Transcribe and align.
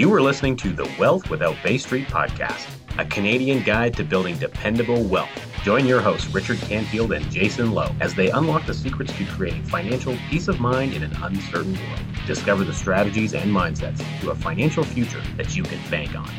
You 0.00 0.10
are 0.14 0.22
listening 0.22 0.56
to 0.56 0.72
the 0.72 0.90
Wealth 0.98 1.28
Without 1.28 1.56
Bay 1.62 1.76
Street 1.76 2.08
podcast, 2.08 2.66
a 2.98 3.04
Canadian 3.04 3.62
guide 3.62 3.94
to 3.98 4.02
building 4.02 4.38
dependable 4.38 5.02
wealth. 5.02 5.28
Join 5.62 5.84
your 5.84 6.00
hosts, 6.00 6.32
Richard 6.32 6.56
Canfield 6.60 7.12
and 7.12 7.30
Jason 7.30 7.72
Lowe, 7.72 7.94
as 8.00 8.14
they 8.14 8.30
unlock 8.30 8.64
the 8.64 8.72
secrets 8.72 9.14
to 9.18 9.26
creating 9.26 9.62
financial 9.64 10.16
peace 10.30 10.48
of 10.48 10.58
mind 10.58 10.94
in 10.94 11.02
an 11.02 11.14
uncertain 11.22 11.74
world. 11.74 12.00
Discover 12.26 12.64
the 12.64 12.72
strategies 12.72 13.34
and 13.34 13.50
mindsets 13.50 14.02
to 14.22 14.30
a 14.30 14.34
financial 14.34 14.84
future 14.84 15.20
that 15.36 15.54
you 15.54 15.64
can 15.64 15.78
bank 15.90 16.14
on. 16.16 16.32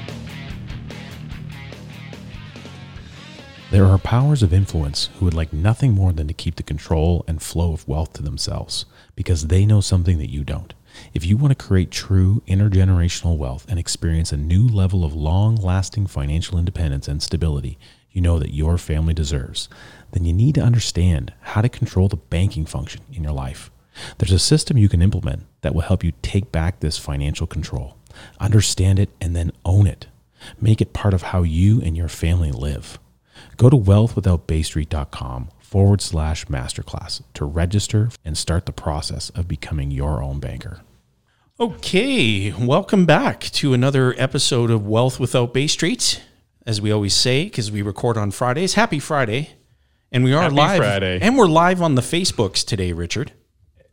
There 3.70 3.86
are 3.86 4.00
powers 4.00 4.42
of 4.42 4.54
influence 4.54 5.12
who 5.20 5.26
would 5.26 5.36
like 5.36 5.54
nothing 5.54 5.92
more 5.92 6.14
than 6.14 6.28
to 6.28 6.34
keep 6.34 6.56
the 6.56 6.64
control 6.64 7.24
and 7.28 7.40
flow 7.40 7.74
of 7.74 7.88
wealth 7.88 8.14
to 8.14 8.24
themselves 8.24 8.88
because 9.16 9.50
they 9.50 9.68
know 9.68 9.82
something 9.82 10.18
that 10.18 10.32
you 10.32 10.44
don't. 10.44 10.74
If 11.14 11.26
you 11.26 11.38
want 11.38 11.58
to 11.58 11.66
create 11.66 11.92
true 11.92 12.42
intergenerational 12.48 13.38
wealth 13.38 13.66
and 13.70 13.80
experience 13.80 14.32
a 14.32 14.38
new 14.38 14.68
level 14.68 15.04
of 15.04 15.14
long 15.14 15.56
lasting 15.56 16.08
financial 16.08 16.58
independence 16.58 17.08
and 17.08 17.22
stability 17.22 17.78
you 18.12 18.22
know 18.22 18.40
that 18.40 18.54
your 18.54 18.78
family 18.78 19.14
deserves, 19.14 19.70
then 20.12 20.26
you 20.26 20.34
need 20.34 20.56
to 20.56 20.62
understand 20.62 21.34
how 21.42 21.62
to 21.62 21.70
control 21.70 22.08
the 22.08 22.18
banking 22.18 22.66
function 22.66 23.02
in 23.12 23.24
your 23.24 23.34
life. 23.34 23.72
There's 24.18 24.32
a 24.32 24.40
system 24.40 24.78
you 24.78 24.90
can 24.90 25.02
implement 25.02 25.44
that 25.62 25.74
will 25.74 25.82
help 25.82 26.04
you 26.04 26.14
take 26.22 26.52
back 26.52 26.80
this 26.80 26.98
financial 26.98 27.48
control, 27.48 27.98
understand 28.40 29.00
it, 29.00 29.10
and 29.20 29.36
then 29.36 29.52
own 29.66 29.88
it. 29.88 30.08
Make 30.60 30.82
it 30.82 30.94
part 30.94 31.14
of 31.14 31.24
how 31.24 31.44
you 31.44 31.82
and 31.82 31.96
your 31.96 32.08
family 32.08 32.52
live. 32.52 33.00
Go 33.58 33.70
to 33.70 33.78
wealthwithoutbaystreet.com 33.78 35.50
forward 35.60 36.02
slash 36.02 36.46
masterclass 36.46 37.22
to 37.34 37.46
register 37.46 38.10
and 38.26 38.38
start 38.38 38.66
the 38.66 38.74
process 38.74 39.30
of 39.32 39.48
becoming 39.48 39.92
your 39.92 40.22
own 40.22 40.40
banker. 40.40 40.82
Okay, 41.62 42.52
welcome 42.54 43.06
back 43.06 43.42
to 43.42 43.76
another 43.76 44.16
episode 44.18 44.72
of 44.72 44.88
Wealth 44.88 45.20
Without 45.20 45.54
Bay 45.54 45.68
Street. 45.68 46.20
As 46.66 46.82
we 46.82 46.92
always 46.92 47.14
say, 47.14 47.44
because 47.44 47.72
we 47.72 47.84
record 47.84 48.18
on 48.18 48.32
Fridays. 48.32 48.74
Happy 48.74 48.98
Friday. 48.98 49.52
And 50.12 50.24
we 50.24 50.34
are 50.34 50.42
Happy 50.42 50.56
live. 50.56 50.78
Friday. 50.80 51.20
And 51.22 51.38
we're 51.38 51.46
live 51.46 51.84
on 51.84 51.94
the 51.94 52.02
Facebooks 52.02 52.66
today, 52.66 52.94
Richard. 52.94 53.34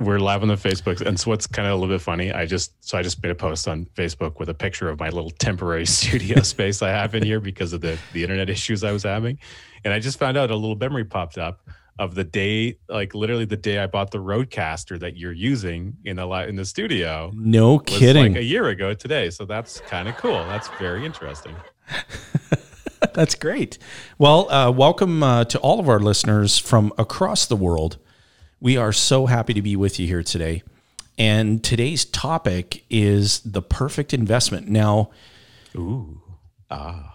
We're 0.00 0.18
live 0.18 0.40
on 0.40 0.48
the 0.48 0.54
Facebooks. 0.54 1.02
and 1.02 1.20
so 1.20 1.30
what's 1.30 1.46
kind 1.46 1.68
of 1.68 1.74
a 1.74 1.76
little 1.76 1.94
bit 1.94 2.00
funny. 2.00 2.32
I 2.32 2.46
just 2.46 2.72
so 2.82 2.96
I 2.96 3.02
just 3.02 3.22
made 3.22 3.32
a 3.32 3.34
post 3.34 3.68
on 3.68 3.84
Facebook 3.94 4.38
with 4.38 4.48
a 4.48 4.54
picture 4.54 4.88
of 4.88 4.98
my 4.98 5.10
little 5.10 5.28
temporary 5.28 5.84
studio 5.98 6.40
space 6.42 6.80
I 6.80 6.88
have 6.88 7.14
in 7.14 7.22
here 7.22 7.38
because 7.38 7.74
of 7.74 7.82
the 7.82 7.98
the 8.14 8.22
internet 8.22 8.48
issues 8.48 8.82
I 8.82 8.92
was 8.92 9.02
having, 9.02 9.38
and 9.84 9.92
I 9.92 9.98
just 9.98 10.18
found 10.18 10.38
out 10.38 10.50
a 10.50 10.56
little 10.56 10.76
memory 10.76 11.04
popped 11.04 11.36
up 11.36 11.68
of 11.98 12.14
the 12.14 12.24
day, 12.24 12.78
like 12.88 13.14
literally 13.14 13.44
the 13.44 13.56
day 13.56 13.78
I 13.78 13.86
bought 13.86 14.10
the 14.10 14.18
RodeCaster 14.18 14.98
that 15.00 15.16
you're 15.16 15.32
using 15.32 15.96
in 16.04 16.16
the 16.16 16.26
li- 16.26 16.48
in 16.48 16.56
the 16.56 16.64
studio. 16.64 17.32
No 17.34 17.74
was 17.74 17.82
kidding. 17.86 18.32
Like 18.34 18.40
a 18.40 18.44
year 18.44 18.68
ago 18.68 18.94
today, 18.94 19.30
so 19.30 19.44
that's 19.44 19.80
kind 19.80 20.08
of 20.08 20.16
cool. 20.16 20.44
That's 20.46 20.68
very 20.78 21.04
interesting. 21.04 21.56
That's 23.14 23.34
great. 23.34 23.78
Well, 24.18 24.50
uh, 24.50 24.70
welcome 24.70 25.22
uh, 25.22 25.44
to 25.46 25.58
all 25.60 25.78
of 25.80 25.88
our 25.88 26.00
listeners 26.00 26.58
from 26.58 26.92
across 26.98 27.46
the 27.46 27.56
world. 27.56 27.96
We 28.60 28.76
are 28.76 28.92
so 28.92 29.26
happy 29.26 29.54
to 29.54 29.62
be 29.62 29.76
with 29.76 30.00
you 30.00 30.06
here 30.06 30.22
today. 30.22 30.62
And 31.16 31.62
today's 31.62 32.04
topic 32.04 32.84
is 32.90 33.40
the 33.40 33.62
perfect 33.62 34.12
investment. 34.12 34.68
Now, 34.68 35.10
Ooh, 35.76 36.20
ah, 36.70 37.14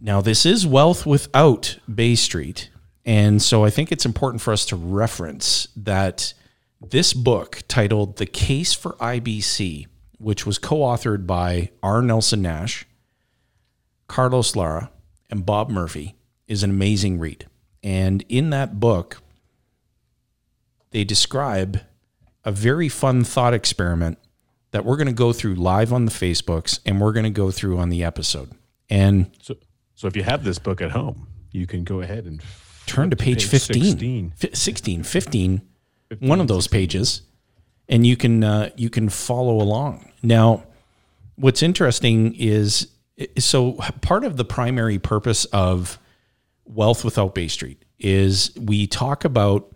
Now, 0.00 0.20
this 0.20 0.46
is 0.46 0.66
wealth 0.66 1.06
without 1.06 1.78
Bay 1.92 2.14
Street. 2.14 2.70
And 3.06 3.40
so 3.40 3.64
I 3.64 3.70
think 3.70 3.92
it's 3.92 4.04
important 4.04 4.42
for 4.42 4.52
us 4.52 4.66
to 4.66 4.76
reference 4.76 5.68
that 5.76 6.34
this 6.80 7.12
book 7.12 7.62
titled 7.68 8.16
The 8.16 8.26
Case 8.26 8.74
for 8.74 8.94
IBC, 8.94 9.86
which 10.18 10.44
was 10.44 10.58
co 10.58 10.78
authored 10.78 11.26
by 11.26 11.70
R. 11.82 12.02
Nelson 12.02 12.42
Nash, 12.42 12.84
Carlos 14.08 14.56
Lara, 14.56 14.90
and 15.30 15.46
Bob 15.46 15.70
Murphy, 15.70 16.16
is 16.48 16.64
an 16.64 16.70
amazing 16.70 17.20
read. 17.20 17.46
And 17.82 18.24
in 18.28 18.50
that 18.50 18.80
book, 18.80 19.22
they 20.90 21.04
describe 21.04 21.80
a 22.44 22.50
very 22.50 22.88
fun 22.88 23.22
thought 23.22 23.54
experiment 23.54 24.18
that 24.72 24.84
we're 24.84 24.96
going 24.96 25.06
to 25.06 25.12
go 25.12 25.32
through 25.32 25.54
live 25.54 25.92
on 25.92 26.04
the 26.04 26.10
Facebooks 26.10 26.80
and 26.84 27.00
we're 27.00 27.12
going 27.12 27.24
to 27.24 27.30
go 27.30 27.52
through 27.52 27.78
on 27.78 27.88
the 27.88 28.02
episode. 28.02 28.50
And 28.90 29.30
so 29.40 29.56
so 29.94 30.06
if 30.06 30.16
you 30.16 30.22
have 30.24 30.44
this 30.44 30.58
book 30.58 30.82
at 30.82 30.90
home, 30.90 31.26
you 31.52 31.66
can 31.66 31.82
go 31.82 32.02
ahead 32.02 32.26
and 32.26 32.42
turn 32.86 33.10
to 33.10 33.16
flip 33.16 33.26
page 33.26 33.44
15 33.44 33.82
16. 33.82 34.32
Fi- 34.36 34.50
16 34.52 35.02
15 35.02 35.62
one 36.20 36.40
of 36.40 36.48
those 36.48 36.68
pages 36.68 37.22
and 37.88 38.06
you 38.06 38.16
can 38.16 38.44
uh, 38.44 38.70
you 38.76 38.90
can 38.90 39.08
follow 39.08 39.56
along 39.60 40.10
now 40.22 40.64
what's 41.36 41.62
interesting 41.62 42.34
is 42.34 42.88
so 43.38 43.72
part 44.00 44.24
of 44.24 44.36
the 44.36 44.44
primary 44.44 44.98
purpose 44.98 45.44
of 45.46 45.98
wealth 46.64 47.04
without 47.04 47.34
bay 47.34 47.48
street 47.48 47.84
is 47.98 48.54
we 48.60 48.86
talk 48.86 49.24
about 49.24 49.74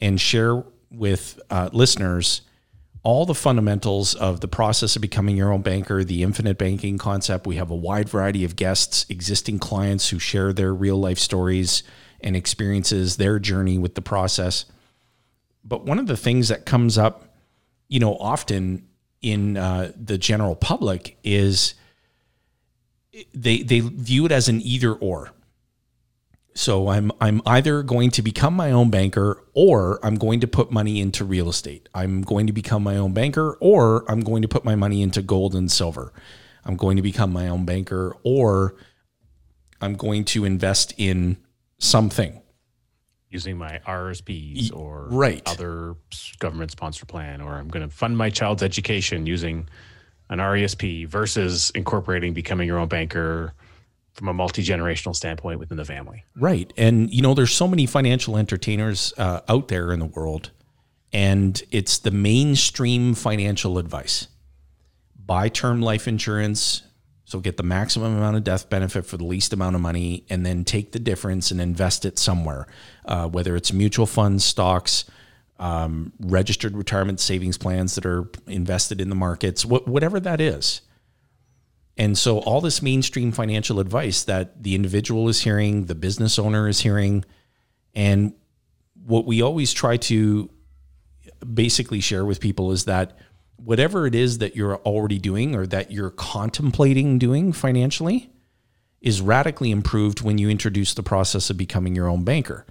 and 0.00 0.20
share 0.20 0.62
with 0.90 1.40
uh, 1.50 1.68
listeners 1.72 2.42
all 3.06 3.24
the 3.24 3.34
fundamentals 3.34 4.16
of 4.16 4.40
the 4.40 4.48
process 4.48 4.96
of 4.96 5.02
becoming 5.02 5.36
your 5.36 5.52
own 5.52 5.62
banker, 5.62 6.02
the 6.02 6.24
infinite 6.24 6.58
banking 6.58 6.98
concept. 6.98 7.46
We 7.46 7.54
have 7.54 7.70
a 7.70 7.74
wide 7.76 8.08
variety 8.08 8.42
of 8.44 8.56
guests, 8.56 9.06
existing 9.08 9.60
clients 9.60 10.08
who 10.08 10.18
share 10.18 10.52
their 10.52 10.74
real 10.74 10.96
life 10.96 11.20
stories 11.20 11.84
and 12.20 12.36
experiences, 12.36 13.16
their 13.16 13.38
journey 13.38 13.78
with 13.78 13.94
the 13.94 14.02
process. 14.02 14.66
But 15.64 15.84
one 15.84 15.98
of 15.98 16.06
the 16.06 16.16
things 16.16 16.48
that 16.48 16.64
comes 16.64 16.96
up, 16.96 17.36
you 17.88 18.00
know, 18.00 18.16
often 18.16 18.86
in 19.22 19.56
uh, 19.56 19.92
the 19.96 20.18
general 20.18 20.54
public 20.54 21.18
is 21.24 21.74
they 23.34 23.62
they 23.62 23.80
view 23.80 24.26
it 24.26 24.32
as 24.32 24.48
an 24.48 24.60
either 24.62 24.92
or. 24.92 25.32
So 26.54 26.88
I'm 26.88 27.12
I'm 27.20 27.42
either 27.44 27.82
going 27.82 28.10
to 28.12 28.22
become 28.22 28.54
my 28.54 28.70
own 28.70 28.90
banker 28.90 29.44
or 29.52 29.98
I'm 30.02 30.14
going 30.14 30.40
to 30.40 30.46
put 30.46 30.70
money 30.70 31.00
into 31.00 31.24
real 31.24 31.48
estate. 31.48 31.88
I'm 31.94 32.22
going 32.22 32.46
to 32.46 32.52
become 32.52 32.82
my 32.82 32.96
own 32.96 33.12
banker 33.12 33.58
or 33.60 34.10
I'm 34.10 34.20
going 34.20 34.42
to 34.42 34.48
put 34.48 34.64
my 34.64 34.74
money 34.74 35.02
into 35.02 35.22
gold 35.22 35.54
and 35.54 35.70
silver. 35.70 36.12
I'm 36.64 36.76
going 36.76 36.96
to 36.96 37.02
become 37.02 37.32
my 37.32 37.48
own 37.48 37.64
banker 37.64 38.16
or 38.22 38.76
I'm 39.80 39.94
going 39.94 40.24
to 40.26 40.44
invest 40.44 40.94
in 40.96 41.36
something. 41.78 42.42
using 43.28 43.58
my 43.58 43.80
RSPs 43.86 44.74
or 44.74 45.08
right. 45.10 45.42
other 45.46 45.96
government 46.38 46.70
sponsored 46.70 47.08
plan, 47.08 47.40
or 47.40 47.56
I'm 47.56 47.68
going 47.68 47.86
to 47.86 47.94
fund 47.94 48.16
my 48.16 48.30
child's 48.30 48.62
education 48.62 49.26
using 49.26 49.68
an 50.30 50.38
RESP 50.38 51.06
versus 51.06 51.70
incorporating 51.74 52.32
becoming 52.32 52.66
your 52.66 52.78
own 52.78 52.88
banker 52.88 53.52
from 54.14 54.28
a 54.28 54.32
multi 54.32 54.62
generational 54.62 55.14
standpoint 55.14 55.58
within 55.58 55.76
the 55.76 55.84
family. 55.84 56.24
Right. 56.34 56.72
And, 56.76 57.12
you 57.12 57.20
know, 57.20 57.34
there's 57.34 57.52
so 57.52 57.68
many 57.68 57.84
financial 57.84 58.38
entertainers 58.38 59.12
uh, 59.18 59.40
out 59.48 59.68
there 59.68 59.92
in 59.92 59.98
the 59.98 60.06
world, 60.06 60.52
and 61.12 61.62
it's 61.70 61.98
the 61.98 62.10
mainstream 62.10 63.14
financial 63.14 63.78
advice 63.78 64.28
buy 65.26 65.48
term 65.48 65.82
life 65.82 66.08
insurance. 66.08 66.82
So 67.26 67.40
get 67.40 67.56
the 67.56 67.64
maximum 67.64 68.16
amount 68.16 68.36
of 68.36 68.44
death 68.44 68.70
benefit 68.70 69.04
for 69.04 69.16
the 69.16 69.24
least 69.24 69.52
amount 69.52 69.74
of 69.74 69.82
money, 69.82 70.24
and 70.30 70.46
then 70.46 70.64
take 70.64 70.92
the 70.92 71.00
difference 71.00 71.50
and 71.50 71.60
invest 71.60 72.04
it 72.04 72.20
somewhere, 72.20 72.68
uh, 73.04 73.26
whether 73.28 73.56
it's 73.56 73.72
mutual 73.72 74.06
funds, 74.06 74.44
stocks, 74.44 75.04
um, 75.58 76.12
registered 76.20 76.76
retirement 76.76 77.18
savings 77.18 77.58
plans 77.58 77.96
that 77.96 78.06
are 78.06 78.30
invested 78.46 79.00
in 79.00 79.08
the 79.08 79.16
markets, 79.16 79.62
wh- 79.62 79.86
whatever 79.88 80.20
that 80.20 80.40
is. 80.40 80.82
And 81.96 82.16
so, 82.16 82.38
all 82.38 82.60
this 82.60 82.80
mainstream 82.80 83.32
financial 83.32 83.80
advice 83.80 84.22
that 84.24 84.62
the 84.62 84.76
individual 84.76 85.28
is 85.28 85.40
hearing, 85.40 85.86
the 85.86 85.94
business 85.96 86.38
owner 86.38 86.68
is 86.68 86.78
hearing, 86.80 87.24
and 87.92 88.34
what 89.04 89.26
we 89.26 89.42
always 89.42 89.72
try 89.72 89.96
to 89.96 90.48
basically 91.52 92.00
share 92.00 92.24
with 92.24 92.38
people 92.38 92.70
is 92.70 92.84
that 92.84 93.18
whatever 93.56 94.06
it 94.06 94.14
is 94.14 94.38
that 94.38 94.54
you're 94.54 94.76
already 94.78 95.18
doing 95.18 95.54
or 95.54 95.66
that 95.66 95.90
you're 95.90 96.10
contemplating 96.10 97.18
doing 97.18 97.52
financially 97.52 98.30
is 99.00 99.20
radically 99.20 99.70
improved 99.70 100.20
when 100.20 100.38
you 100.38 100.48
introduce 100.48 100.94
the 100.94 101.02
process 101.02 101.50
of 101.50 101.56
becoming 101.56 101.94
your 101.94 102.08
own 102.08 102.24
banker. 102.24 102.66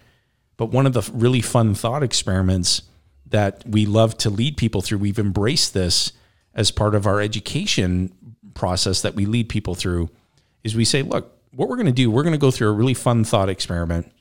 But 0.57 0.67
one 0.67 0.85
of 0.85 0.93
the 0.93 1.09
really 1.13 1.41
fun 1.41 1.75
thought 1.75 2.03
experiments 2.03 2.83
that 3.27 3.63
we 3.67 3.85
love 3.85 4.17
to 4.19 4.29
lead 4.29 4.57
people 4.57 4.81
through, 4.81 4.99
we've 4.99 5.19
embraced 5.19 5.73
this 5.73 6.13
as 6.53 6.71
part 6.71 6.95
of 6.95 7.05
our 7.05 7.19
education 7.19 8.13
process 8.53 9.01
that 9.01 9.15
we 9.15 9.25
lead 9.25 9.49
people 9.49 9.75
through, 9.75 10.09
is 10.63 10.75
we 10.75 10.85
say, 10.85 11.01
look, 11.01 11.37
what 11.53 11.69
we're 11.69 11.75
going 11.75 11.85
to 11.85 11.91
do, 11.91 12.09
we're 12.09 12.23
going 12.23 12.33
to 12.33 12.37
go 12.37 12.51
through 12.51 12.69
a 12.69 12.73
really 12.73 12.93
fun 12.93 13.23
thought 13.23 13.49
experiment. 13.49 14.11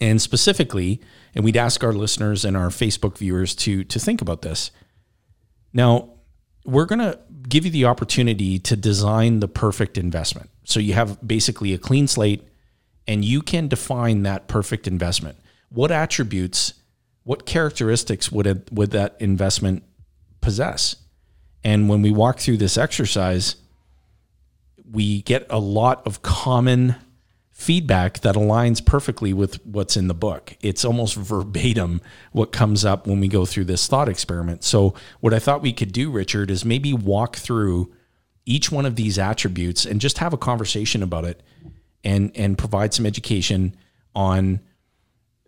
And 0.00 0.20
specifically, 0.20 1.00
and 1.34 1.44
we'd 1.44 1.56
ask 1.56 1.82
our 1.82 1.92
listeners 1.92 2.44
and 2.44 2.56
our 2.56 2.68
Facebook 2.68 3.16
viewers 3.16 3.54
to 3.56 3.82
to 3.84 3.98
think 3.98 4.20
about 4.20 4.42
this. 4.42 4.70
Now, 5.76 6.08
we're 6.64 6.86
going 6.86 7.00
to 7.00 7.18
give 7.46 7.66
you 7.66 7.70
the 7.70 7.84
opportunity 7.84 8.58
to 8.60 8.76
design 8.76 9.40
the 9.40 9.46
perfect 9.46 9.98
investment. 9.98 10.48
So 10.64 10.80
you 10.80 10.94
have 10.94 11.18
basically 11.26 11.74
a 11.74 11.78
clean 11.78 12.08
slate 12.08 12.42
and 13.06 13.22
you 13.22 13.42
can 13.42 13.68
define 13.68 14.22
that 14.22 14.48
perfect 14.48 14.88
investment. 14.88 15.36
What 15.68 15.90
attributes, 15.90 16.72
what 17.24 17.44
characteristics 17.44 18.32
would 18.32 18.46
it, 18.46 18.72
would 18.72 18.90
that 18.92 19.16
investment 19.20 19.84
possess? 20.40 20.96
And 21.62 21.90
when 21.90 22.00
we 22.00 22.10
walk 22.10 22.38
through 22.38 22.56
this 22.56 22.78
exercise, 22.78 23.56
we 24.90 25.20
get 25.22 25.46
a 25.50 25.58
lot 25.58 26.06
of 26.06 26.22
common 26.22 26.96
feedback 27.56 28.20
that 28.20 28.34
aligns 28.34 28.84
perfectly 28.84 29.32
with 29.32 29.64
what's 29.64 29.96
in 29.96 30.08
the 30.08 30.14
book. 30.14 30.54
It's 30.60 30.84
almost 30.84 31.16
verbatim 31.16 32.02
what 32.32 32.52
comes 32.52 32.84
up 32.84 33.06
when 33.06 33.18
we 33.18 33.28
go 33.28 33.46
through 33.46 33.64
this 33.64 33.86
thought 33.86 34.10
experiment. 34.10 34.62
So, 34.62 34.94
what 35.20 35.32
I 35.32 35.38
thought 35.38 35.62
we 35.62 35.72
could 35.72 35.90
do, 35.90 36.10
Richard, 36.10 36.50
is 36.50 36.66
maybe 36.66 36.92
walk 36.92 37.36
through 37.36 37.92
each 38.44 38.70
one 38.70 38.84
of 38.84 38.94
these 38.96 39.18
attributes 39.18 39.86
and 39.86 40.02
just 40.02 40.18
have 40.18 40.34
a 40.34 40.36
conversation 40.36 41.02
about 41.02 41.24
it 41.24 41.42
and 42.04 42.30
and 42.36 42.58
provide 42.58 42.92
some 42.92 43.06
education 43.06 43.74
on 44.14 44.60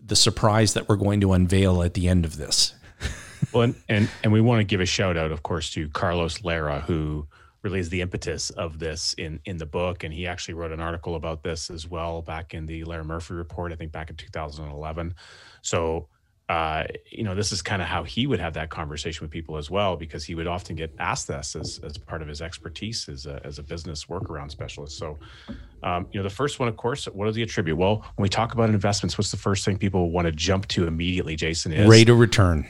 the 0.01 0.17
surprise 0.17 0.73
that 0.73 0.89
we're 0.89 0.97
going 0.97 1.21
to 1.21 1.35
unveil 1.35 1.83
at 1.83 1.93
the 1.93 2.09
end 2.09 2.25
of 2.25 2.39
this. 2.39 2.75
well, 3.53 3.65
and, 3.65 3.75
and 3.87 4.09
and 4.25 4.33
we 4.33 4.41
want 4.41 4.61
to 4.61 4.65
give 4.65 4.81
a 4.81 4.87
shout 4.87 5.19
out, 5.19 5.31
of 5.31 5.43
course, 5.43 5.71
to 5.73 5.91
Carlos 5.91 6.43
Lara, 6.43 6.81
who 6.81 7.29
really 7.63 7.81
is 7.81 7.89
the 7.89 8.01
impetus 8.01 8.51
of 8.51 8.79
this 8.79 9.15
in 9.15 9.41
in 9.45 9.57
the 9.57 9.67
book. 9.67 10.05
And 10.05 10.13
he 10.13 10.27
actually 10.27 10.55
wrote 10.55 10.73
an 10.73 10.81
article 10.81 11.15
about 11.15 11.43
this 11.43 11.71
as 11.71 11.89
well 11.89 12.23
back 12.23 12.55
in 12.55 12.67
the 12.67 12.85
Lara-Murphy 12.85 13.35
report 13.35 13.73
i 13.73 13.77
think 13.77 13.93
back 13.93 14.11
in 14.11 14.17
2011 14.17 15.15
so 15.63 16.09
uh, 16.49 16.85
you 17.11 17.25
know 17.25 17.35
this 17.35 17.53
is 17.53 17.61
kind 17.61 17.83
of 17.83 17.89
how 17.89 18.03
he 18.03 18.27
would 18.27 18.41
have 18.41 18.55
that 18.55 18.71
conversation 18.71 19.23
with 19.23 19.31
people 19.31 19.59
as 19.59 19.71
well 19.71 19.97
because 19.97 20.25
he 20.25 20.35
would 20.35 20.47
often 20.47 20.75
get 20.75 20.91
asked 20.99 21.29
this 21.29 21.55
as, 21.55 21.79
as 21.85 21.99
part 21.99 22.23
of 22.23 22.29
his 22.29 22.41
expertise 22.41 23.07
as 23.11 23.27
a, 23.27 23.39
as 23.45 23.59
a 23.59 23.63
business 23.63 24.07
workaround 24.07 24.51
specialist. 24.51 24.97
So 24.97 25.19
um, 25.83 26.07
you 26.11 26.19
know 26.19 26.25
the 26.25 26.35
first 26.35 26.59
one 26.59 26.67
of 26.67 26.77
course 26.79 27.05
what 27.05 27.27
does 27.27 27.37
he 27.37 27.43
attribute? 27.43 27.77
Well 27.77 27.97
when 28.17 28.23
we 28.23 28.31
talk 28.31 28.55
about 28.55 28.71
investments 28.71 29.19
what's 29.19 29.31
the 29.31 29.37
first 29.37 29.63
thing 29.67 29.77
people 29.77 30.11
want 30.11 30.25
to 30.25 30.33
jump 30.33 30.67
to 30.69 30.87
immediately 30.87 31.37
jason 31.37 31.73
is 31.73 31.87
rate 31.87 32.09
of 32.09 32.19
return. 32.19 32.67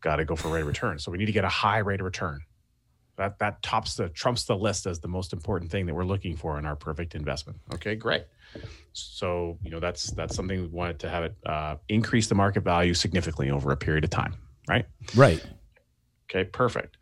Got 0.00 0.16
to 0.16 0.24
go 0.24 0.34
for 0.34 0.48
rate 0.48 0.62
of 0.62 0.68
return. 0.68 0.98
So 0.98 1.12
we 1.12 1.18
need 1.18 1.26
to 1.26 1.32
get 1.32 1.44
a 1.44 1.50
high 1.50 1.78
rate 1.78 2.00
of 2.00 2.06
return 2.06 2.40
that 3.18 3.38
that 3.40 3.62
tops 3.62 3.96
the 3.96 4.08
trumps 4.08 4.44
the 4.44 4.56
list 4.56 4.86
as 4.86 5.00
the 5.00 5.08
most 5.08 5.32
important 5.32 5.70
thing 5.70 5.84
that 5.86 5.94
we're 5.94 6.04
looking 6.04 6.34
for 6.34 6.58
in 6.58 6.64
our 6.64 6.76
perfect 6.76 7.14
investment. 7.14 7.58
Okay, 7.74 7.94
great. 7.94 8.24
So 8.92 9.58
you 9.62 9.70
know 9.70 9.80
that's 9.80 10.10
that's 10.12 10.34
something 10.34 10.62
we 10.62 10.68
wanted 10.68 10.98
to 11.00 11.10
have 11.10 11.24
it 11.24 11.36
uh, 11.44 11.76
increase 11.88 12.28
the 12.28 12.34
market 12.34 12.62
value 12.62 12.94
significantly 12.94 13.50
over 13.50 13.70
a 13.72 13.76
period 13.76 14.04
of 14.04 14.10
time, 14.10 14.34
right? 14.68 14.86
Right. 15.14 15.44
Okay, 16.30 16.44
perfect. 16.44 16.96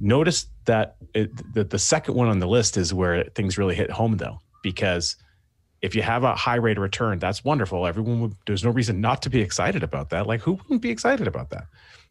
Notice 0.00 0.46
that 0.64 0.96
it, 1.14 1.54
the, 1.54 1.64
the 1.64 1.78
second 1.78 2.14
one 2.14 2.28
on 2.28 2.38
the 2.38 2.46
list 2.46 2.76
is 2.76 2.94
where 2.94 3.24
things 3.34 3.58
really 3.58 3.74
hit 3.74 3.90
home, 3.90 4.16
though, 4.16 4.38
because 4.62 5.16
if 5.82 5.94
you 5.94 6.02
have 6.02 6.24
a 6.24 6.34
high 6.34 6.54
rate 6.54 6.78
of 6.78 6.82
return, 6.82 7.18
that's 7.18 7.44
wonderful. 7.44 7.86
Everyone 7.86 8.20
would, 8.20 8.34
there's 8.46 8.64
no 8.64 8.70
reason 8.70 9.00
not 9.00 9.20
to 9.22 9.30
be 9.30 9.40
excited 9.40 9.82
about 9.82 10.10
that. 10.10 10.26
Like, 10.26 10.40
who 10.40 10.52
wouldn't 10.52 10.80
be 10.80 10.90
excited 10.90 11.26
about 11.26 11.50
that? 11.50 11.64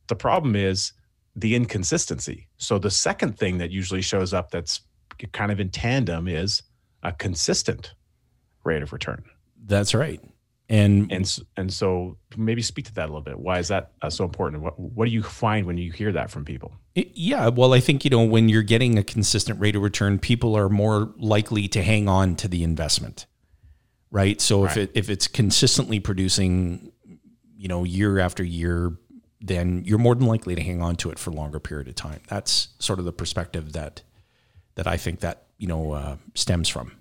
The 0.08 0.16
problem 0.16 0.56
is 0.56 0.92
the 1.36 1.56
inconsistency. 1.56 2.48
So 2.58 2.80
the 2.80 2.92
second 2.92 3.38
thing 3.38 3.58
that 3.60 3.72
usually 3.72 4.02
shows 4.02 4.34
up 4.34 4.52
that's 4.52 4.82
kind 5.32 5.52
of 5.52 5.60
in 5.60 5.70
tandem 5.70 6.28
is 6.28 6.64
a 7.04 7.12
consistent 7.12 7.94
rate 8.64 8.84
of 8.84 8.94
return. 8.94 9.24
That's 9.66 9.94
right. 9.94 10.22
And 10.72 11.12
and 11.12 11.40
and 11.58 11.74
so 11.74 12.16
maybe 12.38 12.62
speak 12.62 12.86
to 12.86 12.94
that 12.94 13.06
a 13.06 13.08
little 13.08 13.22
bit. 13.22 13.40
Why 13.40 13.58
is 13.58 13.70
that 13.70 13.92
uh, 14.04 14.10
so 14.12 14.24
important? 14.24 14.62
What 14.62 14.80
what 14.80 15.06
do 15.06 15.12
you 15.12 15.24
find 15.24 15.66
when 15.66 15.80
you 15.80 15.92
hear 15.92 16.12
that 16.12 16.30
from 16.30 16.46
people? 16.46 16.74
Yeah, 16.94 17.48
well, 17.48 17.74
I 17.74 17.80
think 17.80 18.06
you 18.06 18.12
know 18.12 18.24
when 18.24 18.50
you're 18.50 18.62
getting 18.62 19.00
a 19.00 19.04
consistent 19.04 19.60
rate 19.60 19.76
of 19.76 19.82
return, 19.82 20.20
people 20.20 20.56
are 20.56 20.70
more 20.70 21.12
likely 21.18 21.68
to 21.70 21.82
hang 21.82 22.08
on 22.08 22.36
to 22.36 22.48
the 22.48 22.64
investment, 22.64 23.26
right? 24.12 24.40
So 24.40 24.64
right. 24.64 24.72
if 24.72 24.78
it 24.78 24.92
if 24.94 25.10
it's 25.10 25.28
consistently 25.28 26.00
producing, 26.00 26.92
you 27.58 27.68
know, 27.68 27.84
year 27.84 28.20
after 28.20 28.44
year, 28.44 28.96
then 29.42 29.84
you're 29.86 30.00
more 30.00 30.16
than 30.16 30.28
likely 30.28 30.56
to 30.56 30.62
hang 30.62 30.82
on 30.82 30.96
to 30.98 31.10
it 31.10 31.20
for 31.20 31.30
a 31.30 31.34
longer 31.34 31.60
period 31.60 31.88
of 31.88 31.96
time. 31.96 32.22
That's 32.28 32.70
sort 32.80 33.00
of 33.00 33.06
the 33.06 33.14
perspective 33.14 33.74
that 33.74 34.02
that 34.76 34.88
I 34.88 34.98
think 34.98 35.20
that 35.22 35.44
you 35.58 35.68
know 35.68 35.92
uh, 35.92 36.16
stems 36.36 36.70
from. 36.70 36.94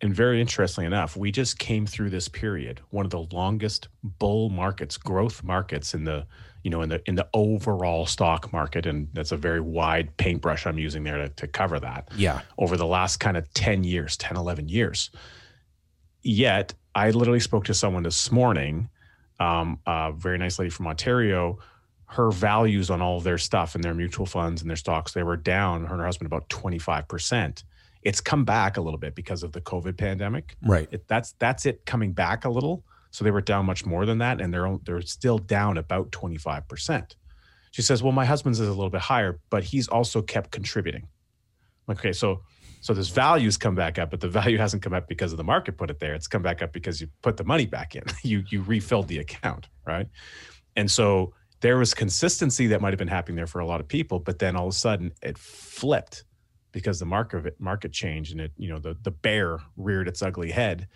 And 0.00 0.14
very 0.14 0.40
interestingly 0.40 0.86
enough, 0.86 1.16
we 1.16 1.30
just 1.30 1.58
came 1.58 1.86
through 1.86 2.10
this 2.10 2.28
period, 2.28 2.80
one 2.90 3.06
of 3.06 3.10
the 3.10 3.26
longest 3.34 3.88
bull 4.02 4.50
markets, 4.50 4.98
growth 4.98 5.42
markets 5.42 5.94
in 5.94 6.04
the 6.04 6.26
you 6.62 6.70
know 6.70 6.82
in 6.82 6.88
the 6.88 7.02
in 7.06 7.14
the 7.14 7.28
overall 7.34 8.06
stock 8.06 8.52
market, 8.52 8.86
and 8.86 9.08
that's 9.12 9.32
a 9.32 9.36
very 9.36 9.60
wide 9.60 10.16
paintbrush 10.16 10.66
I'm 10.66 10.78
using 10.78 11.04
there 11.04 11.18
to, 11.18 11.28
to 11.28 11.46
cover 11.46 11.78
that. 11.80 12.08
Yeah, 12.16 12.40
over 12.58 12.76
the 12.76 12.86
last 12.86 13.18
kind 13.18 13.36
of 13.36 13.52
10 13.54 13.84
years, 13.84 14.16
10, 14.16 14.36
11 14.36 14.68
years. 14.68 15.10
Yet, 16.22 16.72
I 16.94 17.10
literally 17.10 17.40
spoke 17.40 17.64
to 17.66 17.74
someone 17.74 18.02
this 18.02 18.32
morning, 18.32 18.88
um, 19.38 19.78
a 19.86 20.12
very 20.16 20.38
nice 20.38 20.58
lady 20.58 20.70
from 20.70 20.86
Ontario 20.86 21.58
her 22.06 22.30
values 22.30 22.90
on 22.90 23.00
all 23.00 23.16
of 23.16 23.24
their 23.24 23.38
stuff 23.38 23.74
and 23.74 23.82
their 23.82 23.94
mutual 23.94 24.26
funds 24.26 24.60
and 24.60 24.70
their 24.70 24.76
stocks, 24.76 25.12
they 25.12 25.22
were 25.22 25.36
down, 25.36 25.84
her 25.86 25.94
and 25.94 26.00
her 26.00 26.06
husband, 26.06 26.26
about 26.26 26.48
25%. 26.48 27.64
It's 28.02 28.20
come 28.20 28.44
back 28.44 28.76
a 28.76 28.80
little 28.80 28.98
bit 28.98 29.14
because 29.14 29.42
of 29.42 29.52
the 29.52 29.60
COVID 29.60 29.96
pandemic. 29.96 30.56
Right. 30.62 30.88
It, 30.90 31.08
that's 31.08 31.32
that's 31.38 31.64
it 31.64 31.86
coming 31.86 32.12
back 32.12 32.44
a 32.44 32.50
little. 32.50 32.84
So 33.10 33.24
they 33.24 33.30
were 33.30 33.40
down 33.40 33.64
much 33.64 33.86
more 33.86 34.06
than 34.06 34.18
that, 34.18 34.40
and 34.40 34.52
they're 34.52 34.76
they're 34.84 35.00
still 35.02 35.38
down 35.38 35.78
about 35.78 36.10
25%. 36.10 37.14
She 37.70 37.82
says, 37.82 38.02
Well, 38.02 38.12
my 38.12 38.24
husband's 38.24 38.60
is 38.60 38.68
a 38.68 38.72
little 38.72 38.90
bit 38.90 39.00
higher, 39.00 39.40
but 39.50 39.64
he's 39.64 39.88
also 39.88 40.20
kept 40.20 40.50
contributing. 40.50 41.08
Okay, 41.88 42.12
so 42.12 42.42
so 42.80 42.92
this 42.92 43.08
value's 43.08 43.56
come 43.56 43.74
back 43.74 43.98
up, 43.98 44.10
but 44.10 44.20
the 44.20 44.28
value 44.40 44.58
hasn't 44.58 44.82
come 44.82 44.92
up 44.92 45.08
because 45.08 45.32
of 45.32 45.38
the 45.38 45.44
market 45.44 45.78
put 45.78 45.90
it 45.90 46.00
there. 46.00 46.14
It's 46.14 46.26
come 46.26 46.42
back 46.42 46.60
up 46.60 46.72
because 46.72 47.00
you 47.00 47.08
put 47.22 47.38
the 47.38 47.44
money 47.44 47.66
back 47.66 47.96
in. 47.96 48.02
you 48.22 48.44
you 48.50 48.62
refilled 48.62 49.08
the 49.08 49.18
account, 49.18 49.68
right? 49.86 50.08
And 50.76 50.90
so 50.90 51.32
there 51.64 51.78
was 51.78 51.94
consistency 51.94 52.66
that 52.66 52.82
might 52.82 52.92
have 52.92 52.98
been 52.98 53.08
happening 53.08 53.36
there 53.36 53.46
for 53.46 53.58
a 53.58 53.66
lot 53.66 53.80
of 53.80 53.88
people, 53.88 54.18
but 54.18 54.38
then 54.38 54.54
all 54.54 54.66
of 54.66 54.74
a 54.74 54.76
sudden 54.76 55.10
it 55.22 55.38
flipped 55.38 56.24
because 56.72 56.98
the 56.98 57.06
market 57.06 57.58
market 57.58 57.90
changed 57.90 58.32
and 58.32 58.40
it 58.42 58.52
you 58.58 58.68
know 58.68 58.78
the 58.78 58.94
the 59.02 59.10
bear 59.10 59.60
reared 59.78 60.06
its 60.06 60.20
ugly 60.20 60.50
head, 60.50 60.86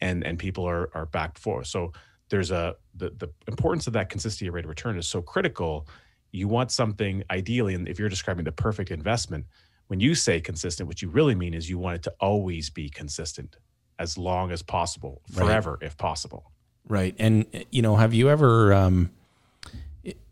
and 0.00 0.24
and 0.24 0.38
people 0.38 0.66
are 0.66 0.88
are 0.94 1.04
back 1.04 1.36
for 1.36 1.62
so 1.62 1.92
there's 2.30 2.50
a 2.50 2.74
the 2.94 3.10
the 3.18 3.28
importance 3.48 3.86
of 3.86 3.92
that 3.92 4.08
consistency 4.08 4.48
rate 4.48 4.64
of 4.64 4.70
return 4.70 4.96
is 4.96 5.06
so 5.06 5.20
critical. 5.20 5.86
You 6.32 6.48
want 6.48 6.70
something 6.72 7.22
ideally, 7.30 7.74
and 7.74 7.86
if 7.86 7.98
you're 7.98 8.08
describing 8.08 8.46
the 8.46 8.52
perfect 8.52 8.90
investment, 8.90 9.44
when 9.88 10.00
you 10.00 10.14
say 10.14 10.40
consistent, 10.40 10.86
what 10.86 11.02
you 11.02 11.10
really 11.10 11.34
mean 11.34 11.52
is 11.52 11.68
you 11.68 11.78
want 11.78 11.96
it 11.96 12.02
to 12.04 12.14
always 12.18 12.70
be 12.70 12.88
consistent 12.88 13.58
as 13.98 14.16
long 14.16 14.52
as 14.52 14.62
possible, 14.62 15.20
forever 15.30 15.72
right. 15.72 15.86
if 15.86 15.98
possible. 15.98 16.50
Right. 16.88 17.14
And 17.18 17.44
you 17.70 17.82
know, 17.82 17.96
have 17.96 18.14
you 18.14 18.30
ever 18.30 18.72
um, 18.72 19.10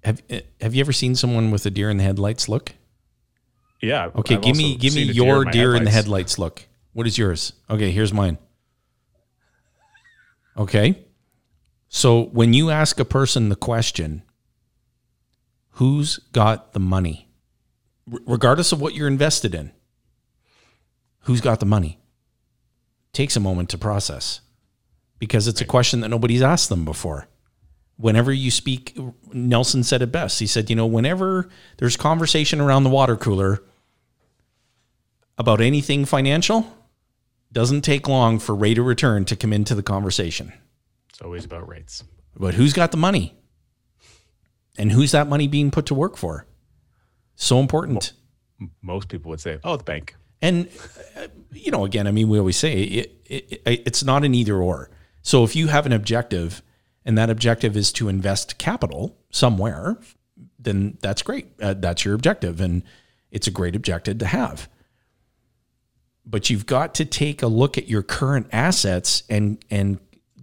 have 0.05 0.23
uh, 0.31 0.41
Have 0.61 0.75
you 0.75 0.81
ever 0.81 0.93
seen 0.93 1.15
someone 1.15 1.51
with 1.51 1.67
a 1.67 1.71
deer 1.71 1.91
in 1.91 1.97
the 1.97 2.05
headlights 2.05 2.49
look? 2.49 2.73
Yeah. 3.81 4.11
Okay, 4.15 4.37
I've 4.37 4.43
give 4.43 4.57
me 4.57 4.77
give 4.77 4.95
me 4.95 5.03
your 5.03 5.45
deer, 5.45 5.53
deer 5.53 5.77
in 5.77 5.85
the 5.85 5.91
headlights 5.91 6.39
look. 6.39 6.67
What 6.93 7.07
is 7.07 7.19
yours? 7.19 7.53
Okay, 7.71 7.91
here's 7.91 8.13
mine. 8.13 8.39
Okay. 10.57 11.05
So 11.89 12.25
when 12.27 12.55
you 12.55 12.71
ask 12.71 12.99
a 13.01 13.05
person 13.05 13.49
the 13.49 13.57
question, 13.57 14.23
who's 15.73 16.19
got 16.33 16.73
the 16.73 16.81
money? 16.81 17.29
R- 18.11 18.21
regardless 18.27 18.73
of 18.73 18.81
what 18.81 18.95
you're 18.95 19.09
invested 19.09 19.55
in, 19.55 19.73
who's 21.21 21.41
got 21.41 21.61
the 21.61 21.67
money? 21.67 21.99
Takes 23.13 23.37
a 23.37 23.41
moment 23.41 23.69
to 23.71 23.79
process 23.79 24.41
because 25.19 25.47
it's 25.47 25.61
a 25.61 25.67
question 25.67 26.01
that 26.01 26.09
nobody's 26.09 26.43
asked 26.43 26.69
them 26.69 26.85
before 26.85 27.29
whenever 28.03 28.33
you 28.33 28.51
speak, 28.51 28.99
Nelson 29.33 29.85
said 29.85 30.03
it 30.03 30.11
best. 30.11 30.41
He 30.41 30.47
said, 30.47 30.69
you 30.69 30.77
know, 30.77 30.87
whenever 30.87 31.49
there's 31.79 31.97
conversation 31.97 32.61
around 32.61 32.83
the 32.83 32.91
water 32.91 33.17
cooler 33.17 33.63
about 35.39 35.61
anything 35.61 36.05
financial, 36.05 36.67
doesn't 37.53 37.83
take 37.83 38.09
long 38.09 38.41
for 38.41 38.55
rate 38.57 38.79
of 38.79 38.87
return 38.87 39.25
to 39.27 39.37
come 39.37 39.53
into 39.53 39.75
the 39.77 39.85
conversation. 39.85 40.53
It's 41.11 41.23
always 41.23 41.45
about 41.45 41.69
rates. 41.69 42.03
But 42.35 42.55
who's 42.55 42.73
got 42.73 42.91
the 42.91 42.97
money? 42.97 43.37
And 44.77 44.91
who's 44.91 45.13
that 45.13 45.29
money 45.29 45.47
being 45.47 45.71
put 45.71 45.87
to 45.87 45.95
work 45.95 46.17
for? 46.17 46.47
So 47.37 47.61
important. 47.61 48.15
Most 48.81 49.09
people 49.09 49.31
would 49.31 49.41
say, 49.41 49.59
oh, 49.63 49.77
the 49.77 49.85
bank. 49.85 50.17
And, 50.41 50.69
uh, 51.17 51.29
you 51.53 51.71
know, 51.71 51.85
again, 51.85 52.09
I 52.09 52.11
mean, 52.11 52.29
we 52.29 52.39
always 52.39 52.57
say 52.57 52.83
it, 52.83 53.13
it, 53.27 53.63
it, 53.65 53.83
it's 53.87 54.03
not 54.03 54.25
an 54.25 54.35
either 54.35 54.57
or. 54.57 54.91
So 55.21 55.45
if 55.45 55.55
you 55.55 55.69
have 55.69 55.87
an 55.87 55.93
objective 55.93 56.63
and 57.05 57.19
that 57.19 57.31
objective 57.31 57.77
is 57.77 57.93
to 57.93 58.09
invest 58.09 58.59
capital 58.59 59.17
somewhere, 59.31 59.99
then 60.59 60.99
that's 61.01 61.23
great. 61.23 61.47
Uh, 61.61 61.75
that's 61.75 62.05
your 62.05 62.15
objective. 62.15 62.61
And 62.61 62.83
it's 63.31 63.47
a 63.47 63.51
great 63.51 63.75
objective 63.75 64.19
to 64.19 64.27
have. 64.27 64.69
But 66.25 66.51
you've 66.51 66.67
got 66.67 66.95
to 66.97 67.05
take 67.05 67.43
a 67.43 67.49
look 67.49 67.77
at 67.77 67.89
your 67.89 68.03
current 68.03 68.47
assets 68.53 69.25
and, 69.29 69.65
and 69.71 69.99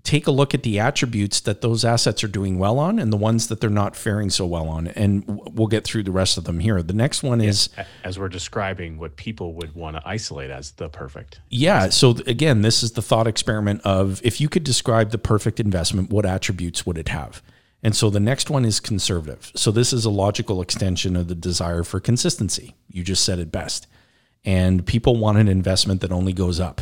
take 0.09 0.25
a 0.25 0.31
look 0.31 0.55
at 0.55 0.63
the 0.63 0.79
attributes 0.79 1.39
that 1.41 1.61
those 1.61 1.85
assets 1.85 2.23
are 2.23 2.27
doing 2.27 2.57
well 2.57 2.79
on 2.79 2.97
and 2.97 3.13
the 3.13 3.17
ones 3.17 3.47
that 3.47 3.61
they're 3.61 3.69
not 3.69 3.95
faring 3.95 4.31
so 4.31 4.43
well 4.43 4.67
on. 4.67 4.87
And 4.87 5.23
we'll 5.27 5.67
get 5.67 5.83
through 5.83 6.01
the 6.01 6.11
rest 6.11 6.35
of 6.35 6.45
them 6.45 6.59
here. 6.59 6.81
The 6.81 6.93
next 6.93 7.21
one 7.21 7.41
is 7.41 7.69
as 8.03 8.17
we're 8.17 8.27
describing 8.27 8.97
what 8.97 9.17
people 9.17 9.53
would 9.53 9.75
want 9.75 9.97
to 9.97 10.01
isolate 10.03 10.49
as 10.49 10.71
the 10.71 10.89
perfect. 10.89 11.41
Yeah. 11.49 11.89
So 11.89 12.15
again, 12.25 12.63
this 12.63 12.81
is 12.81 12.93
the 12.93 13.03
thought 13.03 13.27
experiment 13.27 13.81
of 13.85 14.19
if 14.23 14.41
you 14.41 14.49
could 14.49 14.63
describe 14.63 15.11
the 15.11 15.19
perfect 15.19 15.59
investment, 15.59 16.09
what 16.09 16.25
attributes 16.25 16.87
would 16.87 16.97
it 16.97 17.09
have? 17.09 17.43
And 17.83 17.95
so 17.95 18.09
the 18.09 18.19
next 18.19 18.49
one 18.49 18.65
is 18.65 18.79
conservative. 18.79 19.51
So 19.55 19.69
this 19.69 19.93
is 19.93 20.05
a 20.05 20.09
logical 20.09 20.59
extension 20.59 21.15
of 21.15 21.27
the 21.27 21.35
desire 21.35 21.83
for 21.83 21.99
consistency. 21.99 22.75
You 22.89 23.03
just 23.03 23.23
said 23.23 23.37
it 23.37 23.51
best. 23.51 23.85
And 24.43 24.87
people 24.87 25.17
want 25.17 25.37
an 25.37 25.47
investment 25.47 26.01
that 26.01 26.11
only 26.11 26.33
goes 26.33 26.59
up. 26.59 26.81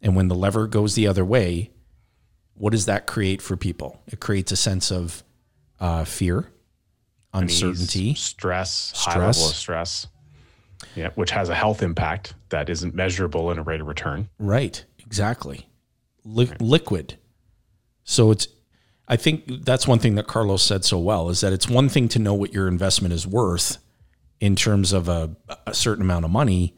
And 0.00 0.16
when 0.16 0.28
the 0.28 0.34
lever 0.34 0.66
goes 0.66 0.94
the 0.94 1.06
other 1.06 1.26
way, 1.26 1.70
what 2.60 2.72
does 2.72 2.84
that 2.84 3.06
create 3.06 3.40
for 3.40 3.56
people? 3.56 3.98
It 4.06 4.20
creates 4.20 4.52
a 4.52 4.56
sense 4.56 4.92
of 4.92 5.24
uh, 5.80 6.04
fear, 6.04 6.46
uncertainty, 7.32 8.08
Unease, 8.10 8.20
stress, 8.20 8.92
high 8.94 9.12
level 9.14 9.28
of 9.28 9.34
Stress. 9.34 9.56
stress. 9.56 10.06
Yeah, 10.94 11.08
which 11.14 11.30
has 11.30 11.48
a 11.48 11.54
health 11.54 11.82
impact 11.82 12.34
that 12.50 12.68
isn't 12.68 12.94
measurable 12.94 13.50
in 13.50 13.58
a 13.58 13.62
rate 13.62 13.80
of 13.80 13.86
return. 13.86 14.28
Right, 14.38 14.84
exactly. 14.98 15.68
Li- 16.24 16.50
Liquid. 16.60 17.16
So 18.04 18.30
it's, 18.30 18.46
I 19.08 19.16
think 19.16 19.64
that's 19.64 19.88
one 19.88 19.98
thing 19.98 20.16
that 20.16 20.26
Carlos 20.26 20.62
said 20.62 20.84
so 20.84 20.98
well 20.98 21.30
is 21.30 21.40
that 21.40 21.54
it's 21.54 21.68
one 21.68 21.88
thing 21.88 22.08
to 22.08 22.18
know 22.18 22.34
what 22.34 22.52
your 22.52 22.68
investment 22.68 23.14
is 23.14 23.26
worth 23.26 23.78
in 24.38 24.54
terms 24.54 24.92
of 24.92 25.08
a, 25.08 25.34
a 25.66 25.72
certain 25.74 26.02
amount 26.02 26.26
of 26.26 26.30
money, 26.30 26.74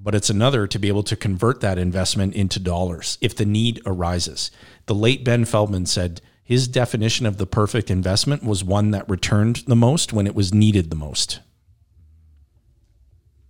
but 0.00 0.14
it's 0.14 0.30
another 0.30 0.66
to 0.66 0.78
be 0.78 0.88
able 0.88 1.02
to 1.02 1.16
convert 1.16 1.60
that 1.60 1.78
investment 1.78 2.34
into 2.34 2.60
dollars 2.60 3.18
if 3.20 3.34
the 3.34 3.44
need 3.44 3.80
arises. 3.84 4.50
The 4.86 4.94
late 4.94 5.24
Ben 5.24 5.44
Feldman 5.44 5.86
said 5.86 6.20
his 6.42 6.68
definition 6.68 7.26
of 7.26 7.36
the 7.36 7.46
perfect 7.46 7.90
investment 7.90 8.42
was 8.42 8.64
one 8.64 8.92
that 8.92 9.08
returned 9.08 9.56
the 9.66 9.76
most 9.76 10.12
when 10.12 10.26
it 10.26 10.34
was 10.34 10.54
needed 10.54 10.88
the 10.88 10.96
most. 10.96 11.40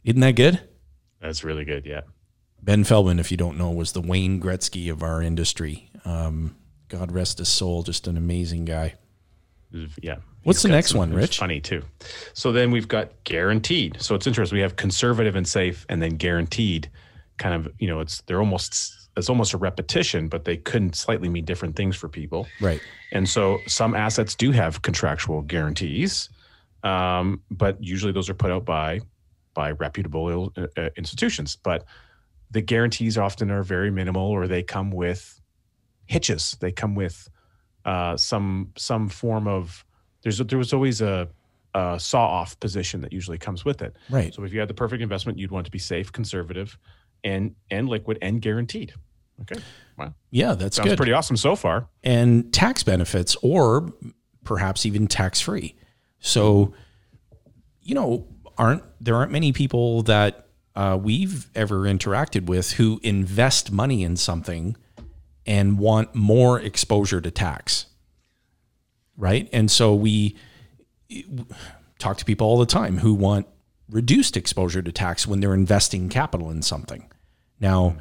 Isn't 0.05 0.21
that 0.21 0.37
good? 0.37 0.61
That's 1.21 1.45
really 1.45 1.65
good. 1.65 1.85
Yeah. 1.87 2.01
Ben 2.63 2.83
Feldman, 2.83 3.21
if 3.21 3.31
you 3.31 3.37
don't 3.37 3.59
know, 3.59 3.71
was 3.71 3.93
the 3.93 4.01
Wayne 4.01 4.41
Gretzky 4.41 4.91
of 4.91 5.03
our 5.03 5.23
industry. 5.23 5.91
Um, 6.05 6.57
God 6.89 7.13
rest 7.13 7.39
his 7.39 7.49
soul, 7.49 7.83
just 7.83 8.09
an 8.09 8.17
amazing 8.17 8.65
guy. 8.65 8.95
Yeah. 10.01 10.17
What's 10.45 10.63
the 10.63 10.69
next 10.69 10.95
one, 10.95 11.13
Rich? 11.13 11.39
Funny 11.39 11.61
too. 11.61 11.83
So 12.33 12.53
then 12.53 12.71
we've 12.71 12.89
got 12.89 13.13
guaranteed. 13.25 14.01
So 14.01 14.15
it's 14.15 14.27
interesting. 14.27 14.57
We 14.57 14.63
have 14.63 14.77
conservative 14.77 15.37
and 15.37 15.47
safe, 15.47 15.85
and 15.89 16.01
then 16.01 16.17
guaranteed. 16.17 16.91
Kind 17.37 17.55
of, 17.55 17.73
you 17.79 17.87
know, 17.87 18.01
it's 18.01 18.23
they're 18.23 18.41
almost 18.41 19.09
it's 19.17 19.29
almost 19.29 19.53
a 19.53 19.59
repetition, 19.59 20.29
but 20.29 20.45
they 20.45 20.57
couldn't 20.57 20.95
slightly 20.97 21.29
mean 21.29 21.45
different 21.45 21.77
things 21.77 21.97
for 21.97 22.09
people. 22.09 22.47
Right. 22.61 22.81
And 23.13 23.29
so 23.29 23.59
some 23.67 23.95
assets 23.95 24.35
do 24.35 24.53
have 24.53 24.83
contractual 24.83 25.43
guarantees, 25.43 26.31
um, 26.83 27.43
but 27.51 27.83
usually 27.83 28.13
those 28.13 28.29
are 28.31 28.35
put 28.35 28.51
out 28.51 28.65
by 28.65 29.01
by 29.55 29.73
reputable 29.73 30.53
uh, 30.57 30.67
uh, 30.77 30.89
institutions. 30.97 31.57
But 31.57 31.85
the 32.51 32.63
guarantees 32.63 33.19
often 33.19 33.51
are 33.51 33.63
very 33.63 33.91
minimal, 33.91 34.23
or 34.23 34.47
they 34.47 34.63
come 34.63 34.91
with 34.91 35.41
hitches. 36.07 36.57
They 36.61 36.73
come 36.73 36.95
with 36.95 37.29
uh, 37.89 38.17
some 38.17 38.73
some 38.77 39.09
form 39.09 39.47
of 39.49 39.85
there's 40.23 40.39
there 40.39 40.59
was 40.59 40.73
always 40.73 41.01
a, 41.01 41.29
a 41.75 41.99
saw 41.99 42.27
off 42.41 42.59
position 42.61 43.01
that 43.03 43.13
usually 43.13 43.39
comes 43.39 43.65
with 43.65 43.81
it. 43.83 43.97
Right. 44.11 44.35
So 44.35 44.45
if 44.45 44.53
you 44.53 44.61
had 44.61 44.69
the 44.69 44.75
perfect 44.75 45.03
investment, 45.03 45.39
you'd 45.39 45.51
want 45.51 45.65
to 45.67 45.71
be 45.73 45.79
safe, 45.79 46.13
conservative, 46.13 46.79
and 47.25 47.55
and 47.71 47.89
liquid 47.89 48.19
and 48.21 48.43
guaranteed. 48.43 48.93
Okay, 49.43 49.61
wow, 49.97 50.13
Yeah, 50.33 50.55
that's 50.55 50.77
sounds 50.77 50.89
good. 50.89 50.97
pretty 50.97 51.13
awesome 51.13 51.37
so 51.37 51.55
far. 51.55 51.89
and 52.03 52.53
tax 52.53 52.83
benefits, 52.83 53.37
or 53.43 53.89
perhaps 54.43 54.85
even 54.85 55.07
tax 55.07 55.41
free. 55.41 55.77
So, 56.19 56.75
you 57.81 57.95
know, 57.95 58.27
aren't 58.57 58.83
there 59.01 59.15
aren't 59.15 59.31
many 59.31 59.53
people 59.53 60.03
that 60.03 60.49
uh, 60.75 60.99
we've 61.01 61.49
ever 61.55 61.83
interacted 61.83 62.47
with 62.47 62.73
who 62.73 62.99
invest 63.05 63.71
money 63.71 64.03
in 64.03 64.17
something 64.17 64.77
and 65.49 65.79
want 65.79 66.15
more 66.15 66.61
exposure 66.61 67.23
to 67.23 67.31
tax, 67.31 67.87
right? 69.17 69.49
And 69.51 69.71
so 69.71 69.95
we 69.95 70.37
talk 71.99 72.19
to 72.19 72.25
people 72.27 72.47
all 72.47 72.59
the 72.59 72.67
time 72.67 72.99
who 72.99 73.15
want 73.15 73.47
reduced 73.89 74.37
exposure 74.37 74.83
to 74.83 74.93
tax 74.93 75.27
when 75.27 75.41
they're 75.41 75.55
investing 75.55 76.11
capital 76.11 76.51
in 76.51 76.61
something. 76.61 77.11
Now, 77.59 77.97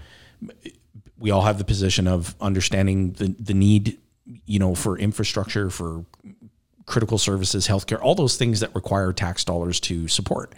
we 1.18 1.32
all 1.32 1.44
have 1.44 1.58
the 1.58 1.64
position 1.64 2.06
of 2.06 2.36
understanding 2.42 3.14
the, 3.14 3.34
the 3.40 3.54
need, 3.54 3.98
you 4.46 4.60
know, 4.60 4.76
for 4.76 5.00
infrastructure, 5.00 5.70
for 5.70 6.06
critical 6.86 7.18
services, 7.18 7.66
healthcare, 7.66 8.02
all 8.02 8.14
those 8.14 8.36
things 8.36 8.60
that 8.60 8.76
require 8.76 9.14
tax 9.14 9.46
dollars 9.46 9.80
to 9.80 10.10
support. 10.10 10.54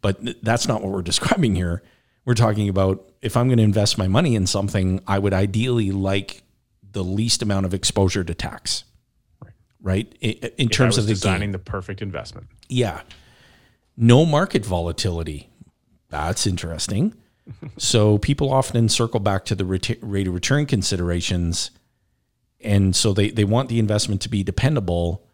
But 0.00 0.44
that's 0.44 0.68
not 0.68 0.80
what 0.80 0.92
we're 0.92 1.02
describing 1.12 1.56
here. 1.56 1.82
We're 2.24 2.34
talking 2.34 2.68
about 2.68 3.10
if 3.22 3.36
I'm 3.36 3.48
going 3.48 3.58
to 3.58 3.64
invest 3.64 3.98
my 3.98 4.08
money 4.08 4.34
in 4.34 4.46
something, 4.46 5.00
I 5.06 5.18
would 5.18 5.32
ideally 5.32 5.90
like 5.90 6.42
the 6.92 7.04
least 7.04 7.42
amount 7.42 7.66
of 7.66 7.74
exposure 7.74 8.24
to 8.24 8.34
tax. 8.34 8.84
Right. 9.82 10.12
I- 10.22 10.26
In, 10.26 10.38
If 10.42 10.60
I 10.60 10.64
terms 10.66 10.98
of 10.98 11.06
the 11.06 11.14
designing 11.14 11.40
gain. 11.48 11.52
the 11.52 11.58
perfect 11.58 12.02
investment. 12.02 12.48
Yeah. 12.68 13.00
No 13.96 14.26
market 14.26 14.64
volatility. 14.64 15.48
That's 16.10 16.46
interesting. 16.46 17.14
so 17.78 18.18
people 18.18 18.52
often 18.52 18.88
circle 18.88 19.20
back 19.20 19.44
to 19.46 19.54
the 19.54 19.64
rate 19.64 20.26
of 20.26 20.34
return 20.34 20.66
considerations. 20.66 21.70
And 22.60 22.94
so 22.94 23.14
they, 23.14 23.30
they 23.30 23.44
want 23.44 23.70
the 23.70 23.78
investment 23.78 24.20
to 24.22 24.28
be 24.28 24.42
dependable, 24.42 25.26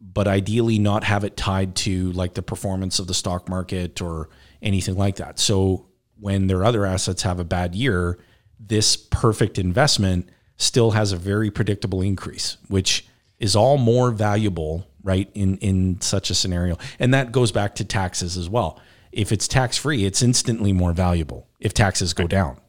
but 0.00 0.28
ideally 0.28 0.78
not 0.78 1.02
have 1.04 1.24
it 1.24 1.36
tied 1.36 1.74
to 1.76 2.12
like 2.12 2.34
the 2.34 2.42
performance 2.42 3.00
of 3.00 3.08
the 3.08 3.14
stock 3.14 3.48
market 3.48 4.00
or 4.00 4.28
anything 4.62 4.96
like 4.96 5.16
that. 5.16 5.40
So 5.40 5.85
when 6.18 6.46
their 6.46 6.64
other 6.64 6.86
assets 6.86 7.22
have 7.22 7.38
a 7.38 7.44
bad 7.44 7.74
year, 7.74 8.18
this 8.58 8.96
perfect 8.96 9.58
investment 9.58 10.28
still 10.56 10.92
has 10.92 11.12
a 11.12 11.16
very 11.16 11.50
predictable 11.50 12.00
increase, 12.00 12.56
which 12.68 13.06
is 13.38 13.54
all 13.54 13.76
more 13.76 14.10
valuable, 14.10 14.86
right? 15.02 15.30
In 15.34 15.58
in 15.58 16.00
such 16.00 16.30
a 16.30 16.34
scenario. 16.34 16.78
And 16.98 17.12
that 17.12 17.32
goes 17.32 17.52
back 17.52 17.74
to 17.76 17.84
taxes 17.84 18.36
as 18.36 18.48
well. 18.48 18.80
If 19.12 19.32
it's 19.32 19.48
tax 19.48 19.76
free, 19.76 20.04
it's 20.04 20.22
instantly 20.22 20.72
more 20.72 20.92
valuable 20.92 21.48
if 21.60 21.72
taxes 21.74 22.12
go 22.12 22.26
down. 22.26 22.60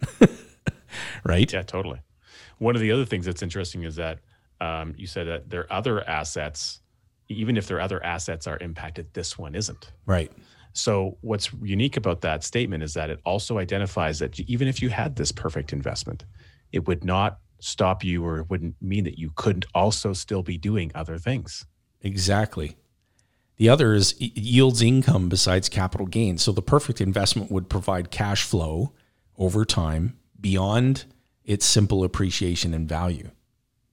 right? 1.23 1.51
Yeah, 1.51 1.63
totally. 1.63 2.01
One 2.57 2.75
of 2.75 2.81
the 2.81 2.91
other 2.91 3.05
things 3.05 3.25
that's 3.25 3.41
interesting 3.41 3.83
is 3.83 3.95
that 3.95 4.19
um, 4.59 4.93
you 4.97 5.07
said 5.07 5.27
that 5.27 5.49
their 5.49 5.71
other 5.71 6.07
assets, 6.07 6.81
even 7.27 7.57
if 7.57 7.67
their 7.67 7.79
other 7.79 8.03
assets 8.03 8.47
are 8.47 8.57
impacted, 8.59 9.13
this 9.13 9.37
one 9.37 9.55
isn't. 9.55 9.91
Right. 10.05 10.31
So, 10.77 11.17
what's 11.21 11.51
unique 11.61 11.97
about 11.97 12.21
that 12.21 12.43
statement 12.43 12.83
is 12.83 12.93
that 12.93 13.09
it 13.09 13.19
also 13.25 13.57
identifies 13.57 14.19
that 14.19 14.39
even 14.41 14.67
if 14.67 14.81
you 14.81 14.89
had 14.89 15.15
this 15.15 15.31
perfect 15.31 15.73
investment, 15.73 16.25
it 16.71 16.87
would 16.87 17.03
not 17.03 17.39
stop 17.59 18.03
you 18.03 18.23
or 18.23 18.39
it 18.39 18.49
wouldn't 18.49 18.75
mean 18.81 19.03
that 19.05 19.17
you 19.17 19.31
couldn't 19.35 19.65
also 19.73 20.13
still 20.13 20.43
be 20.43 20.57
doing 20.57 20.91
other 20.93 21.17
things. 21.17 21.65
Exactly. 22.01 22.77
The 23.55 23.69
other 23.69 23.93
is 23.93 24.13
yields 24.19 24.83
income 24.83 25.29
besides 25.29 25.67
capital 25.67 26.05
gains. 26.05 26.43
So 26.43 26.51
the 26.51 26.61
perfect 26.61 27.01
investment 27.01 27.51
would 27.51 27.69
provide 27.69 28.11
cash 28.11 28.43
flow 28.43 28.93
over 29.37 29.65
time 29.65 30.19
beyond 30.39 31.05
its 31.43 31.65
simple 31.65 32.03
appreciation 32.03 32.75
and 32.75 32.87
value. 32.87 33.31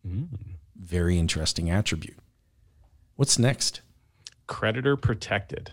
Mm. 0.06 0.28
Very 0.76 1.18
interesting 1.18 1.70
attribute. 1.70 2.18
What's 3.16 3.38
next? 3.38 3.80
creditor 4.46 4.96
protected. 4.96 5.72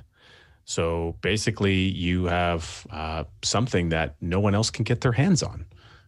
So 0.66 1.16
basically, 1.22 1.76
you 1.76 2.26
have 2.26 2.88
uh, 2.92 3.24
something 3.44 3.90
that 3.90 4.16
no 4.22 4.40
one 4.40 4.56
else 4.56 4.70
can 4.70 4.84
get 4.84 5.02
their 5.02 5.12
hands 5.12 5.44
on. 5.44 5.66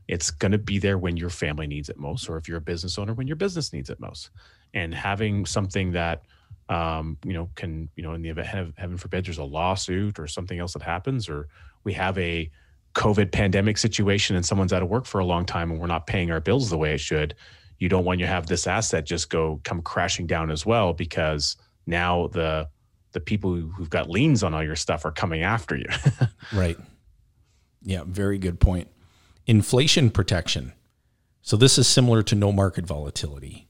It's 0.08 0.32
going 0.32 0.52
to 0.52 0.58
be 0.58 0.80
there 0.80 0.98
when 0.98 1.18
your 1.18 1.30
family 1.30 1.68
needs 1.68 1.90
it 1.90 1.98
most, 1.98 2.30
or 2.30 2.38
if 2.38 2.48
you're 2.48 2.58
a 2.58 2.62
business 2.62 2.98
owner, 2.98 3.14
when 3.14 3.28
your 3.28 3.36
business 3.36 3.74
needs 3.74 3.90
it 3.90 4.00
most. 4.00 4.30
And 4.74 4.94
having 4.94 5.46
something 5.46 5.92
that 5.94 6.24
um, 6.70 7.18
you 7.26 7.34
know 7.34 7.50
can 7.56 7.90
you 7.96 8.04
know 8.04 8.14
in 8.14 8.22
the 8.22 8.30
event 8.30 8.48
heaven 8.48 8.74
heaven 8.78 8.98
forbid 8.98 9.26
there's 9.26 9.38
a 9.38 9.44
lawsuit 9.44 10.18
or 10.18 10.28
something 10.28 10.60
else 10.60 10.74
that 10.74 10.82
happens, 10.82 11.30
or 11.30 11.48
we 11.84 11.94
have 11.94 12.18
a 12.18 12.50
COVID 12.94 13.32
pandemic 13.32 13.78
situation 13.78 14.36
and 14.36 14.46
someone's 14.46 14.72
out 14.72 14.84
of 14.84 14.90
work 14.90 15.06
for 15.06 15.20
a 15.20 15.26
long 15.26 15.46
time 15.46 15.72
and 15.72 15.80
we're 15.80 15.88
not 15.88 16.08
paying 16.08 16.32
our 16.32 16.40
bills 16.40 16.70
the 16.70 16.78
way 16.78 16.94
it 16.94 17.00
should. 17.00 17.36
You 17.80 17.90
don't 17.90 18.06
want 18.06 18.20
to 18.20 18.28
have 18.28 18.48
this 18.48 18.68
asset 18.68 19.06
just 19.06 19.30
go 19.30 19.60
come 19.64 19.82
crashing 19.82 20.28
down 20.28 20.52
as 20.52 20.66
well 20.66 20.94
because 20.94 21.58
now 21.88 22.28
the 22.28 22.70
the 23.14 23.20
people 23.20 23.54
who- 23.56 23.70
who've 23.72 23.90
got 23.90 24.10
liens 24.10 24.44
on 24.44 24.54
all 24.54 24.64
your 24.64 24.76
stuff 24.76 25.06
are 25.06 25.12
coming 25.12 25.42
after 25.42 25.76
you. 25.78 25.88
Right. 26.54 26.78
Yeah, 27.82 28.04
very 28.06 28.38
good 28.38 28.60
point. 28.60 28.88
Inflation 29.48 30.10
protection. 30.12 30.74
So 31.42 31.58
this 31.58 31.78
is 31.78 31.88
similar 31.88 32.22
to 32.24 32.36
no 32.36 32.52
market 32.52 32.86
volatility. 32.86 33.68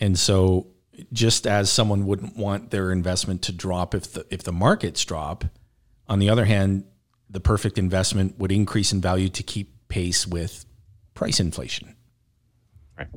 And 0.00 0.18
so 0.18 0.68
just 1.12 1.46
as 1.46 1.70
someone 1.70 2.06
wouldn't 2.06 2.36
want 2.36 2.70
their 2.70 2.90
investment 2.90 3.42
to 3.42 3.52
drop 3.52 3.94
if 3.94 4.12
the 4.12 4.26
if 4.30 4.42
the 4.42 4.52
markets 4.52 5.04
drop, 5.04 5.44
on 6.08 6.18
the 6.18 6.28
other 6.30 6.44
hand, 6.46 6.84
the 7.30 7.40
perfect 7.40 7.78
investment 7.78 8.38
would 8.38 8.50
increase 8.52 8.92
in 8.92 9.00
value 9.00 9.28
to 9.28 9.42
keep 9.42 9.88
pace 9.88 10.26
with 10.26 10.64
price 11.14 11.38
inflation. 11.38 11.94
Right. 12.98 13.08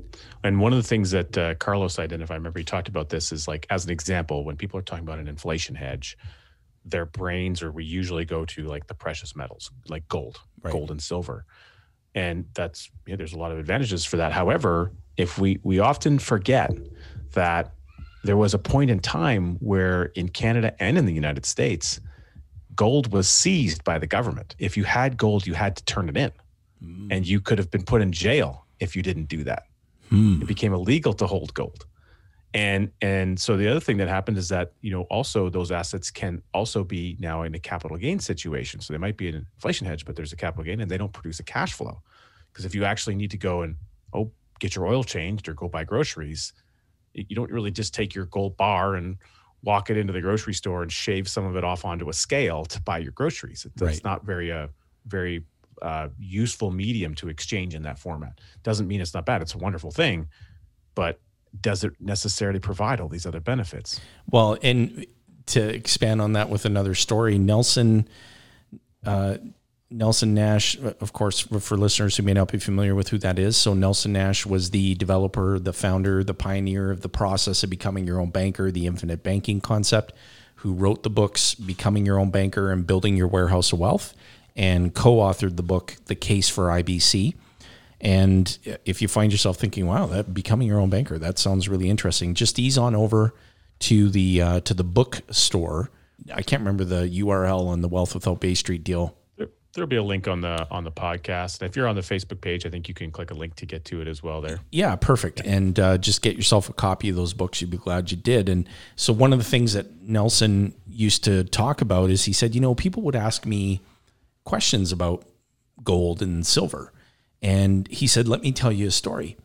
And 0.43 0.59
one 0.59 0.73
of 0.73 0.77
the 0.77 0.87
things 0.87 1.11
that 1.11 1.37
uh, 1.37 1.55
Carlos 1.55 1.99
identified, 1.99 2.35
I 2.35 2.37
remember 2.37 2.59
he 2.59 2.65
talked 2.65 2.87
about 2.87 3.09
this, 3.09 3.31
is 3.31 3.47
like 3.47 3.65
as 3.69 3.85
an 3.85 3.91
example, 3.91 4.43
when 4.43 4.55
people 4.57 4.79
are 4.79 4.83
talking 4.83 5.03
about 5.03 5.19
an 5.19 5.27
inflation 5.27 5.75
hedge, 5.75 6.17
their 6.85 7.05
brains 7.05 7.61
or 7.61 7.71
we 7.71 7.83
usually 7.83 8.25
go 8.25 8.45
to 8.45 8.63
like 8.63 8.87
the 8.87 8.93
precious 8.93 9.35
metals, 9.35 9.71
like 9.87 10.07
gold, 10.07 10.39
Right. 10.61 10.71
gold 10.71 10.91
and 10.91 11.01
silver. 11.01 11.45
And 12.15 12.45
that's 12.53 12.89
yeah, 13.05 13.15
there's 13.15 13.33
a 13.33 13.37
lot 13.37 13.51
of 13.51 13.59
advantages 13.59 14.05
for 14.05 14.17
that. 14.17 14.31
However, 14.31 14.91
if 15.17 15.37
we 15.37 15.59
we 15.63 15.79
often 15.79 16.19
forget 16.19 16.71
that 17.33 17.73
there 18.23 18.35
was 18.37 18.53
a 18.53 18.59
point 18.59 18.89
in 18.89 18.99
time 18.99 19.57
where 19.59 20.05
in 20.15 20.27
Canada 20.29 20.73
and 20.81 20.97
in 20.97 21.05
the 21.05 21.13
United 21.13 21.45
States, 21.45 22.01
gold 22.75 23.11
was 23.13 23.29
seized 23.29 23.83
by 23.83 23.97
the 23.99 24.07
government. 24.07 24.55
If 24.59 24.75
you 24.75 24.83
had 24.83 25.17
gold, 25.17 25.45
you 25.47 25.53
had 25.53 25.75
to 25.77 25.83
turn 25.85 26.09
it 26.09 26.17
in, 26.17 26.31
and 27.11 27.27
you 27.27 27.39
could 27.39 27.57
have 27.59 27.69
been 27.69 27.83
put 27.83 28.01
in 28.01 28.11
jail 28.11 28.65
if 28.79 28.95
you 28.95 29.01
didn't 29.03 29.27
do 29.27 29.43
that. 29.43 29.63
Hmm. 30.09 30.41
It 30.41 30.47
became 30.47 30.73
illegal 30.73 31.13
to 31.13 31.27
hold 31.27 31.53
gold. 31.53 31.85
And 32.53 32.91
and 33.01 33.39
so 33.39 33.57
the 33.57 33.67
other 33.67 33.79
thing 33.79 33.97
that 33.97 34.07
happened 34.07 34.37
is 34.37 34.49
that 34.49 34.71
you 34.81 34.91
know 34.91 35.03
also 35.03 35.49
those 35.49 35.71
assets 35.71 36.09
can 36.09 36.41
also 36.53 36.83
be 36.83 37.15
now 37.19 37.43
in 37.43 37.53
a 37.53 37.59
capital 37.59 37.95
gain 37.97 38.19
situation. 38.19 38.81
So 38.81 38.91
they 38.91 38.97
might 38.97 39.17
be 39.17 39.29
an 39.29 39.35
inflation 39.35 39.85
hedge, 39.85 40.03
but 40.03 40.15
there's 40.15 40.33
a 40.33 40.35
capital 40.35 40.63
gain, 40.63 40.79
and 40.81 40.89
they 40.89 40.97
don't 40.97 41.13
produce 41.13 41.39
a 41.39 41.43
cash 41.43 41.73
flow. 41.73 42.01
Because 42.51 42.65
if 42.65 42.73
you 42.73 42.85
actually 42.85 43.15
need 43.15 43.31
to 43.31 43.37
go 43.37 43.61
and 43.61 43.75
oh 44.13 44.31
get 44.59 44.75
your 44.75 44.87
oil 44.87 45.03
changed 45.03 45.47
or 45.47 45.53
go 45.53 45.69
buy 45.69 45.83
groceries, 45.83 46.53
you 47.13 47.35
don't 47.35 47.51
really 47.51 47.71
just 47.71 47.93
take 47.93 48.15
your 48.15 48.25
gold 48.25 48.57
bar 48.57 48.95
and 48.95 49.17
walk 49.61 49.91
it 49.91 49.97
into 49.97 50.13
the 50.13 50.21
grocery 50.21 50.53
store 50.53 50.81
and 50.81 50.91
shave 50.91 51.27
some 51.27 51.45
of 51.45 51.55
it 51.55 51.63
off 51.63 51.85
onto 51.85 52.09
a 52.09 52.13
scale 52.13 52.65
to 52.65 52.81
buy 52.81 52.97
your 52.97 53.11
groceries. 53.11 53.65
It, 53.65 53.79
Right. 53.79 53.93
It's 53.93 54.03
not 54.03 54.25
very 54.25 54.51
uh, 54.51 54.67
very 55.05 55.45
uh, 55.81 56.09
useful 56.19 56.71
medium 56.71 57.15
to 57.15 57.29
exchange 57.29 57.75
in 57.75 57.83
that 57.83 57.99
format. 57.99 58.39
Doesn't 58.63 58.87
mean 58.87 59.01
it's 59.01 59.13
not 59.13 59.25
bad. 59.25 59.41
It's 59.41 59.55
a 59.55 59.57
wonderful 59.57 59.91
thing, 59.91 60.27
but 60.95 61.19
does 61.61 61.83
it 61.83 61.93
necessarily 61.99 62.59
provide 62.59 62.99
all 62.99 63.07
these 63.07 63.25
other 63.25 63.39
benefits? 63.39 63.99
Well, 64.29 64.57
and 64.61 65.05
to 65.47 65.67
expand 65.67 66.21
on 66.21 66.33
that 66.33 66.49
with 66.49 66.65
another 66.65 66.93
story, 66.95 67.37
Nelson, 67.37 68.07
uh, 69.05 69.37
Nelson 69.89 70.35
Nash, 70.35 70.77
of 70.77 71.13
course, 71.13 71.39
for 71.39 71.59
for 71.59 71.75
listeners 71.75 72.15
who 72.17 72.23
may 72.23 72.33
not 72.33 72.51
be 72.51 72.59
familiar 72.59 72.93
with 72.93 73.09
who 73.09 73.17
that 73.19 73.39
is. 73.39 73.57
So 73.57 73.73
Nelson 73.73 74.13
Nash 74.13 74.45
was 74.45 74.69
the 74.69 74.93
developer, 74.95 75.57
the 75.57 75.73
founder, 75.73 76.23
the 76.23 76.35
pioneer 76.35 76.91
of 76.91 77.01
the 77.01 77.09
process 77.09 77.63
of 77.63 77.71
becoming 77.71 78.05
your 78.05 78.19
own 78.19 78.29
banker, 78.29 78.69
the 78.71 78.85
infinite 78.85 79.23
banking 79.23 79.59
concept, 79.61 80.13
who 80.55 80.73
wrote 80.73 81.03
the 81.03 81.09
books 81.09 81.55
Becoming 81.55 82.05
Your 82.05 82.19
Own 82.19 82.29
Banker 82.31 82.71
and 82.71 82.85
Building 82.85 83.17
Your 83.17 83.27
Warehouse 83.27 83.71
of 83.71 83.79
Wealth, 83.79 84.13
and 84.59 84.93
co-authored 84.93 85.55
the 85.55 85.63
book 85.63 85.95
The 86.07 86.15
Case 86.15 86.49
for 86.49 86.67
IBC. 86.67 87.33
And 88.01 88.57
if 88.85 89.01
you 89.01 89.07
find 89.07 89.31
yourself 89.31 89.57
thinking, 89.57 89.87
"Wow, 89.87 90.05
that 90.07 90.33
becoming 90.33 90.67
your 90.67 90.79
own 90.79 90.89
banker, 90.89 91.17
that 91.17 91.39
sounds 91.39 91.67
really 91.67 91.89
interesting," 91.89 92.33
just 92.33 92.59
ease 92.59 92.77
on 92.77 92.93
over 92.93 93.33
to 93.79 94.09
the 94.09 94.41
uh, 94.41 94.59
to 94.61 94.73
the 94.73 94.83
bookstore. 94.83 95.89
I 96.33 96.41
can't 96.41 96.61
remember 96.61 96.83
the 96.83 97.07
URL 97.07 97.67
on 97.67 97.81
the 97.81 97.87
Wealth 97.87 98.13
Without 98.13 98.41
Bay 98.41 98.53
Street 98.53 98.83
deal. 98.83 99.15
There, 99.37 99.47
there'll 99.73 99.87
be 99.87 99.97
a 99.97 100.03
link 100.03 100.27
on 100.27 100.41
the 100.41 100.67
on 100.71 100.85
the 100.85 100.91
podcast. 100.91 101.61
If 101.61 101.75
you're 101.75 101.87
on 101.87 101.95
the 101.95 102.01
Facebook 102.01 102.39
page, 102.39 102.65
I 102.65 102.69
think 102.69 102.87
you 102.87 102.93
can 102.93 103.11
click 103.11 103.31
a 103.31 103.33
link 103.33 103.55
to 103.55 103.65
get 103.65 103.83
to 103.85 104.01
it 104.01 104.07
as 104.07 104.23
well. 104.23 104.39
There. 104.39 104.59
Yeah, 104.71 104.95
perfect. 104.95 105.41
And 105.41 105.77
uh, 105.77 105.97
just 105.97 106.21
get 106.21 106.35
yourself 106.37 106.69
a 106.69 106.73
copy 106.73 107.09
of 107.09 107.17
those 107.17 107.33
books. 107.33 107.59
You'd 107.59 107.69
be 107.69 107.77
glad 107.77 108.11
you 108.11 108.17
did. 108.17 108.47
And 108.47 108.67
so, 108.95 109.11
one 109.11 109.33
of 109.33 109.39
the 109.39 109.45
things 109.45 109.73
that 109.73 110.01
Nelson 110.01 110.73
used 110.87 111.25
to 111.25 111.43
talk 111.45 111.81
about 111.81 112.09
is 112.09 112.25
he 112.25 112.33
said, 112.33 112.55
you 112.55 112.61
know, 112.61 112.75
people 112.75 113.03
would 113.03 113.15
ask 113.15 113.45
me 113.45 113.81
questions 114.43 114.91
about 114.91 115.25
gold 115.83 116.21
and 116.21 116.45
silver. 116.45 116.93
And 117.41 117.87
he 117.87 118.07
said, 118.07 118.27
let 118.27 118.41
me 118.41 118.51
tell 118.51 118.71
you 118.71 118.87
a 118.87 118.91
story. 118.91 119.37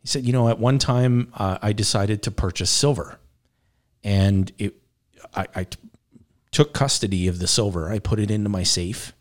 He 0.00 0.08
said, 0.08 0.24
you 0.24 0.32
know, 0.32 0.48
at 0.48 0.58
one 0.58 0.78
time 0.78 1.32
uh, 1.34 1.58
I 1.60 1.72
decided 1.72 2.22
to 2.24 2.30
purchase 2.30 2.70
silver 2.70 3.18
and 4.02 4.50
it, 4.58 4.74
I, 5.34 5.46
I 5.54 5.64
t- 5.64 5.78
took 6.50 6.72
custody 6.72 7.28
of 7.28 7.38
the 7.38 7.46
silver. 7.46 7.90
I 7.90 7.98
put 7.98 8.18
it 8.18 8.30
into 8.30 8.48
my 8.48 8.62
safe. 8.62 9.12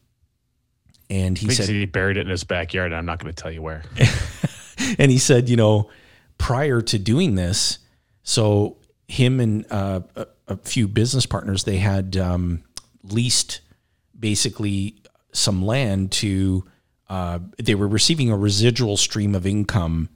And 1.09 1.37
he 1.37 1.49
said, 1.51 1.69
he 1.69 1.85
buried 1.85 2.17
it 2.17 2.21
in 2.21 2.27
his 2.27 2.43
backyard. 2.43 2.91
And 2.91 2.95
I'm 2.95 3.05
not 3.05 3.19
going 3.19 3.33
to 3.33 3.41
tell 3.41 3.51
you 3.51 3.61
where. 3.61 3.83
and 4.99 5.11
he 5.11 5.17
said, 5.17 5.49
you 5.49 5.55
know, 5.55 5.89
prior 6.37 6.81
to 6.81 6.99
doing 6.99 7.35
this, 7.35 7.79
so 8.23 8.77
him 9.07 9.39
and 9.39 9.65
uh, 9.71 10.01
a, 10.15 10.27
a 10.49 10.57
few 10.57 10.87
business 10.87 11.25
partners, 11.25 11.63
they 11.63 11.77
had 11.77 12.17
um, 12.17 12.63
leased 13.03 13.61
basically 14.17 15.01
some 15.37 15.65
land 15.65 16.11
to. 16.13 16.65
Uh, 17.09 17.39
they 17.57 17.73
were 17.75 17.87
receiving 17.87 18.29
a 18.31 18.37
residual 18.37 18.97
stream 18.97 19.33
of 19.33 19.45
income. 19.47 20.09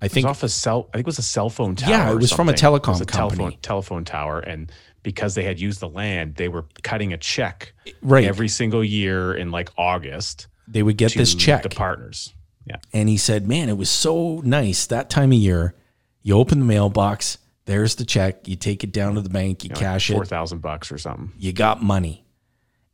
I 0.00 0.06
It 0.06 0.10
was 0.10 0.12
think 0.12 0.26
off 0.26 0.42
a 0.42 0.48
cell. 0.48 0.88
I 0.92 0.96
think 0.96 1.04
it 1.04 1.06
was 1.06 1.18
a 1.20 1.22
cell 1.22 1.48
phone 1.48 1.76
tower. 1.76 1.90
Yeah, 1.90 2.10
it 2.12 2.16
was 2.16 2.32
from 2.32 2.48
a 2.48 2.52
telecom 2.52 2.88
was 2.88 3.00
a 3.00 3.06
telephone 3.06 3.38
company. 3.38 3.58
telephone 3.62 4.04
tower, 4.04 4.40
and 4.40 4.72
because 5.04 5.36
they 5.36 5.44
had 5.44 5.60
used 5.60 5.78
the 5.78 5.88
land, 5.88 6.34
they 6.34 6.48
were 6.48 6.64
cutting 6.82 7.12
a 7.12 7.16
check 7.16 7.72
right. 8.02 8.24
every 8.24 8.48
single 8.48 8.82
year 8.82 9.32
in 9.34 9.52
like 9.52 9.70
August. 9.78 10.48
they 10.66 10.82
would 10.82 10.96
get 10.96 11.14
this 11.14 11.34
check, 11.34 11.62
The 11.62 11.68
partners. 11.68 12.34
Yeah. 12.66 12.76
and 12.92 13.08
he 13.08 13.16
said, 13.16 13.46
"Man, 13.46 13.68
it 13.68 13.76
was 13.76 13.90
so 13.90 14.40
nice 14.44 14.86
that 14.86 15.10
time 15.10 15.30
of 15.32 15.38
year. 15.38 15.74
You 16.22 16.36
open 16.38 16.58
the 16.60 16.64
mailbox, 16.64 17.38
there's 17.66 17.94
the 17.96 18.04
check. 18.04 18.46
You 18.48 18.56
take 18.56 18.82
it 18.84 18.92
down 18.92 19.14
to 19.14 19.20
the 19.20 19.28
bank, 19.28 19.62
you 19.62 19.68
You 19.68 19.74
know, 19.74 19.80
cash 19.80 20.08
like 20.10 20.14
it, 20.14 20.18
four 20.18 20.24
thousand 20.26 20.58
bucks 20.62 20.90
or 20.90 20.98
something. 20.98 21.32
you 21.38 21.52
got 21.52 21.82
money. 21.82 22.21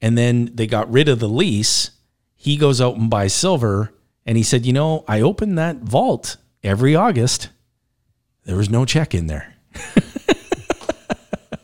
And 0.00 0.16
then 0.16 0.50
they 0.54 0.66
got 0.66 0.90
rid 0.90 1.08
of 1.08 1.18
the 1.18 1.28
lease. 1.28 1.90
He 2.36 2.56
goes 2.56 2.80
out 2.80 2.96
and 2.96 3.10
buys 3.10 3.34
silver. 3.34 3.92
And 4.24 4.36
he 4.36 4.42
said, 4.42 4.66
You 4.66 4.72
know, 4.72 5.04
I 5.08 5.20
open 5.20 5.56
that 5.56 5.78
vault 5.78 6.36
every 6.62 6.94
August. 6.94 7.48
There 8.44 8.56
was 8.56 8.70
no 8.70 8.84
check 8.84 9.14
in 9.14 9.26
there. 9.26 9.54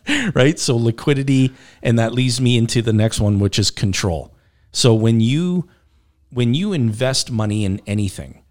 right. 0.35 0.59
So 0.59 0.77
liquidity. 0.77 1.53
And 1.83 1.99
that 1.99 2.13
leads 2.13 2.41
me 2.41 2.57
into 2.57 2.83
the 2.83 2.93
next 2.93 3.21
one, 3.21 3.39
which 3.39 3.59
is 3.59 3.71
control. 3.71 4.35
So 4.73 4.95
when 4.95 5.21
you 5.21 5.69
when 6.31 6.53
you 6.53 6.73
invest 6.73 7.31
money 7.31 7.65
in 7.65 7.81
anything, 7.87 8.43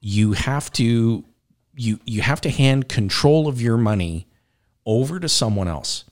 you 0.00 0.32
have 0.32 0.70
to 0.72 1.24
you 1.76 2.00
you 2.04 2.22
have 2.22 2.40
to 2.42 2.50
hand 2.50 2.88
control 2.88 3.46
of 3.46 3.62
your 3.62 3.76
money 3.76 4.26
over 4.84 5.20
to 5.20 5.28
someone 5.28 5.68
else. 5.68 6.04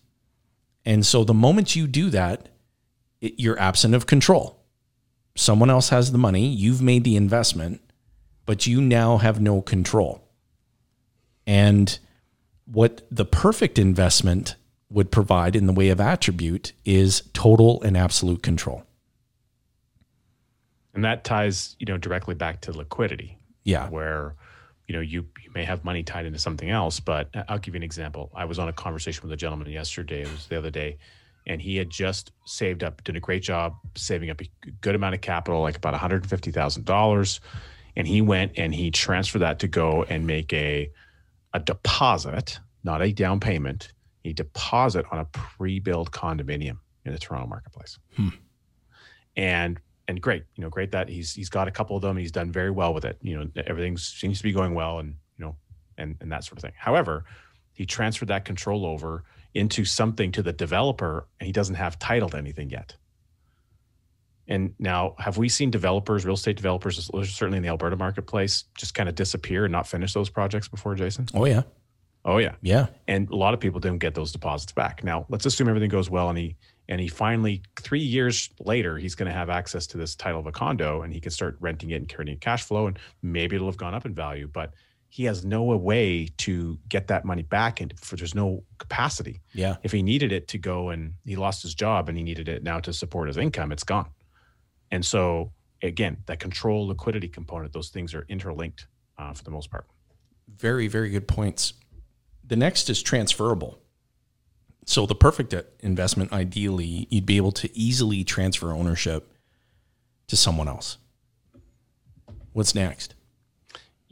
And 0.84 1.04
so 1.04 1.24
the 1.24 1.34
moment 1.34 1.76
you 1.76 1.86
do 1.86 2.10
that, 2.10 2.48
it, 3.22 3.34
you're 3.38 3.58
absent 3.58 3.94
of 3.94 4.06
control. 4.06 4.58
Someone 5.34 5.70
else 5.70 5.88
has 5.88 6.12
the 6.12 6.18
money, 6.18 6.46
you've 6.46 6.82
made 6.82 7.04
the 7.04 7.16
investment, 7.16 7.80
but 8.44 8.66
you 8.66 8.82
now 8.82 9.16
have 9.16 9.40
no 9.40 9.62
control. 9.62 10.22
And 11.46 11.98
what 12.66 13.06
the 13.10 13.24
perfect 13.24 13.78
investment 13.78 14.56
would 14.90 15.10
provide 15.10 15.56
in 15.56 15.66
the 15.66 15.72
way 15.72 15.88
of 15.88 16.00
attribute 16.00 16.74
is 16.84 17.22
total 17.32 17.80
and 17.82 17.96
absolute 17.96 18.42
control. 18.42 18.84
And 20.94 21.02
that 21.04 21.24
ties, 21.24 21.76
you 21.78 21.86
know, 21.86 21.96
directly 21.96 22.34
back 22.34 22.60
to 22.62 22.72
liquidity. 22.72 23.38
Yeah. 23.64 23.88
where 23.88 24.34
you 24.88 24.94
know 24.94 25.00
you, 25.00 25.26
you 25.42 25.50
may 25.54 25.64
have 25.64 25.84
money 25.84 26.02
tied 26.02 26.26
into 26.26 26.38
something 26.38 26.68
else 26.68 26.98
but 26.98 27.28
uh, 27.34 27.44
i'll 27.48 27.58
give 27.58 27.74
you 27.74 27.78
an 27.78 27.82
example 27.84 28.30
i 28.34 28.44
was 28.44 28.58
on 28.58 28.68
a 28.68 28.72
conversation 28.72 29.22
with 29.22 29.32
a 29.32 29.36
gentleman 29.36 29.70
yesterday 29.70 30.22
it 30.22 30.30
was 30.30 30.46
the 30.48 30.58
other 30.58 30.70
day 30.70 30.98
and 31.46 31.60
he 31.60 31.76
had 31.76 31.90
just 31.90 32.32
saved 32.44 32.82
up 32.84 33.02
did 33.04 33.16
a 33.16 33.20
great 33.20 33.42
job 33.42 33.74
saving 33.96 34.30
up 34.30 34.40
a 34.40 34.48
good 34.80 34.94
amount 34.94 35.14
of 35.14 35.20
capital 35.20 35.60
like 35.60 35.76
about 35.76 35.94
$150000 35.94 37.40
and 37.96 38.06
he 38.06 38.20
went 38.20 38.52
and 38.56 38.74
he 38.74 38.90
transferred 38.90 39.40
that 39.40 39.58
to 39.58 39.68
go 39.68 40.04
and 40.04 40.26
make 40.26 40.52
a 40.52 40.90
a 41.54 41.60
deposit 41.60 42.58
not 42.84 43.02
a 43.02 43.12
down 43.12 43.40
payment 43.40 43.92
a 44.24 44.32
deposit 44.32 45.04
on 45.10 45.18
a 45.18 45.24
pre-built 45.26 46.10
condominium 46.10 46.78
in 47.04 47.12
the 47.12 47.18
toronto 47.18 47.46
marketplace 47.46 47.98
Hmm. 48.16 48.28
and 49.36 49.80
and 50.08 50.20
great, 50.20 50.42
you 50.56 50.62
know, 50.62 50.68
great 50.68 50.90
that 50.90 51.08
he's 51.08 51.32
he's 51.32 51.48
got 51.48 51.68
a 51.68 51.70
couple 51.70 51.94
of 51.94 52.02
them. 52.02 52.16
He's 52.16 52.32
done 52.32 52.50
very 52.50 52.72
well 52.72 52.92
with 52.92 53.04
it. 53.04 53.18
You 53.22 53.38
know, 53.38 53.62
everything 53.68 53.96
seems 53.96 54.38
to 54.38 54.42
be 54.42 54.52
going 54.52 54.74
well, 54.74 54.98
and 54.98 55.14
you 55.38 55.44
know, 55.44 55.56
and 55.96 56.16
and 56.20 56.30
that 56.32 56.42
sort 56.42 56.58
of 56.58 56.62
thing. 56.62 56.72
However, 56.76 57.24
he 57.72 57.86
transferred 57.86 58.28
that 58.28 58.44
control 58.44 58.84
over 58.84 59.22
into 59.54 59.84
something 59.84 60.32
to 60.32 60.42
the 60.42 60.52
developer, 60.52 61.28
and 61.40 61.46
he 61.46 61.52
doesn't 61.52 61.74
have 61.76 61.98
title 61.98 62.28
to 62.30 62.36
anything 62.36 62.70
yet. 62.70 62.96
And 64.48 64.74
now, 64.78 65.14
have 65.18 65.38
we 65.38 65.48
seen 65.48 65.70
developers, 65.70 66.24
real 66.24 66.34
estate 66.34 66.56
developers, 66.56 67.08
certainly 67.30 67.58
in 67.58 67.62
the 67.62 67.68
Alberta 67.68 67.96
marketplace, 67.96 68.64
just 68.76 68.94
kind 68.94 69.08
of 69.08 69.14
disappear 69.14 69.64
and 69.64 69.72
not 69.72 69.86
finish 69.86 70.12
those 70.12 70.30
projects 70.30 70.68
before, 70.68 70.94
Jason? 70.94 71.28
Oh, 71.34 71.44
yeah. 71.44 71.62
Oh 72.24 72.38
yeah, 72.38 72.54
Yeah. 72.62 72.86
and 73.08 73.28
a 73.30 73.34
lot 73.34 73.52
of 73.52 73.58
people 73.58 73.80
don't 73.80 73.98
get 73.98 74.14
those 74.14 74.30
deposits 74.30 74.70
back. 74.72 75.02
Now, 75.02 75.26
let's 75.28 75.44
assume 75.44 75.68
everything 75.68 75.90
goes 75.90 76.08
well, 76.08 76.28
and 76.28 76.38
he 76.38 76.56
and 76.88 77.00
he 77.00 77.08
finally 77.08 77.62
three 77.80 78.00
years 78.00 78.48
later 78.60 78.96
he's 78.96 79.16
going 79.16 79.26
to 79.26 79.36
have 79.36 79.50
access 79.50 79.88
to 79.88 79.98
this 79.98 80.14
title 80.14 80.38
of 80.38 80.46
a 80.46 80.52
condo, 80.52 81.02
and 81.02 81.12
he 81.12 81.20
can 81.20 81.32
start 81.32 81.56
renting 81.58 81.90
it 81.90 81.96
and 81.96 82.12
creating 82.12 82.38
cash 82.38 82.62
flow, 82.62 82.86
and 82.86 82.96
maybe 83.22 83.56
it'll 83.56 83.66
have 83.66 83.76
gone 83.76 83.92
up 83.92 84.06
in 84.06 84.14
value, 84.14 84.48
but 84.52 84.72
he 85.12 85.24
has 85.24 85.44
no 85.44 85.64
way 85.64 86.26
to 86.38 86.78
get 86.88 87.08
that 87.08 87.26
money 87.26 87.42
back, 87.42 87.82
and 87.82 87.92
for 88.00 88.16
there's 88.16 88.34
no 88.34 88.64
capacity. 88.78 89.42
Yeah. 89.52 89.76
If 89.82 89.92
he 89.92 90.02
needed 90.02 90.32
it 90.32 90.48
to 90.48 90.56
go 90.56 90.88
and 90.88 91.12
he 91.26 91.36
lost 91.36 91.62
his 91.62 91.74
job 91.74 92.08
and 92.08 92.16
he 92.16 92.24
needed 92.24 92.48
it 92.48 92.62
now 92.62 92.80
to 92.80 92.94
support 92.94 93.28
his 93.28 93.36
income, 93.36 93.72
it's 93.72 93.84
gone. 93.84 94.08
And 94.90 95.04
so 95.04 95.52
again, 95.82 96.16
that 96.28 96.40
control 96.40 96.86
liquidity 96.86 97.28
component, 97.28 97.74
those 97.74 97.90
things 97.90 98.14
are 98.14 98.24
interlinked 98.30 98.86
uh, 99.18 99.34
for 99.34 99.44
the 99.44 99.50
most 99.50 99.70
part. 99.70 99.86
Very, 100.56 100.88
very 100.88 101.10
good 101.10 101.28
points. 101.28 101.74
The 102.42 102.56
next 102.56 102.88
is 102.88 103.02
transferable. 103.02 103.80
So 104.86 105.04
the 105.04 105.14
perfect 105.14 105.54
investment, 105.80 106.32
ideally, 106.32 107.06
you'd 107.10 107.26
be 107.26 107.36
able 107.36 107.52
to 107.52 107.78
easily 107.78 108.24
transfer 108.24 108.72
ownership 108.72 109.30
to 110.28 110.36
someone 110.36 110.68
else. 110.68 110.96
What's 112.54 112.74
next? 112.74 113.14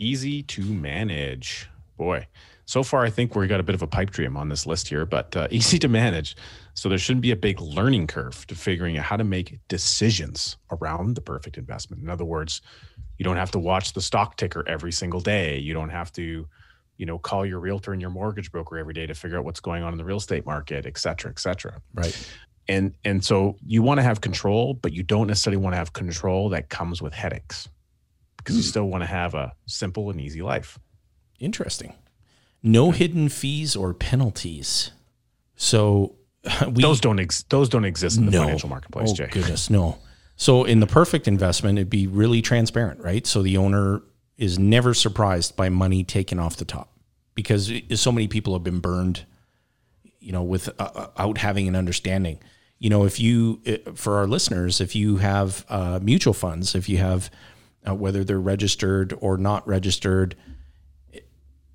Easy 0.00 0.42
to 0.44 0.62
manage 0.62 1.68
boy 1.96 2.26
so 2.70 2.84
far, 2.84 3.04
I 3.04 3.10
think 3.10 3.34
we 3.34 3.48
got 3.48 3.58
a 3.58 3.64
bit 3.64 3.74
of 3.74 3.82
a 3.82 3.88
pipe 3.88 4.10
dream 4.10 4.36
on 4.36 4.48
this 4.48 4.64
list 4.64 4.86
here, 4.86 5.04
but 5.04 5.36
uh, 5.36 5.48
easy 5.50 5.76
to 5.80 5.88
manage. 5.88 6.36
So 6.74 6.88
there 6.88 6.98
shouldn't 6.98 7.22
be 7.22 7.32
a 7.32 7.36
big 7.36 7.60
learning 7.60 8.06
curve 8.06 8.46
to 8.46 8.54
figuring 8.54 8.96
out 8.96 9.04
how 9.04 9.16
to 9.16 9.24
make 9.24 9.58
decisions 9.66 10.56
around 10.70 11.16
the 11.16 11.20
perfect 11.20 11.58
investment. 11.58 12.00
In 12.00 12.08
other 12.08 12.24
words, 12.24 12.62
you 13.18 13.24
don't 13.24 13.36
have 13.36 13.50
to 13.50 13.58
watch 13.58 13.92
the 13.92 14.00
stock 14.00 14.36
ticker 14.36 14.62
every 14.68 14.92
single 14.92 15.18
day. 15.18 15.58
You 15.58 15.74
don't 15.74 15.88
have 15.88 16.12
to, 16.12 16.46
you 16.96 17.06
know, 17.06 17.18
call 17.18 17.44
your 17.44 17.58
realtor 17.58 17.92
and 17.92 18.00
your 18.00 18.10
mortgage 18.10 18.52
broker 18.52 18.78
every 18.78 18.94
day 18.94 19.04
to 19.04 19.14
figure 19.14 19.36
out 19.36 19.44
what's 19.44 19.58
going 19.58 19.82
on 19.82 19.90
in 19.92 19.98
the 19.98 20.04
real 20.04 20.18
estate 20.18 20.46
market, 20.46 20.86
et 20.86 20.96
cetera, 20.96 21.32
et 21.32 21.40
cetera. 21.40 21.82
Right. 21.92 22.16
And 22.68 22.94
and 23.04 23.24
so 23.24 23.56
you 23.66 23.82
want 23.82 23.98
to 23.98 24.04
have 24.04 24.20
control, 24.20 24.74
but 24.74 24.92
you 24.92 25.02
don't 25.02 25.26
necessarily 25.26 25.60
want 25.60 25.72
to 25.72 25.78
have 25.78 25.92
control 25.92 26.50
that 26.50 26.68
comes 26.68 27.02
with 27.02 27.14
headaches 27.14 27.68
because 28.50 28.64
you 28.64 28.70
still 28.70 28.88
want 28.88 29.02
to 29.02 29.06
have 29.06 29.34
a 29.34 29.52
simple 29.66 30.10
and 30.10 30.20
easy 30.20 30.42
life. 30.42 30.78
Interesting. 31.38 31.94
No 32.62 32.90
hidden 32.90 33.28
fees 33.28 33.74
or 33.74 33.94
penalties. 33.94 34.90
So 35.56 36.16
we 36.66 36.82
those 36.82 37.00
don't 37.00 37.20
ex- 37.20 37.44
those 37.44 37.68
don't 37.68 37.84
exist 37.84 38.18
in 38.18 38.26
the 38.26 38.32
financial 38.32 38.68
marketplace, 38.68 39.10
oh, 39.12 39.14
Jay. 39.14 39.28
Goodness, 39.30 39.70
no. 39.70 39.98
So 40.36 40.64
in 40.64 40.80
the 40.80 40.86
perfect 40.86 41.28
investment, 41.28 41.78
it'd 41.78 41.90
be 41.90 42.06
really 42.06 42.40
transparent, 42.40 43.00
right? 43.00 43.26
So 43.26 43.42
the 43.42 43.58
owner 43.58 44.02
is 44.38 44.58
never 44.58 44.94
surprised 44.94 45.54
by 45.54 45.68
money 45.68 46.02
taken 46.02 46.38
off 46.38 46.56
the 46.56 46.64
top 46.64 46.90
because 47.34 47.70
so 47.94 48.10
many 48.10 48.26
people 48.26 48.54
have 48.54 48.64
been 48.64 48.80
burned, 48.80 49.26
you 50.18 50.32
know, 50.32 50.42
without 50.42 51.12
uh, 51.16 51.32
having 51.36 51.68
an 51.68 51.76
understanding. 51.76 52.38
You 52.78 52.88
know, 52.88 53.04
if 53.04 53.20
you, 53.20 53.60
for 53.94 54.16
our 54.16 54.26
listeners, 54.26 54.80
if 54.80 54.96
you 54.96 55.18
have 55.18 55.66
uh, 55.68 56.00
mutual 56.02 56.32
funds, 56.32 56.74
if 56.74 56.88
you 56.88 56.96
have, 56.96 57.30
uh, 57.86 57.94
whether 57.94 58.24
they're 58.24 58.40
registered 58.40 59.14
or 59.20 59.36
not 59.36 59.66
registered, 59.66 60.36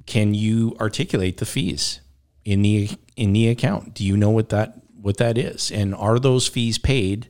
can 0.05 0.33
you 0.33 0.75
articulate 0.79 1.37
the 1.37 1.45
fees 1.45 2.01
in 2.43 2.61
the 2.61 2.89
in 3.15 3.33
the 3.33 3.47
account? 3.47 3.93
Do 3.93 4.05
you 4.05 4.15
know 4.15 4.29
what 4.29 4.49
that 4.49 4.81
what 5.01 5.17
that 5.17 5.37
is? 5.37 5.71
And 5.71 5.95
are 5.95 6.19
those 6.19 6.47
fees 6.47 6.77
paid 6.77 7.29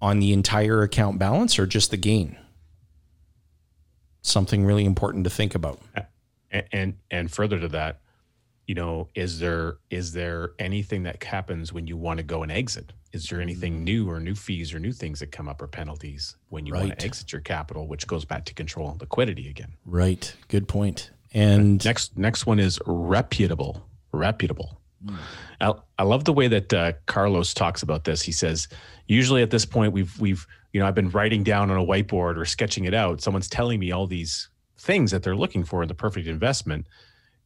on 0.00 0.18
the 0.18 0.32
entire 0.32 0.82
account 0.82 1.18
balance 1.18 1.58
or 1.58 1.66
just 1.66 1.90
the 1.90 1.96
gain? 1.96 2.36
Something 4.22 4.64
really 4.64 4.84
important 4.84 5.24
to 5.24 5.30
think 5.30 5.54
about. 5.54 5.80
And 6.50 6.64
and, 6.72 6.94
and 7.10 7.30
further 7.30 7.58
to 7.60 7.68
that, 7.68 8.00
you 8.66 8.74
know, 8.74 9.08
is 9.14 9.38
there 9.38 9.78
is 9.90 10.12
there 10.12 10.52
anything 10.58 11.02
that 11.04 11.22
happens 11.22 11.72
when 11.72 11.86
you 11.86 11.96
want 11.96 12.18
to 12.18 12.22
go 12.22 12.42
and 12.42 12.52
exit? 12.52 12.92
Is 13.12 13.26
there 13.26 13.40
anything 13.40 13.80
mm. 13.80 13.82
new 13.82 14.08
or 14.08 14.20
new 14.20 14.34
fees 14.34 14.72
or 14.72 14.78
new 14.78 14.92
things 14.92 15.20
that 15.20 15.32
come 15.32 15.48
up 15.48 15.60
or 15.60 15.66
penalties 15.66 16.36
when 16.48 16.64
you 16.64 16.72
right. 16.72 16.86
want 16.86 16.98
to 16.98 17.04
exit 17.04 17.32
your 17.32 17.42
capital, 17.42 17.86
which 17.86 18.06
goes 18.06 18.24
back 18.24 18.44
to 18.46 18.54
control 18.54 18.90
and 18.90 19.00
liquidity 19.00 19.48
again? 19.48 19.72
Right. 19.84 20.34
Good 20.48 20.68
point. 20.68 21.10
And 21.34 21.84
next 21.84 22.16
next 22.16 22.46
one 22.46 22.58
is 22.58 22.78
reputable. 22.86 23.86
Reputable. 24.12 24.80
Mm. 25.04 25.16
I, 25.60 25.72
I 25.98 26.02
love 26.04 26.24
the 26.24 26.32
way 26.32 26.48
that 26.48 26.72
uh, 26.72 26.92
Carlos 27.06 27.54
talks 27.54 27.82
about 27.82 28.04
this. 28.04 28.22
He 28.22 28.32
says, 28.32 28.68
usually 29.06 29.42
at 29.42 29.50
this 29.50 29.64
point, 29.64 29.92
we've 29.92 30.18
we've 30.20 30.46
you 30.72 30.80
know 30.80 30.86
I've 30.86 30.94
been 30.94 31.10
writing 31.10 31.42
down 31.42 31.70
on 31.70 31.78
a 31.78 31.84
whiteboard 31.84 32.36
or 32.36 32.44
sketching 32.44 32.84
it 32.84 32.94
out. 32.94 33.20
Someone's 33.20 33.48
telling 33.48 33.80
me 33.80 33.90
all 33.90 34.06
these 34.06 34.48
things 34.78 35.10
that 35.10 35.22
they're 35.22 35.36
looking 35.36 35.64
for 35.64 35.82
in 35.82 35.88
the 35.88 35.94
perfect 35.94 36.26
investment, 36.26 36.86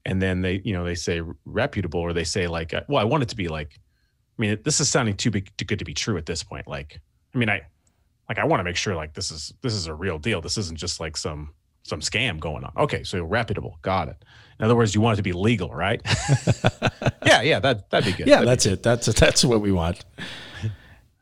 and 0.06 0.22
then 0.22 0.40
they 0.40 0.62
you 0.64 0.72
know 0.72 0.84
they 0.84 0.94
say 0.94 1.20
reputable 1.44 2.00
or 2.00 2.14
they 2.14 2.24
say 2.24 2.46
like, 2.48 2.72
uh, 2.72 2.80
well, 2.88 3.00
I 3.00 3.04
want 3.04 3.22
it 3.22 3.28
to 3.30 3.36
be 3.36 3.48
like. 3.48 3.78
I 4.38 4.42
mean, 4.42 4.58
this 4.64 4.80
is 4.80 4.90
sounding 4.90 5.16
too 5.16 5.30
big, 5.30 5.50
too 5.56 5.64
good 5.64 5.78
to 5.78 5.86
be 5.86 5.94
true 5.94 6.18
at 6.18 6.26
this 6.26 6.42
point. 6.42 6.68
Like, 6.68 7.00
I 7.34 7.38
mean, 7.38 7.48
I 7.48 7.62
like 8.28 8.38
I 8.38 8.44
want 8.44 8.60
to 8.60 8.64
make 8.64 8.76
sure 8.76 8.94
like 8.94 9.14
this 9.14 9.30
is 9.30 9.54
this 9.62 9.72
is 9.72 9.86
a 9.86 9.94
real 9.94 10.18
deal. 10.18 10.40
This 10.40 10.58
isn't 10.58 10.78
just 10.78 11.00
like 11.00 11.16
some 11.16 11.54
some 11.84 12.00
scam 12.00 12.38
going 12.38 12.64
on. 12.64 12.72
Okay, 12.76 13.02
so 13.02 13.24
reputable. 13.24 13.78
Got 13.82 14.08
it. 14.08 14.22
In 14.58 14.64
other 14.64 14.76
words, 14.76 14.94
you 14.94 15.00
want 15.00 15.14
it 15.14 15.16
to 15.16 15.22
be 15.22 15.32
legal, 15.32 15.70
right? 15.70 16.00
yeah, 17.24 17.42
yeah, 17.42 17.60
that 17.60 17.90
that'd 17.90 18.12
be 18.12 18.16
good. 18.16 18.26
Yeah, 18.26 18.36
that'd 18.36 18.48
that's 18.48 18.66
it. 18.66 18.82
That's 18.82 19.06
that's 19.06 19.44
what 19.44 19.60
we 19.60 19.72
want. 19.72 20.04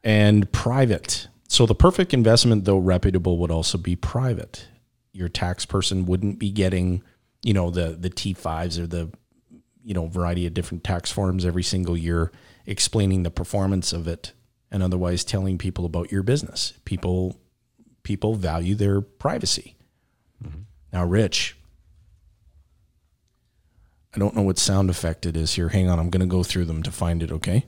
And 0.06 0.52
private. 0.52 1.28
So 1.48 1.64
the 1.64 1.74
perfect 1.74 2.12
investment, 2.12 2.66
though 2.66 2.76
reputable, 2.76 3.38
would 3.38 3.50
also 3.50 3.78
be 3.78 3.96
private. 3.96 4.68
Your 5.12 5.30
tax 5.30 5.64
person 5.64 6.04
wouldn't 6.04 6.38
be 6.38 6.50
getting, 6.50 7.02
you 7.44 7.54
know, 7.54 7.70
the 7.70 7.90
the 7.90 8.10
T 8.10 8.32
fives 8.32 8.78
or 8.78 8.86
the, 8.86 9.10
you 9.84 9.94
know, 9.94 10.06
variety 10.06 10.46
of 10.46 10.54
different 10.54 10.82
tax 10.82 11.12
forms 11.12 11.44
every 11.44 11.62
single 11.62 11.96
year, 11.96 12.32
explaining 12.66 13.22
the 13.22 13.30
performance 13.30 13.92
of 13.92 14.08
it, 14.08 14.32
and 14.70 14.82
otherwise 14.82 15.22
telling 15.22 15.58
people 15.58 15.84
about 15.84 16.10
your 16.10 16.22
business. 16.22 16.72
People 16.84 17.38
people 18.02 18.34
value 18.34 18.74
their 18.74 19.00
privacy. 19.00 19.76
Mm-hmm. 20.42 20.60
Now, 20.92 21.04
Rich, 21.04 21.56
I 24.14 24.18
don't 24.18 24.34
know 24.34 24.42
what 24.42 24.58
sound 24.58 24.90
effect 24.90 25.26
it 25.26 25.36
is 25.36 25.54
here. 25.54 25.68
Hang 25.68 25.88
on, 25.88 25.98
I'm 25.98 26.10
going 26.10 26.20
to 26.20 26.26
go 26.26 26.42
through 26.42 26.64
them 26.64 26.82
to 26.82 26.90
find 26.90 27.22
it, 27.22 27.30
okay? 27.32 27.66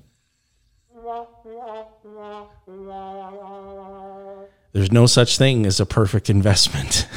There's 4.72 4.92
no 4.92 5.06
such 5.06 5.38
thing 5.38 5.66
as 5.66 5.80
a 5.80 5.86
perfect 5.86 6.30
investment. 6.30 7.08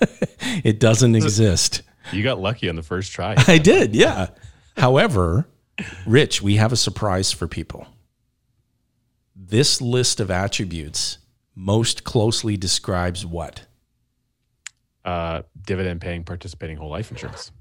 it 0.64 0.78
doesn't 0.80 1.14
exist. 1.14 1.82
You 2.12 2.22
got 2.22 2.40
lucky 2.40 2.68
on 2.68 2.76
the 2.76 2.82
first 2.82 3.12
try. 3.12 3.34
I 3.46 3.58
did, 3.58 3.94
yeah. 3.94 4.28
However, 4.76 5.46
Rich, 6.06 6.42
we 6.42 6.56
have 6.56 6.72
a 6.72 6.76
surprise 6.76 7.32
for 7.32 7.46
people. 7.46 7.86
This 9.34 9.80
list 9.80 10.20
of 10.20 10.30
attributes 10.30 11.18
most 11.54 12.04
closely 12.04 12.56
describes 12.56 13.24
what? 13.24 13.66
uh, 15.04 15.42
dividend 15.66 16.00
paying 16.00 16.24
participating 16.24 16.76
whole 16.76 16.90
life 16.90 17.10
insurance. 17.10 17.52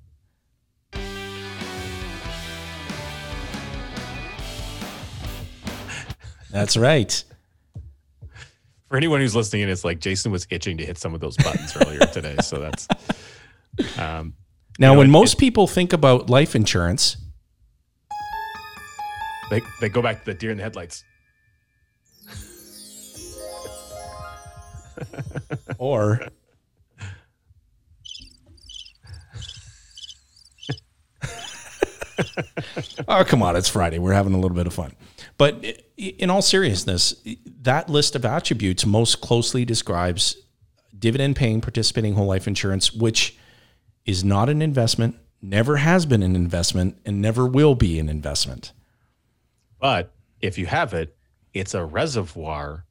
That's 6.52 6.76
right. 6.76 7.24
For 8.88 8.98
anyone 8.98 9.20
who's 9.20 9.36
listening 9.36 9.62
in, 9.64 9.70
it's 9.70 9.84
like 9.84 10.00
Jason 10.00 10.32
was 10.32 10.48
itching 10.50 10.78
to 10.78 10.86
hit 10.86 10.98
some 10.98 11.14
of 11.14 11.20
those 11.20 11.38
buttons 11.38 11.78
earlier 11.78 12.00
today. 12.00 12.36
So 12.42 12.60
that's. 12.60 12.88
Um, 13.98 14.34
now, 14.80 14.92
you 14.92 14.94
know, 14.94 14.98
when 15.00 15.08
it, 15.08 15.12
most 15.12 15.34
it, 15.34 15.40
people 15.40 15.68
think 15.68 15.94
about 15.94 16.30
life 16.30 16.56
insurance, 16.56 17.18
they, 19.50 19.62
they 19.82 19.90
go 19.90 20.02
back 20.02 20.20
to 20.20 20.26
the 20.26 20.34
deer 20.34 20.52
in 20.52 20.58
the 20.58 20.64
headlights. 20.64 21.04
or 25.78 26.22
oh, 33.08 33.24
come 33.26 33.42
on. 33.42 33.56
It's 33.56 33.70
Friday. 33.70 34.00
We're 34.00 34.14
having 34.14 34.34
a 34.34 34.40
little 34.40 34.56
bit 34.56 34.68
of 34.68 34.74
fun. 34.74 34.94
But 35.38 35.84
in 35.98 36.30
all 36.30 36.42
seriousness, 36.42 37.16
that 37.62 37.90
list 37.90 38.16
of 38.16 38.26
attributes 38.26 38.86
most 38.86 39.22
closely 39.22 39.66
describes 39.66 40.38
dividend 40.98 41.36
paying 41.36 41.62
participating 41.62 42.14
whole 42.16 42.28
life 42.28 42.48
insurance, 42.48 42.94
which 42.94 43.38
is 44.06 44.24
not 44.24 44.50
an 44.50 44.62
investment, 44.62 45.16
never 45.42 45.78
has 45.78 46.06
been 46.06 46.24
an 46.24 46.36
investment, 46.36 46.98
and 47.06 47.22
never 47.22 47.46
will 47.46 47.76
be 47.76 48.00
an 48.00 48.10
investment. 48.10 48.74
But 49.80 50.14
if 50.42 50.58
you 50.58 50.66
have 50.66 50.94
it, 50.94 51.16
it's 51.54 51.74
a 51.74 51.84
reservoir, 51.84 52.86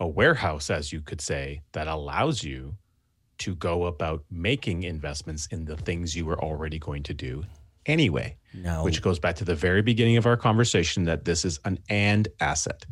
a 0.00 0.06
warehouse, 0.06 0.70
as 0.70 0.92
you 0.92 1.00
could 1.00 1.20
say, 1.20 1.62
that 1.72 1.88
allows 1.88 2.42
you 2.42 2.76
to 3.38 3.54
go 3.54 3.86
about 3.86 4.24
making 4.30 4.82
investments 4.82 5.46
in 5.50 5.64
the 5.64 5.76
things 5.76 6.16
you 6.16 6.24
were 6.24 6.40
already 6.42 6.78
going 6.78 7.02
to 7.04 7.14
do 7.14 7.44
anyway. 7.84 8.36
No. 8.54 8.84
Which 8.84 9.02
goes 9.02 9.18
back 9.18 9.36
to 9.36 9.44
the 9.44 9.54
very 9.54 9.82
beginning 9.82 10.16
of 10.16 10.26
our 10.26 10.36
conversation 10.36 11.04
that 11.04 11.24
this 11.24 11.44
is 11.44 11.60
an 11.64 11.78
and 11.88 12.28
asset. 12.40 12.84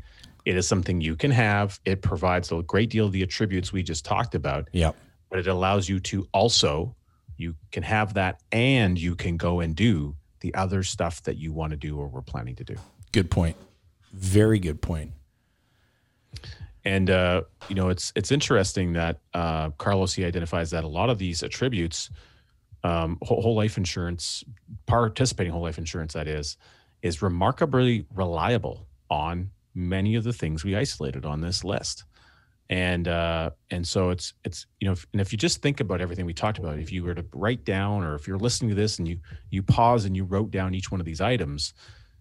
It 0.44 0.56
is 0.56 0.68
something 0.68 1.00
you 1.00 1.16
can 1.16 1.30
have. 1.30 1.80
It 1.84 2.02
provides 2.02 2.52
a 2.52 2.62
great 2.62 2.90
deal 2.90 3.06
of 3.06 3.12
the 3.12 3.22
attributes 3.22 3.72
we 3.72 3.82
just 3.82 4.04
talked 4.04 4.34
about. 4.34 4.68
Yep. 4.72 4.94
But 5.30 5.38
it 5.38 5.46
allows 5.46 5.88
you 5.88 6.00
to 6.00 6.28
also 6.32 6.94
you 7.36 7.54
can 7.72 7.82
have 7.82 8.14
that 8.14 8.40
and 8.52 8.98
you 8.98 9.14
can 9.14 9.36
go 9.36 9.60
and 9.60 9.74
do 9.74 10.16
the 10.40 10.54
other 10.54 10.82
stuff 10.82 11.22
that 11.22 11.36
you 11.36 11.52
want 11.52 11.70
to 11.70 11.76
do 11.76 11.98
or 11.98 12.06
we're 12.06 12.22
planning 12.22 12.54
to 12.56 12.64
do. 12.64 12.76
Good 13.12 13.30
point. 13.30 13.56
Very 14.12 14.58
good 14.58 14.80
point. 14.80 15.12
And 16.84 17.08
uh, 17.08 17.42
you 17.68 17.74
know, 17.74 17.88
it's 17.88 18.12
it's 18.14 18.30
interesting 18.30 18.92
that 18.92 19.20
uh, 19.32 19.70
Carlos 19.70 20.12
he 20.12 20.24
identifies 20.24 20.70
that 20.70 20.84
a 20.84 20.88
lot 20.88 21.08
of 21.08 21.18
these 21.18 21.42
attributes 21.42 22.10
um, 22.84 23.18
whole 23.22 23.54
life 23.54 23.78
insurance, 23.78 24.44
participating 24.86 25.52
whole 25.52 25.62
life 25.62 25.78
insurance, 25.78 26.12
that 26.12 26.28
is, 26.28 26.58
is 27.02 27.22
remarkably 27.22 28.06
reliable 28.14 28.86
on 29.10 29.50
many 29.74 30.14
of 30.14 30.22
the 30.22 30.32
things 30.32 30.62
we 30.62 30.76
isolated 30.76 31.24
on 31.24 31.40
this 31.40 31.64
list. 31.64 32.04
And 32.70 33.08
uh, 33.08 33.50
and 33.70 33.86
so 33.86 34.10
it's 34.10 34.32
it's 34.44 34.66
you 34.80 34.86
know 34.86 34.92
if, 34.92 35.06
and 35.12 35.20
if 35.20 35.32
you 35.32 35.38
just 35.38 35.60
think 35.60 35.80
about 35.80 36.00
everything 36.00 36.24
we 36.24 36.32
talked 36.32 36.58
about, 36.58 36.78
if 36.78 36.90
you 36.90 37.04
were 37.04 37.14
to 37.14 37.24
write 37.34 37.64
down 37.64 38.02
or 38.04 38.14
if 38.14 38.26
you're 38.26 38.38
listening 38.38 38.70
to 38.70 38.74
this 38.74 38.98
and 38.98 39.06
you 39.06 39.18
you 39.50 39.62
pause 39.62 40.06
and 40.06 40.16
you 40.16 40.24
wrote 40.24 40.50
down 40.50 40.74
each 40.74 40.90
one 40.90 40.98
of 40.98 41.04
these 41.04 41.20
items, 41.20 41.74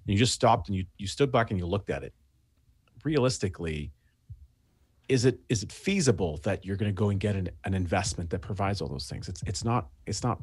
and 0.05 0.13
you 0.13 0.19
just 0.19 0.33
stopped 0.33 0.67
and 0.67 0.75
you 0.75 0.85
you 0.97 1.07
stood 1.07 1.31
back 1.31 1.49
and 1.49 1.59
you 1.59 1.65
looked 1.65 1.89
at 1.89 2.03
it, 2.03 2.13
realistically, 3.05 3.93
is 5.07 5.23
it 5.23 5.39
is 5.47 5.63
it 5.63 5.71
feasible 5.71 6.37
that 6.43 6.65
you're 6.65 6.77
going 6.77 6.91
to 6.91 6.93
go 6.93 7.09
and 7.09 7.21
get 7.21 7.37
an, 7.37 7.49
an 7.63 7.73
investment 7.73 8.29
that 8.29 8.39
provides 8.39 8.81
all 8.81 8.89
those 8.89 9.07
things? 9.07 9.29
It's 9.29 9.41
it's 9.43 9.63
not 9.63 9.87
it's 10.05 10.23
not 10.23 10.41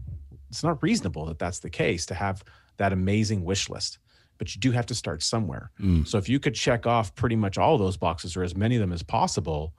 it's 0.48 0.64
not 0.64 0.82
reasonable 0.82 1.26
that 1.26 1.38
that's 1.38 1.58
the 1.58 1.70
case 1.70 2.06
to 2.06 2.14
have 2.14 2.42
that 2.78 2.94
amazing 2.94 3.44
wish 3.44 3.68
list 3.68 3.98
but 4.38 4.54
you 4.54 4.60
do 4.62 4.70
have 4.70 4.86
to 4.86 4.94
start 4.94 5.22
somewhere. 5.22 5.70
So 6.06 6.16
if 6.16 6.26
you 6.26 6.40
could 6.40 6.54
check 6.54 6.86
off 6.86 7.14
pretty 7.14 7.36
much 7.36 7.58
all 7.58 7.76
those 7.76 7.98
boxes 7.98 8.38
or 8.38 8.42
as 8.42 8.56
many 8.56 8.74
of 8.74 8.80
them 8.80 8.90
as 8.90 9.02
possible 9.02 9.74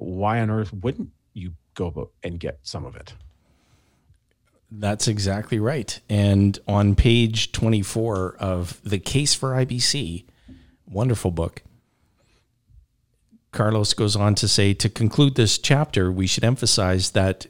why 0.00 0.40
on 0.40 0.50
earth 0.50 0.72
wouldn't 0.72 1.10
you 1.34 1.52
go 1.74 2.10
and 2.22 2.40
get 2.40 2.58
some 2.62 2.84
of 2.84 2.96
it 2.96 3.14
That's 4.70 5.08
exactly 5.08 5.58
right. 5.58 5.98
And 6.08 6.58
on 6.68 6.94
page 6.94 7.52
24 7.52 8.36
of 8.38 8.80
The 8.84 8.98
Case 8.98 9.34
for 9.34 9.50
IBC, 9.50 10.24
wonderful 10.86 11.30
book, 11.30 11.62
Carlos 13.52 13.94
goes 13.94 14.14
on 14.14 14.34
to 14.36 14.46
say 14.46 14.74
to 14.74 14.88
conclude 14.88 15.34
this 15.34 15.58
chapter, 15.58 16.12
we 16.12 16.26
should 16.26 16.44
emphasize 16.44 17.10
that 17.10 17.46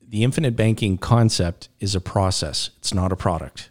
the 0.00 0.24
infinite 0.24 0.56
banking 0.56 0.98
concept 0.98 1.68
is 1.80 1.94
a 1.94 2.00
process, 2.00 2.70
it's 2.78 2.94
not 2.94 3.12
a 3.12 3.16
product. 3.16 3.70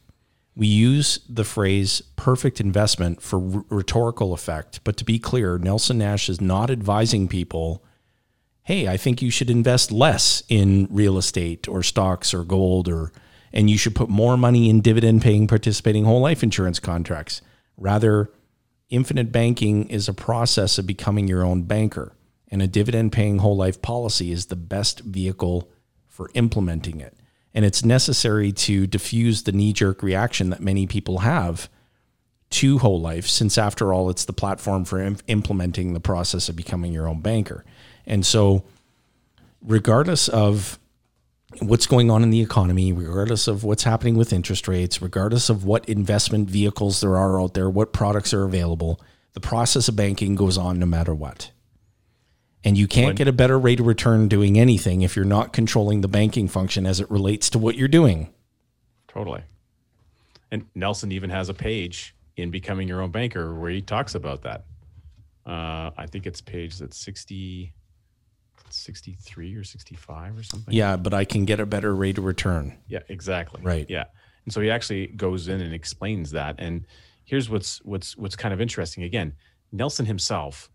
We 0.55 0.67
use 0.67 1.19
the 1.27 1.43
phrase 1.43 2.01
perfect 2.15 2.61
investment 2.61 3.21
for 3.21 3.39
rhetorical 3.69 4.33
effect, 4.33 4.81
but 4.83 4.97
to 4.97 5.03
be 5.03 5.19
clear, 5.19 5.57
Nelson 5.57 5.97
Nash 5.97 6.29
is 6.29 6.39
not 6.39 6.69
advising 6.69 7.27
people 7.27 7.83
hey, 8.63 8.87
I 8.87 8.97
think 8.97 9.21
you 9.21 9.29
should 9.29 9.49
invest 9.49 9.91
less 9.91 10.41
in 10.47 10.87
real 10.89 11.17
estate 11.17 11.67
or 11.67 11.83
stocks 11.83 12.33
or 12.33 12.43
gold 12.43 12.87
or 12.87 13.11
and 13.53 13.69
you 13.69 13.77
should 13.77 13.95
put 13.95 14.09
more 14.09 14.35
money 14.35 14.69
in 14.69 14.81
dividend 14.81 15.21
paying 15.21 15.47
participating 15.47 16.05
whole 16.05 16.21
life 16.21 16.41
insurance 16.41 16.79
contracts. 16.79 17.41
Rather, 17.77 18.31
infinite 18.89 19.31
banking 19.31 19.87
is 19.89 20.09
a 20.09 20.13
process 20.13 20.77
of 20.77 20.87
becoming 20.87 21.27
your 21.27 21.43
own 21.43 21.63
banker, 21.63 22.15
and 22.49 22.61
a 22.61 22.67
dividend 22.67 23.11
paying 23.11 23.37
whole 23.37 23.55
life 23.55 23.81
policy 23.81 24.31
is 24.31 24.47
the 24.47 24.55
best 24.55 25.01
vehicle 25.01 25.69
for 26.07 26.31
implementing 26.33 26.99
it. 26.99 27.15
And 27.53 27.63
it's 27.63 27.85
necessary 27.85 28.51
to 28.51 28.87
diffuse 28.87 29.43
the 29.43 29.51
knee 29.51 29.73
jerk 29.73 30.01
reaction 30.01 30.49
that 30.49 30.59
many 30.59 30.87
people 30.87 31.19
have 31.19 31.69
to 32.49 32.79
whole 32.79 33.01
life, 33.01 33.27
since 33.27 33.57
after 33.57 33.93
all, 33.93 34.09
it's 34.09 34.25
the 34.25 34.33
platform 34.33 34.85
for 34.85 34.99
im- 34.99 35.17
implementing 35.27 35.93
the 35.93 35.99
process 35.99 36.49
of 36.49 36.55
becoming 36.55 36.91
your 36.91 37.07
own 37.07 37.19
banker. 37.19 37.65
And 38.05 38.25
so, 38.25 38.63
regardless 39.61 40.27
of 40.27 40.79
what's 41.59 41.87
going 41.87 42.09
on 42.09 42.23
in 42.23 42.29
the 42.29 42.41
economy, 42.41 42.91
regardless 42.91 43.47
of 43.47 43.63
what's 43.63 43.83
happening 43.83 44.15
with 44.15 44.33
interest 44.33 44.67
rates, 44.67 45.01
regardless 45.01 45.49
of 45.49 45.63
what 45.63 45.87
investment 45.87 46.49
vehicles 46.49 47.01
there 47.01 47.17
are 47.17 47.39
out 47.39 47.53
there, 47.53 47.69
what 47.69 47.93
products 47.93 48.33
are 48.33 48.43
available, 48.43 48.99
the 49.33 49.39
process 49.39 49.87
of 49.87 49.95
banking 49.95 50.35
goes 50.35 50.57
on 50.57 50.79
no 50.79 50.85
matter 50.85 51.13
what. 51.13 51.51
And 52.63 52.77
you 52.77 52.87
can't 52.87 53.17
get 53.17 53.27
a 53.27 53.33
better 53.33 53.59
rate 53.59 53.81
of 53.81 53.87
return 53.87 54.29
doing 54.29 54.57
anything 54.57 55.01
if 55.01 55.17
you're 55.17 55.25
not 55.25 55.51
controlling 55.51 55.99
the 55.99 56.07
banking 56.07 56.47
function 56.47 56.85
as 56.85 57.01
it 57.01 57.11
relates 57.11 57.49
to 57.51 57.59
what 57.59 57.75
you're 57.75 57.89
doing. 57.89 58.33
Totally. 59.09 59.41
And 60.49 60.65
Nelson 60.73 61.11
even 61.11 61.29
has 61.29 61.49
a 61.49 61.53
page 61.53 62.15
in 62.37 62.51
Becoming 62.51 62.87
Your 62.87 63.01
Own 63.01 63.11
Banker 63.11 63.53
where 63.53 63.69
he 63.69 63.81
talks 63.81 64.15
about 64.15 64.43
that. 64.43 64.63
Uh, 65.45 65.91
I 65.97 66.05
think 66.09 66.25
it's 66.25 66.39
page 66.39 66.77
that's 66.77 66.97
60, 66.97 67.73
63 68.73 69.55
or 69.55 69.63
65 69.63 70.37
or 70.37 70.43
something. 70.43 70.73
Yeah, 70.73 70.97
but 70.97 71.13
I 71.13 71.25
can 71.25 71.45
get 71.45 71.59
a 71.59 71.65
better 71.65 71.95
rate 71.95 72.17
of 72.17 72.25
return. 72.25 72.77
Yeah, 72.87 72.99
exactly. 73.09 73.61
Right. 73.63 73.85
Yeah. 73.89 74.05
And 74.45 74.53
so 74.53 74.61
he 74.61 74.69
actually 74.69 75.07
goes 75.07 75.47
in 75.47 75.61
and 75.61 75.73
explains 75.73 76.31
that. 76.31 76.55
And 76.59 76.85
here's 77.25 77.49
what's 77.49 77.83
what's 77.85 78.17
what's 78.17 78.35
kind 78.35 78.53
of 78.53 78.59
interesting. 78.59 79.03
Again, 79.03 79.33
Nelson 79.71 80.05
himself, 80.05 80.69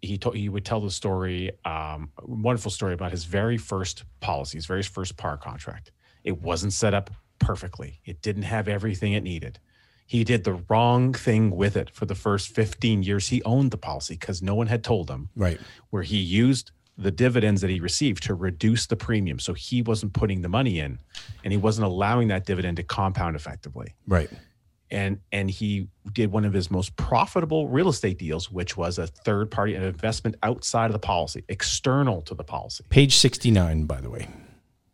he 0.00 0.16
told 0.18 0.36
he 0.36 0.48
would 0.48 0.64
tell 0.64 0.80
the 0.80 0.90
story, 0.90 1.52
um, 1.64 2.10
wonderful 2.22 2.70
story 2.70 2.94
about 2.94 3.10
his 3.10 3.24
very 3.24 3.56
first 3.58 4.04
policy, 4.20 4.56
his 4.58 4.66
very 4.66 4.82
first 4.82 5.16
par 5.16 5.36
contract. 5.36 5.92
It 6.24 6.40
wasn't 6.42 6.72
set 6.72 6.94
up 6.94 7.10
perfectly. 7.38 8.00
It 8.04 8.22
didn't 8.22 8.42
have 8.44 8.66
everything 8.68 9.12
it 9.12 9.22
needed. 9.22 9.58
He 10.08 10.22
did 10.22 10.44
the 10.44 10.62
wrong 10.68 11.12
thing 11.12 11.50
with 11.50 11.76
it 11.76 11.90
for 11.90 12.06
the 12.06 12.14
first 12.14 12.48
15 12.50 13.02
years 13.02 13.28
he 13.28 13.42
owned 13.42 13.72
the 13.72 13.76
policy 13.76 14.14
because 14.14 14.40
no 14.40 14.54
one 14.54 14.68
had 14.68 14.84
told 14.84 15.10
him 15.10 15.30
Right. 15.34 15.58
where 15.90 16.04
he 16.04 16.18
used 16.18 16.70
the 16.98 17.10
dividends 17.10 17.60
that 17.60 17.70
he 17.70 17.80
received 17.80 18.22
to 18.24 18.34
reduce 18.34 18.86
the 18.86 18.96
premium. 18.96 19.38
So 19.38 19.52
he 19.52 19.82
wasn't 19.82 20.14
putting 20.14 20.42
the 20.42 20.48
money 20.48 20.78
in 20.78 20.98
and 21.44 21.52
he 21.52 21.58
wasn't 21.58 21.86
allowing 21.86 22.28
that 22.28 22.46
dividend 22.46 22.78
to 22.78 22.82
compound 22.82 23.36
effectively. 23.36 23.94
Right. 24.06 24.30
And 24.90 25.18
and 25.32 25.50
he 25.50 25.88
did 26.12 26.30
one 26.30 26.44
of 26.44 26.52
his 26.52 26.70
most 26.70 26.94
profitable 26.96 27.68
real 27.68 27.88
estate 27.88 28.18
deals, 28.18 28.50
which 28.50 28.76
was 28.76 28.98
a 28.98 29.06
third 29.06 29.50
party 29.50 29.74
an 29.74 29.82
investment 29.82 30.36
outside 30.42 30.86
of 30.86 30.92
the 30.92 31.00
policy, 31.00 31.42
external 31.48 32.22
to 32.22 32.34
the 32.34 32.44
policy. 32.44 32.84
Page 32.88 33.16
69, 33.16 33.84
by 33.84 34.00
the 34.00 34.08
way. 34.08 34.28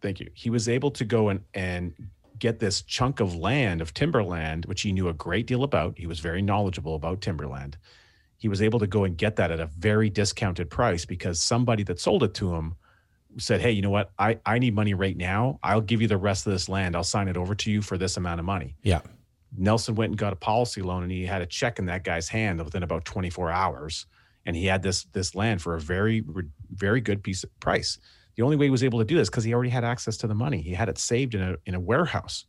Thank 0.00 0.18
you. 0.18 0.30
He 0.34 0.50
was 0.50 0.68
able 0.68 0.90
to 0.92 1.04
go 1.04 1.28
and 1.28 1.40
and 1.52 1.92
get 2.38 2.58
this 2.58 2.82
chunk 2.82 3.20
of 3.20 3.36
land 3.36 3.80
of 3.80 3.94
timberland, 3.94 4.64
which 4.64 4.80
he 4.80 4.92
knew 4.92 5.08
a 5.08 5.12
great 5.12 5.46
deal 5.46 5.62
about. 5.62 5.96
He 5.98 6.06
was 6.06 6.18
very 6.20 6.42
knowledgeable 6.42 6.94
about 6.94 7.20
timberland. 7.20 7.76
He 8.42 8.48
was 8.48 8.60
able 8.60 8.80
to 8.80 8.88
go 8.88 9.04
and 9.04 9.16
get 9.16 9.36
that 9.36 9.52
at 9.52 9.60
a 9.60 9.66
very 9.66 10.10
discounted 10.10 10.68
price 10.68 11.04
because 11.04 11.40
somebody 11.40 11.84
that 11.84 12.00
sold 12.00 12.24
it 12.24 12.34
to 12.34 12.52
him 12.52 12.74
said, 13.38 13.60
Hey, 13.60 13.70
you 13.70 13.82
know 13.82 13.90
what? 13.90 14.10
I, 14.18 14.40
I 14.44 14.58
need 14.58 14.74
money 14.74 14.94
right 14.94 15.16
now. 15.16 15.60
I'll 15.62 15.80
give 15.80 16.02
you 16.02 16.08
the 16.08 16.16
rest 16.16 16.44
of 16.44 16.52
this 16.52 16.68
land. 16.68 16.96
I'll 16.96 17.04
sign 17.04 17.28
it 17.28 17.36
over 17.36 17.54
to 17.54 17.70
you 17.70 17.82
for 17.82 17.96
this 17.96 18.16
amount 18.16 18.40
of 18.40 18.44
money. 18.44 18.74
Yeah. 18.82 19.00
Nelson 19.56 19.94
went 19.94 20.10
and 20.10 20.18
got 20.18 20.32
a 20.32 20.36
policy 20.36 20.82
loan 20.82 21.04
and 21.04 21.12
he 21.12 21.24
had 21.24 21.40
a 21.40 21.46
check 21.46 21.78
in 21.78 21.86
that 21.86 22.02
guy's 22.02 22.28
hand 22.28 22.60
within 22.64 22.82
about 22.82 23.04
24 23.04 23.48
hours. 23.52 24.06
And 24.44 24.56
he 24.56 24.66
had 24.66 24.82
this 24.82 25.04
this 25.12 25.36
land 25.36 25.62
for 25.62 25.76
a 25.76 25.80
very, 25.80 26.24
very 26.72 27.00
good 27.00 27.22
piece 27.22 27.44
of 27.44 27.60
price. 27.60 28.00
The 28.34 28.42
only 28.42 28.56
way 28.56 28.66
he 28.66 28.70
was 28.70 28.82
able 28.82 28.98
to 28.98 29.04
do 29.04 29.14
this 29.16 29.30
because 29.30 29.44
he 29.44 29.54
already 29.54 29.70
had 29.70 29.84
access 29.84 30.16
to 30.16 30.26
the 30.26 30.34
money. 30.34 30.60
He 30.60 30.72
had 30.72 30.88
it 30.88 30.98
saved 30.98 31.36
in 31.36 31.42
a 31.42 31.54
in 31.64 31.76
a 31.76 31.80
warehouse. 31.80 32.46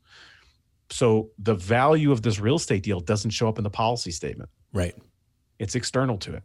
So 0.90 1.30
the 1.38 1.54
value 1.54 2.12
of 2.12 2.24
this 2.24 2.40
real 2.40 2.56
estate 2.56 2.82
deal 2.82 3.00
doesn't 3.00 3.30
show 3.30 3.48
up 3.48 3.60
in 3.60 3.64
the 3.64 3.70
policy 3.70 4.10
statement. 4.10 4.50
Right. 4.74 4.96
It's 5.60 5.76
external 5.76 6.18
to 6.20 6.36
it. 6.36 6.44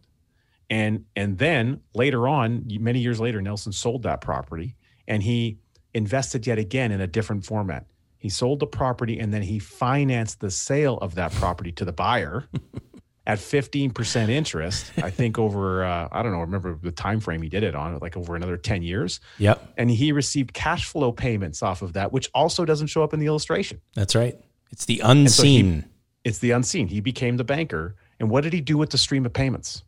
And 0.71 1.05
and 1.16 1.38
then 1.38 1.81
later 1.94 2.29
on, 2.29 2.64
many 2.81 3.01
years 3.01 3.21
later, 3.21 3.40
Nelson 3.40 3.73
sold 3.73 4.03
that 4.03 4.21
property 4.21 4.77
and 5.07 5.23
he 5.23 5.59
invested 5.94 6.47
yet 6.47 6.59
again 6.59 6.92
in 6.92 7.01
a 7.01 7.07
different 7.07 7.44
format. 7.44 7.87
He 8.18 8.29
sold 8.29 8.61
the 8.61 8.66
property 8.66 9.18
and 9.18 9.33
then 9.33 9.42
he 9.42 9.59
financed 9.59 10.40
the 10.40 10.51
sale 10.51 10.99
of 10.99 11.14
that 11.14 11.33
property 11.33 11.73
to 11.73 11.85
the 11.85 11.92
buyer 11.92 12.44
at 13.27 13.38
15% 13.38 14.29
interest. 14.29 14.92
I 14.99 15.11
think 15.11 15.38
over 15.38 15.85
uh, 15.85 16.09
I 16.11 16.23
don't 16.23 16.33
know, 16.33 16.40
remember 16.40 16.79
the 16.83 16.90
time 16.90 17.21
frame 17.21 17.40
he 17.40 17.49
did 17.49 17.62
it 17.62 17.75
on, 17.75 17.99
like 17.99 18.16
over 18.16 18.37
another 18.37 18.57
10 18.57 18.83
years. 18.83 19.21
Yep. 19.38 19.75
And 19.77 19.90
he 19.90 20.12
received 20.12 20.53
cash 20.53 20.87
flow 20.87 21.12
payments 21.12 21.62
off 21.62 21.81
of 21.81 21.94
that, 21.94 22.12
which 22.12 22.29
also 22.35 22.64
doesn't 22.64 22.88
show 22.88 23.03
up 23.03 23.14
in 23.14 23.21
the 23.21 23.27
illustration. 23.27 23.81
That's 23.94 24.14
right. 24.14 24.38
It's 24.71 24.85
the 24.85 24.99
so 24.99 25.05
he- 25.05 25.11
unseen. 25.11 25.85
It's 26.25 26.40
the 26.40 26.51
unseen. 26.51 26.88
He 26.88 27.01
became 27.01 27.37
the 27.38 27.44
banker. 27.44 27.97
And 28.20 28.31
what 28.31 28.42
did 28.42 28.52
he 28.52 28.61
do 28.61 28.76
with 28.76 28.90
the 28.90 28.98
stream 28.98 29.24
of 29.26 29.33
payments? 29.33 29.83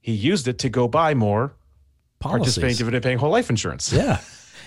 He 0.00 0.12
used 0.12 0.48
it 0.48 0.58
to 0.60 0.68
go 0.68 0.88
buy 0.88 1.14
more 1.14 1.54
participating 2.18 2.62
policies. 2.62 2.78
dividend 2.78 3.04
paying 3.04 3.18
whole 3.18 3.30
life 3.30 3.50
insurance. 3.50 3.92
Yeah. 3.92 4.20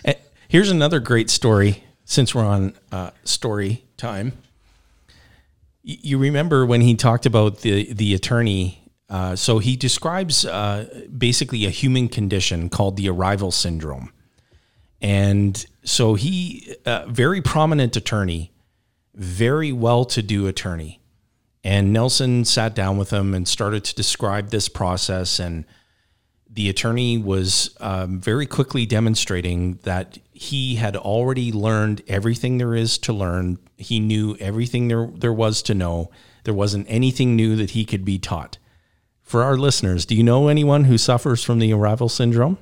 Eh, 0.06 0.14
Here's 0.48 0.70
another 0.72 1.00
great 1.00 1.30
story 1.30 1.84
since 2.06 2.34
we're 2.36 2.46
on 2.46 2.74
uh, 2.92 3.12
story 3.24 3.84
time. 3.98 4.34
Y- 5.84 5.98
You 6.02 6.18
remember 6.18 6.66
when 6.66 6.82
he 6.82 6.96
talked 6.96 7.26
about 7.26 7.60
the, 7.62 7.92
the 7.94 8.14
attorney? 8.14 8.78
Uh, 9.10 9.36
so 9.36 9.60
he 9.60 9.76
describes 9.76 10.46
uh, 10.46 11.06
basically 11.18 11.66
a 11.66 11.70
human 11.70 12.08
condition 12.08 12.70
called 12.70 12.96
the 12.96 13.10
arrival 13.10 13.52
syndrome. 13.52 14.14
And 15.02 15.66
so 15.84 16.14
he, 16.14 16.76
a 16.86 17.08
very 17.08 17.42
prominent 17.42 17.98
attorney, 17.98 18.54
very 19.16 19.74
well 19.74 20.06
to 20.06 20.22
do 20.22 20.48
attorney. 20.48 21.01
And 21.64 21.94
Nelson 21.94 22.46
sat 22.46 22.74
down 22.74 22.98
with 22.98 23.12
him 23.12 23.34
and 23.34 23.48
started 23.48 23.84
to 23.86 23.96
describe 23.96 24.50
this 24.50 24.68
process. 24.68 25.40
And 25.40 25.66
the 26.50 26.70
attorney 26.70 27.18
was 27.18 27.76
um, 27.80 28.20
very 28.20 28.46
quickly 28.46 28.86
demonstrating 28.86 29.80
that 29.84 30.18
he 30.32 30.76
had 30.76 30.96
already 30.96 31.52
learned 31.52 32.02
everything 32.08 32.58
there 32.58 32.74
is 32.74 32.98
to 33.00 33.14
learn. 33.14 33.60
He 33.78 34.00
knew 34.00 34.36
everything 34.40 34.88
there, 34.88 35.08
there 35.14 35.34
was 35.34 35.62
to 35.64 35.76
know. 35.76 36.10
There 36.44 36.54
wasn't 36.54 36.88
anything 36.90 37.36
new 37.36 37.56
that 37.58 37.72
he 37.72 37.86
could 37.86 38.04
be 38.04 38.18
taught. 38.18 38.58
For 39.22 39.44
our 39.44 39.56
listeners, 39.56 40.06
do 40.06 40.16
you 40.16 40.24
know 40.24 40.48
anyone 40.48 40.86
who 40.86 40.98
suffers 40.98 41.44
from 41.44 41.60
the 41.60 41.72
arrival 41.72 42.10
syndrome? 42.10 42.58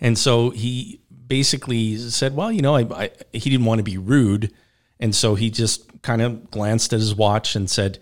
And 0.00 0.18
so 0.18 0.50
he 0.50 1.00
basically 1.28 1.96
said, 1.96 2.34
well, 2.34 2.50
you 2.50 2.62
know, 2.62 2.74
I, 2.74 2.80
I, 2.90 3.10
he 3.32 3.50
didn't 3.50 3.66
want 3.66 3.78
to 3.78 3.84
be 3.84 3.98
rude. 3.98 4.52
And 4.98 5.14
so 5.14 5.34
he 5.34 5.50
just 5.50 6.02
kind 6.02 6.22
of 6.22 6.50
glanced 6.50 6.92
at 6.92 7.00
his 7.00 7.14
watch 7.14 7.56
and 7.56 7.68
said, 7.68 7.98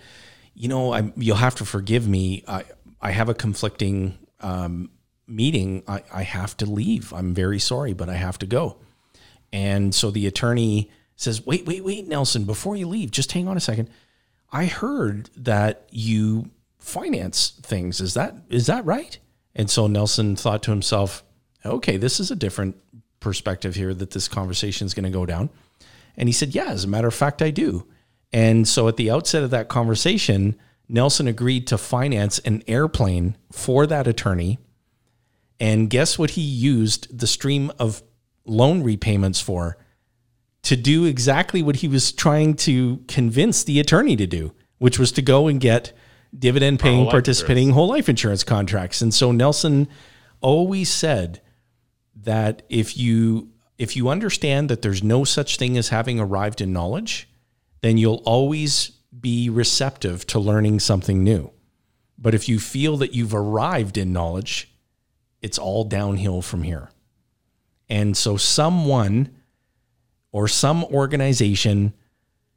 you 0.54 0.68
know, 0.68 0.92
I, 0.92 1.12
you'll 1.16 1.37
have 1.37 1.57
to 1.57 1.64
forgive 1.64 2.07
me. 2.07 2.44
I, 2.46 2.64
I 3.00 3.11
have 3.11 3.28
a 3.28 3.35
conflicting 3.35 4.18
um, 4.40 4.90
meeting. 5.26 5.83
I, 5.88 6.02
I 6.12 6.22
have 6.22 6.57
to 6.59 6.66
leave. 6.66 7.12
I'm 7.12 7.35
very 7.35 7.59
sorry, 7.59 7.92
but 7.92 8.09
I 8.09 8.14
have 8.14 8.38
to 8.38 8.46
go. 8.46 8.78
And 9.52 9.94
so 9.94 10.11
the 10.11 10.26
attorney 10.26 10.90
says, 11.16 11.44
wait, 11.44 11.66
wait, 11.66 11.85
wait, 11.85 12.07
Nelson, 12.07 12.44
before 12.44 12.76
you 12.76 12.88
leave, 12.88 13.11
just 13.11 13.33
hang 13.33 13.48
on 13.48 13.57
a 13.57 13.61
second. 13.61 13.90
I 14.52 14.66
heard 14.66 15.30
that 15.37 15.87
you 15.90 16.50
finance 16.78 17.59
things. 17.62 18.00
Is 18.00 18.14
that 18.14 18.35
is 18.48 18.66
that 18.66 18.85
right? 18.85 19.18
And 19.54 19.70
so 19.70 19.87
Nelson 19.87 20.37
thought 20.37 20.62
to 20.64 20.70
himself, 20.70 21.24
okay, 21.64 21.96
this 21.96 22.20
is 22.20 22.30
a 22.30 22.37
different 22.37 22.76
perspective 23.20 23.74
here 23.74 23.94
that 23.94 24.11
this 24.11 24.28
conversation 24.28 24.87
is 24.87 24.94
going 24.94 25.04
to 25.04 25.11
go 25.11 25.24
down? 25.24 25.50
And 26.16 26.29
he 26.29 26.33
said, 26.33 26.55
Yeah, 26.55 26.66
as 26.66 26.85
a 26.85 26.88
matter 26.88 27.09
of 27.09 27.14
fact, 27.14 27.42
I 27.42 27.50
do. 27.50 27.87
And 28.33 28.66
so 28.66 28.88
at 28.88 28.96
the 28.96 29.11
outset 29.11 29.42
of 29.42 29.50
that 29.50 29.68
conversation, 29.68 30.57
Nelson 30.88 31.29
agreed 31.29 31.66
to 31.68 31.79
finance 31.79 32.38
an 32.40 32.62
airplane 32.66 33.37
for 33.53 33.87
that 33.87 34.07
attorney. 34.07 34.59
And 35.61 35.88
guess 35.88 36.18
what 36.18 36.31
he 36.31 36.42
used 36.42 37.16
the 37.16 37.27
stream 37.27 37.70
of 37.79 38.03
loan 38.44 38.83
repayments 38.83 39.40
for? 39.40 39.79
To 40.64 40.77
do 40.77 41.05
exactly 41.05 41.62
what 41.62 41.77
he 41.77 41.88
was 41.88 42.11
trying 42.11 42.55
to 42.55 43.05
convince 43.07 43.64
the 43.64 43.79
attorney 43.81 44.16
to 44.16 44.27
do, 44.27 44.53
which 44.79 44.98
was 44.98 45.12
to 45.12 45.22
go 45.22 45.46
and 45.46 45.61
get 45.61 45.92
dividend 46.37 46.81
paying 46.81 47.09
participating 47.09 47.70
whole 47.70 47.88
life 47.88 48.09
insurance 48.09 48.42
contracts. 48.42 49.00
And 49.00 49.14
so 49.14 49.31
Nelson 49.31 49.88
always 50.40 50.90
said 50.90 51.40
that 52.16 52.62
if 52.68 52.96
you 52.96 53.50
if 53.78 53.96
you 53.96 54.08
understand 54.08 54.68
that 54.68 54.82
there's 54.82 55.02
no 55.02 55.24
such 55.24 55.56
thing 55.56 55.76
as 55.76 55.88
having 55.88 56.20
arrived 56.20 56.60
in 56.60 56.72
knowledge, 56.72 57.28
then 57.80 57.98
you'll 57.98 58.22
always 58.24 58.90
be 59.18 59.48
receptive 59.50 60.26
to 60.28 60.38
learning 60.38 60.80
something 60.80 61.22
new. 61.24 61.50
But 62.18 62.34
if 62.34 62.48
you 62.48 62.58
feel 62.58 62.96
that 62.98 63.14
you've 63.14 63.34
arrived 63.34 63.98
in 63.98 64.12
knowledge, 64.12 64.70
it's 65.42 65.58
all 65.58 65.84
downhill 65.84 66.40
from 66.42 66.62
here. 66.62 66.90
And 67.88 68.16
so 68.16 68.37
someone 68.37 69.34
or 70.32 70.48
some 70.48 70.84
organization 70.84 71.92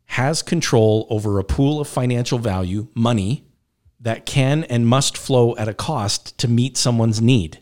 has 0.05 0.41
control 0.41 1.05
over 1.09 1.37
a 1.37 1.43
pool 1.43 1.81
of 1.81 1.87
financial 1.87 2.39
value, 2.39 2.87
money, 2.95 3.43
that 3.99 4.25
can 4.25 4.63
and 4.65 4.87
must 4.87 5.17
flow 5.17 5.55
at 5.57 5.67
a 5.67 5.73
cost 5.73 6.37
to 6.37 6.47
meet 6.47 6.77
someone's 6.77 7.21
need. 7.21 7.59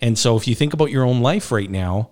And 0.00 0.18
so 0.18 0.36
if 0.36 0.46
you 0.46 0.54
think 0.54 0.74
about 0.74 0.90
your 0.90 1.04
own 1.04 1.22
life 1.22 1.50
right 1.50 1.70
now, 1.70 2.10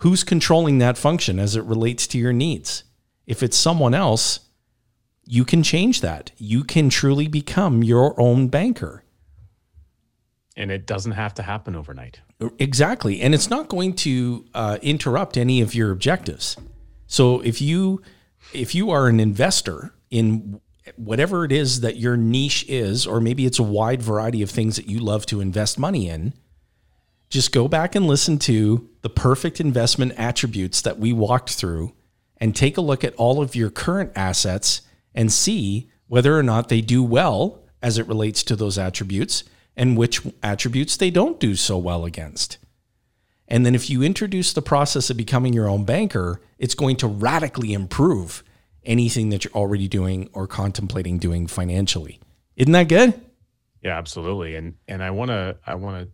who's 0.00 0.24
controlling 0.24 0.78
that 0.78 0.98
function 0.98 1.38
as 1.38 1.56
it 1.56 1.64
relates 1.64 2.06
to 2.08 2.18
your 2.18 2.32
needs? 2.32 2.84
If 3.26 3.42
it's 3.42 3.56
someone 3.56 3.94
else, 3.94 4.40
you 5.24 5.44
can 5.44 5.62
change 5.62 6.00
that. 6.00 6.32
You 6.36 6.64
can 6.64 6.90
truly 6.90 7.28
become 7.28 7.82
your 7.82 8.20
own 8.20 8.48
banker. 8.48 9.04
And 10.56 10.70
it 10.70 10.86
doesn't 10.86 11.12
have 11.12 11.34
to 11.34 11.42
happen 11.42 11.76
overnight. 11.76 12.20
Exactly. 12.58 13.20
And 13.20 13.34
it's 13.34 13.48
not 13.48 13.68
going 13.68 13.94
to 13.96 14.46
uh, 14.54 14.78
interrupt 14.82 15.36
any 15.36 15.60
of 15.60 15.74
your 15.74 15.90
objectives. 15.90 16.56
So 17.06 17.40
if 17.40 17.60
you 17.60 18.02
if 18.52 18.74
you 18.74 18.90
are 18.90 19.06
an 19.06 19.20
investor 19.20 19.94
in 20.10 20.60
whatever 20.96 21.44
it 21.44 21.52
is 21.52 21.80
that 21.80 21.96
your 21.96 22.16
niche 22.16 22.64
is, 22.68 23.06
or 23.06 23.20
maybe 23.20 23.46
it's 23.46 23.58
a 23.58 23.62
wide 23.62 24.02
variety 24.02 24.42
of 24.42 24.50
things 24.50 24.76
that 24.76 24.88
you 24.88 24.98
love 24.98 25.26
to 25.26 25.40
invest 25.40 25.78
money 25.78 26.08
in, 26.08 26.32
just 27.30 27.52
go 27.52 27.68
back 27.68 27.94
and 27.94 28.06
listen 28.06 28.38
to 28.40 28.88
the 29.02 29.08
perfect 29.08 29.60
investment 29.60 30.12
attributes 30.16 30.82
that 30.82 30.98
we 30.98 31.12
walked 31.12 31.50
through 31.50 31.94
and 32.36 32.54
take 32.54 32.76
a 32.76 32.82
look 32.82 33.04
at 33.04 33.14
all 33.14 33.40
of 33.40 33.54
your 33.54 33.70
current 33.70 34.12
assets 34.16 34.82
and 35.14 35.32
see 35.32 35.88
whether 36.08 36.36
or 36.36 36.42
not 36.42 36.68
they 36.68 36.80
do 36.80 37.02
well 37.02 37.62
as 37.82 37.98
it 37.98 38.08
relates 38.08 38.42
to 38.42 38.56
those 38.56 38.76
attributes 38.76 39.44
and 39.76 39.96
which 39.96 40.20
attributes 40.42 40.96
they 40.96 41.10
don't 41.10 41.38
do 41.38 41.54
so 41.54 41.78
well 41.78 42.04
against. 42.04 42.58
And 43.46 43.64
then 43.64 43.74
if 43.74 43.88
you 43.88 44.02
introduce 44.02 44.52
the 44.52 44.62
process 44.62 45.10
of 45.10 45.16
becoming 45.16 45.52
your 45.52 45.68
own 45.68 45.84
banker, 45.84 46.40
it's 46.58 46.74
going 46.74 46.96
to 46.96 47.06
radically 47.06 47.72
improve 47.72 48.42
anything 48.84 49.30
that 49.30 49.44
you're 49.44 49.54
already 49.54 49.88
doing 49.88 50.28
or 50.32 50.46
contemplating 50.46 51.18
doing 51.18 51.46
financially. 51.46 52.20
Isn't 52.56 52.72
that 52.72 52.88
good? 52.88 53.20
Yeah, 53.82 53.96
absolutely. 53.96 54.56
And 54.56 54.74
and 54.86 55.02
I 55.02 55.10
want 55.10 55.30
to 55.30 55.56
I 55.66 55.74
want 55.76 56.02
to 56.02 56.08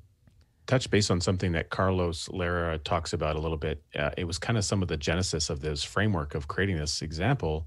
touch 0.66 0.90
base 0.90 1.10
on 1.10 1.20
something 1.20 1.52
that 1.52 1.70
Carlos 1.70 2.28
Lara 2.28 2.78
talks 2.78 3.12
about 3.12 3.36
a 3.36 3.38
little 3.38 3.56
bit. 3.56 3.82
Uh, 3.94 4.10
it 4.16 4.24
was 4.24 4.38
kind 4.38 4.58
of 4.58 4.64
some 4.64 4.82
of 4.82 4.88
the 4.88 4.96
genesis 4.96 5.50
of 5.50 5.60
this 5.60 5.82
framework 5.82 6.34
of 6.34 6.48
creating 6.48 6.76
this 6.76 7.02
example. 7.02 7.66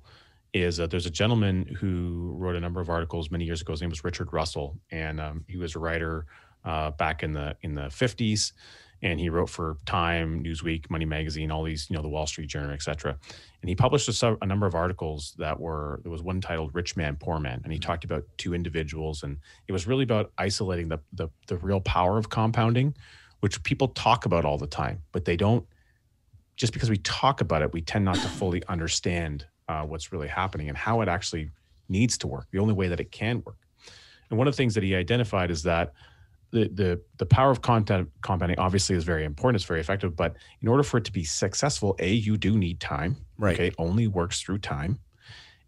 Is 0.52 0.80
uh, 0.80 0.88
there's 0.88 1.06
a 1.06 1.12
gentleman 1.12 1.78
who 1.80 2.34
wrote 2.36 2.56
a 2.56 2.60
number 2.60 2.82
of 2.82 2.90
articles 2.90 3.30
many 3.30 3.46
years 3.46 3.62
ago. 3.62 3.74
His 3.74 3.82
name 3.82 3.92
was 3.92 4.04
Richard 4.04 4.34
Russell, 4.34 4.80
and 4.90 5.20
um, 5.22 5.46
he 5.48 5.58
was 5.58 5.76
a 5.76 5.80
writer 5.80 6.26
uh, 6.66 6.92
back 6.92 7.22
in 7.22 7.34
the 7.34 7.56
in 7.62 7.76
the 7.76 7.84
50s, 7.84 8.54
and 9.02 9.20
he 9.20 9.30
wrote 9.30 9.50
for 9.50 9.78
Time, 9.86 10.44
Newsweek, 10.44 10.90
Money 10.90 11.06
Magazine, 11.06 11.52
all 11.52 11.64
these, 11.64 11.90
you 11.90 11.96
know, 11.96 12.02
the 12.02 12.10
Wall 12.10 12.28
Street 12.28 12.48
Journal, 12.48 12.72
et 12.72 12.82
cetera. 12.82 13.18
And 13.62 13.70
he 13.70 13.76
published 13.76 14.10
a, 14.10 14.38
a, 14.42 14.46
number 14.46 14.66
of 14.66 14.76
articles 14.76 15.34
that 15.38 15.60
were, 15.60 16.00
there 16.04 16.12
was 16.12 16.22
one 16.22 16.42
titled 16.42 16.74
Rich 16.74 16.98
Man, 16.98 17.16
Poor 17.18 17.40
Man. 17.40 17.62
And 17.64 17.72
he 17.72 17.80
talked 17.80 18.04
about 18.04 18.26
two 18.38 18.54
individuals. 18.54 19.24
And 19.24 19.38
it 19.68 19.72
was 19.72 19.88
really 19.88 20.04
about 20.04 20.32
isolating 20.38 20.90
the, 20.90 21.00
the, 21.14 21.30
the 21.48 21.58
real 21.58 21.80
power 21.82 22.18
of 22.18 22.30
compounding, 22.30 22.96
which 23.40 23.62
people 23.64 23.88
talk 23.90 24.26
about 24.26 24.44
all 24.44 24.58
the 24.58 24.68
time, 24.68 25.02
but 25.12 25.26
they 25.26 25.38
don't, 25.38 25.66
just 26.58 26.74
because 26.74 26.90
we 26.90 26.98
talk 26.98 27.40
about 27.40 27.62
it, 27.62 27.72
we 27.72 27.82
tend 27.82 28.04
not 28.04 28.16
to 28.16 28.28
fully 28.28 28.62
understand 28.68 29.46
uh, 29.70 29.84
what's 29.84 30.12
really 30.12 30.28
happening 30.28 30.68
and 30.68 30.78
how 30.78 31.00
it 31.02 31.08
actually 31.08 31.52
needs 31.88 32.18
to 32.18 32.28
work, 32.28 32.48
the 32.52 32.60
only 32.60 32.74
way 32.74 32.90
that 32.90 33.00
it 33.00 33.12
can 33.12 33.42
work. 33.46 33.58
And 34.30 34.38
one 34.38 34.48
of 34.48 34.54
the 34.54 34.58
things 34.58 34.76
that 34.76 34.84
he 34.84 34.96
identified 34.96 35.52
is 35.52 35.64
that 35.64 35.94
the 36.52 36.68
the 36.70 37.02
the 37.18 37.26
power 37.26 37.52
of 37.52 37.62
content 37.62 38.10
compounding 38.22 38.58
obviously 38.60 38.96
is 38.96 39.04
very 39.04 39.24
important. 39.24 39.58
It's 39.58 39.66
very 39.66 39.80
effective, 39.80 40.16
but 40.16 40.36
in 40.62 40.68
order 40.68 40.84
for 40.84 40.98
it 40.98 41.06
to 41.06 41.12
be 41.12 41.24
successful, 41.24 41.96
a 42.00 42.12
you 42.12 42.38
do 42.38 42.58
need 42.58 42.80
time. 42.80 43.18
Right. 43.38 43.54
Okay, 43.54 43.72
only 43.78 44.08
works 44.08 44.42
through 44.42 44.60
time, 44.60 45.00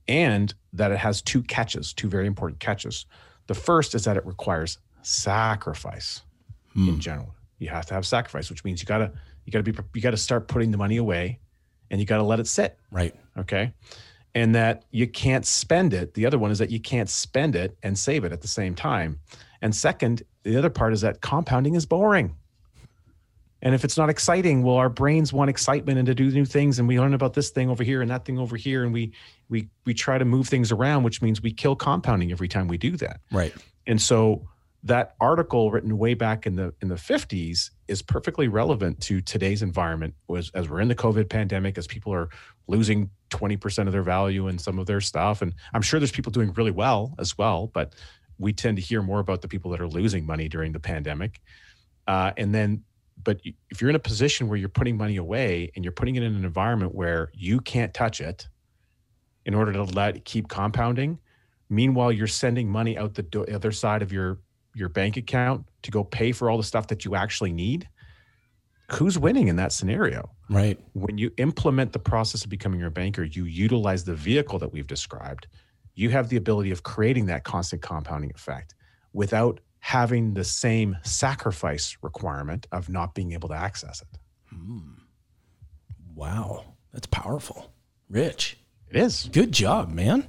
and 0.08 0.54
that 0.74 0.92
it 0.92 0.98
has 0.98 1.22
two 1.22 1.44
catches, 1.44 1.94
two 1.94 2.10
very 2.10 2.28
important 2.28 2.60
catches. 2.60 3.06
The 3.48 3.54
first 3.54 3.96
is 3.96 4.06
that 4.06 4.18
it 4.18 4.26
requires 4.26 4.78
sacrifice. 5.04 6.22
Hmm. 6.74 6.90
In 6.90 7.00
general, 7.00 7.36
you 7.60 7.70
have 7.70 7.86
to 7.88 7.94
have 7.94 8.06
sacrifice, 8.06 8.50
which 8.50 8.64
means 8.64 8.82
you 8.82 8.86
gotta 8.86 9.12
you 9.46 9.52
gotta 9.52 9.64
be 9.64 9.74
you 9.94 10.02
gotta 10.02 10.18
start 10.18 10.48
putting 10.48 10.72
the 10.72 10.78
money 10.78 10.98
away, 10.98 11.40
and 11.90 12.00
you 12.00 12.06
gotta 12.06 12.24
let 12.24 12.40
it 12.40 12.48
sit. 12.48 12.78
Right. 12.92 13.16
Okay. 13.38 13.74
And 14.34 14.56
that 14.56 14.86
you 14.92 15.08
can't 15.08 15.46
spend 15.46 15.94
it. 15.94 16.14
The 16.14 16.26
other 16.26 16.40
one 16.40 16.52
is 16.52 16.60
that 16.60 16.72
you 16.72 16.80
can't 16.80 17.10
spend 17.10 17.56
it 17.56 17.78
and 17.84 18.00
save 18.00 18.24
it 18.24 18.32
at 18.32 18.42
the 18.42 18.48
same 18.48 18.74
time. 18.74 19.20
And 19.62 19.76
second, 19.76 20.24
the 20.44 20.58
other 20.58 20.70
part 20.70 20.94
is 20.94 21.02
that 21.02 21.22
compounding 21.22 21.76
is 21.76 21.86
boring. 21.86 22.36
And 23.64 23.76
if 23.76 23.84
it's 23.84 23.96
not 23.96 24.10
exciting, 24.10 24.64
well, 24.64 24.78
our 24.78 24.90
brains 24.90 25.32
want 25.32 25.50
excitement 25.50 26.00
and 26.00 26.08
to 26.08 26.16
do 26.16 26.32
new 26.32 26.46
things, 26.46 26.80
and 26.80 26.88
we 26.88 27.00
learn 27.00 27.14
about 27.14 27.34
this 27.34 27.52
thing 27.52 27.70
over 27.70 27.84
here 27.84 28.02
and 28.02 28.10
that 28.10 28.26
thing 28.26 28.40
over 28.40 28.58
here, 28.58 28.84
and 28.84 28.92
we 28.92 29.12
we 29.50 29.70
we 29.86 29.94
try 29.94 30.18
to 30.18 30.26
move 30.26 30.48
things 30.48 30.72
around, 30.72 31.04
which 31.04 31.22
means 31.22 31.44
we 31.44 31.54
kill 31.54 31.76
compounding 31.76 32.32
every 32.32 32.48
time 32.48 32.68
we 32.68 32.80
do 32.80 32.98
that. 32.98 33.20
Right. 33.32 33.54
And 33.86 34.02
so 34.02 34.48
that 34.84 35.16
article 35.20 35.70
written 35.70 35.98
way 35.98 36.14
back 36.14 36.48
in 36.48 36.56
the 36.56 36.74
in 36.82 36.88
the 36.88 36.96
50s 36.96 37.70
is 37.88 38.02
perfectly 38.02 38.48
relevant 38.48 39.00
to 39.02 39.22
today's 39.22 39.62
environment 39.62 40.16
as, 40.36 40.50
as 40.56 40.70
we're 40.70 40.80
in 40.82 40.88
the 40.88 40.96
covid 40.96 41.30
pandemic 41.30 41.78
as 41.78 41.86
people 41.86 42.14
are 42.14 42.30
losing 42.68 43.10
20% 43.30 43.88
of 43.88 43.92
their 43.92 44.02
value 44.02 44.48
in 44.48 44.58
some 44.58 44.80
of 44.80 44.88
their 44.88 45.02
stuff 45.02 45.42
and 45.42 45.54
i'm 45.74 45.82
sure 45.82 46.00
there's 46.00 46.12
people 46.12 46.32
doing 46.32 46.52
really 46.54 46.72
well 46.72 47.14
as 47.20 47.38
well 47.38 47.68
but 47.68 47.94
we 48.42 48.52
tend 48.52 48.76
to 48.78 48.82
hear 48.84 49.02
more 49.02 49.20
about 49.20 49.42
the 49.42 49.48
people 49.48 49.72
that 49.72 49.80
are 49.80 49.88
losing 49.88 50.26
money 50.26 50.48
during 50.50 50.72
the 50.74 50.80
pandemic 50.80 51.40
uh, 52.08 52.32
and 52.38 52.54
then 52.54 52.84
but 53.24 53.40
if 53.70 53.80
you're 53.80 53.90
in 53.90 53.96
a 53.96 54.00
position 54.00 54.48
where 54.48 54.58
you're 54.58 54.68
putting 54.80 54.98
money 54.98 55.18
away 55.18 55.72
and 55.76 55.86
you're 55.86 55.92
putting 55.92 56.16
it 56.16 56.24
in 56.24 56.34
an 56.36 56.44
environment 56.44 56.96
where 56.96 57.30
you 57.36 57.60
can't 57.62 57.94
touch 57.94 58.20
it 58.20 58.48
in 59.46 59.54
order 59.54 59.72
to 59.72 59.84
let 59.84 60.16
it 60.18 60.26
keep 60.26 60.48
compounding 60.48 61.20
meanwhile 61.70 62.12
you're 62.12 62.28
sending 62.28 62.68
money 62.70 62.98
out 62.98 63.14
the 63.14 63.22
do- 63.24 63.46
other 63.46 63.72
side 63.72 64.02
of 64.02 64.12
your 64.12 64.40
your 64.74 64.90
bank 64.90 65.18
account 65.18 65.66
to 65.84 65.92
go 65.92 66.04
pay 66.04 66.32
for 66.32 66.50
all 66.50 66.58
the 66.58 66.64
stuff 66.64 66.88
that 66.88 67.06
you 67.06 67.16
actually 67.16 67.52
need 67.54 67.88
who's 68.92 69.18
winning 69.18 69.48
in 69.48 69.56
that 69.56 69.72
scenario 69.72 70.30
Right. 70.50 70.78
when 70.94 71.18
you 71.18 71.32
implement 71.38 71.94
the 71.94 72.00
process 72.00 72.44
of 72.44 72.50
becoming 72.50 72.80
your 72.80 72.90
banker 72.90 73.24
you 73.24 73.46
utilize 73.46 74.04
the 74.04 74.16
vehicle 74.16 74.60
that 74.60 74.72
we've 74.74 74.88
described 74.88 75.48
you 75.96 76.10
have 76.10 76.30
the 76.30 76.38
ability 76.38 76.72
of 76.72 76.84
creating 76.84 77.26
that 77.28 77.44
constant 77.44 77.82
compounding 77.82 78.32
effect 78.36 78.74
without 79.14 79.60
having 79.80 80.34
the 80.34 80.44
same 80.44 80.96
sacrifice 81.04 81.98
requirement 82.02 82.68
of 82.72 82.88
not 82.90 83.14
being 83.16 83.32
able 83.34 83.50
to 83.50 83.56
access 83.56 84.02
it 84.02 84.08
Wow. 86.14 86.66
That's 86.94 87.08
powerful. 87.08 87.74
Rich. 88.10 88.58
it 88.90 88.98
is 88.98 89.30
Good 89.32 89.52
job, 89.54 89.90
man. 89.90 90.28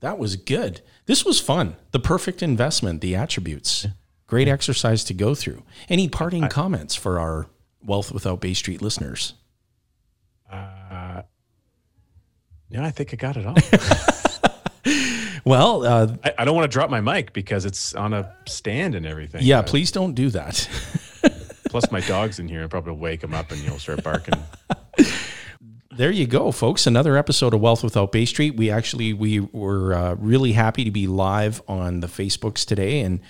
That 0.00 0.18
was 0.18 0.36
good. 0.36 0.82
This 1.06 1.24
was 1.24 1.40
fun. 1.40 1.76
The 1.90 1.98
perfect 2.00 2.42
investment, 2.42 3.00
the 3.00 3.16
attributes. 3.16 3.86
Great 4.26 4.46
exercise 4.46 5.02
to 5.04 5.14
go 5.14 5.34
through. 5.34 5.62
Any 5.88 6.08
parting 6.08 6.48
comments 6.48 6.94
for 6.94 7.18
our 7.18 7.46
Wealth 7.82 8.12
Without 8.12 8.40
Bay 8.40 8.54
Street 8.54 8.80
listeners? 8.82 9.34
uh, 10.50 11.22
yeah 12.68 12.84
i 12.84 12.90
think 12.90 13.12
i 13.12 13.16
got 13.16 13.36
it 13.36 13.46
all 13.46 13.54
Well, 15.44 15.84
uh, 15.84 16.16
I, 16.24 16.34
I 16.38 16.44
don't 16.44 16.54
want 16.54 16.70
to 16.70 16.74
drop 16.74 16.90
my 16.90 17.00
mic 17.00 17.32
because 17.32 17.64
it's 17.64 17.94
on 17.94 18.12
a 18.12 18.34
stand 18.46 18.94
and 18.94 19.06
everything 19.06 19.42
yeah, 19.42 19.62
please 19.62 19.92
don't 19.92 20.14
do 20.14 20.30
that. 20.30 20.68
plus 21.70 21.90
my 21.92 22.00
dog's 22.00 22.38
in 22.38 22.48
here 22.48 22.62
and 22.62 22.70
probably 22.70 22.94
wake 22.94 23.22
him 23.22 23.32
up 23.32 23.50
and 23.52 23.60
you'll 23.60 23.78
start 23.78 24.02
barking 24.02 24.34
there 25.96 26.10
you 26.10 26.26
go, 26.26 26.50
folks. 26.50 26.86
Another 26.86 27.16
episode 27.16 27.52
of 27.52 27.60
Wealth 27.60 27.84
Without 27.84 28.10
Bay 28.10 28.24
Street. 28.24 28.56
We 28.56 28.70
actually 28.70 29.12
we 29.12 29.40
were 29.40 29.92
uh, 29.92 30.14
really 30.14 30.52
happy 30.52 30.84
to 30.84 30.90
be 30.90 31.06
live 31.06 31.60
on 31.68 32.00
the 32.00 32.06
Facebooks 32.06 32.64
today, 32.64 33.00
and 33.00 33.20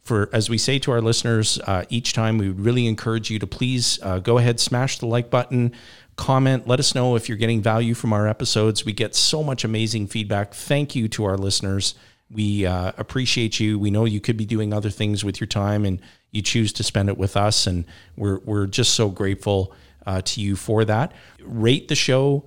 for 0.00 0.30
as 0.32 0.48
we 0.48 0.56
say 0.56 0.78
to 0.80 0.92
our 0.92 1.00
listeners 1.00 1.58
uh, 1.66 1.84
each 1.88 2.12
time, 2.12 2.38
we 2.38 2.48
would 2.48 2.60
really 2.60 2.86
encourage 2.86 3.30
you 3.30 3.38
to 3.38 3.46
please 3.46 3.98
uh, 4.02 4.18
go 4.18 4.38
ahead, 4.38 4.60
smash 4.60 4.98
the 4.98 5.06
like 5.06 5.28
button, 5.28 5.72
comment, 6.20 6.68
let 6.68 6.78
us 6.78 6.94
know 6.94 7.16
if 7.16 7.28
you're 7.28 7.38
getting 7.38 7.62
value 7.62 7.94
from 7.94 8.12
our 8.12 8.28
episodes. 8.28 8.84
We 8.84 8.92
get 8.92 9.14
so 9.14 9.42
much 9.42 9.64
amazing 9.64 10.06
feedback. 10.06 10.52
Thank 10.52 10.94
you 10.94 11.08
to 11.08 11.24
our 11.24 11.38
listeners. 11.38 11.94
We 12.30 12.66
uh, 12.66 12.92
appreciate 12.98 13.58
you. 13.58 13.78
We 13.78 13.90
know 13.90 14.04
you 14.04 14.20
could 14.20 14.36
be 14.36 14.44
doing 14.44 14.72
other 14.72 14.90
things 14.90 15.24
with 15.24 15.40
your 15.40 15.48
time, 15.48 15.86
and 15.86 15.98
you 16.30 16.42
choose 16.42 16.74
to 16.74 16.84
spend 16.84 17.08
it 17.08 17.16
with 17.16 17.36
us, 17.36 17.66
and 17.66 17.86
we're 18.16 18.38
we're 18.40 18.66
just 18.66 18.94
so 18.94 19.08
grateful 19.08 19.74
uh, 20.06 20.20
to 20.22 20.40
you 20.42 20.56
for 20.56 20.84
that. 20.84 21.12
Rate 21.42 21.88
the 21.88 21.96
show, 21.96 22.44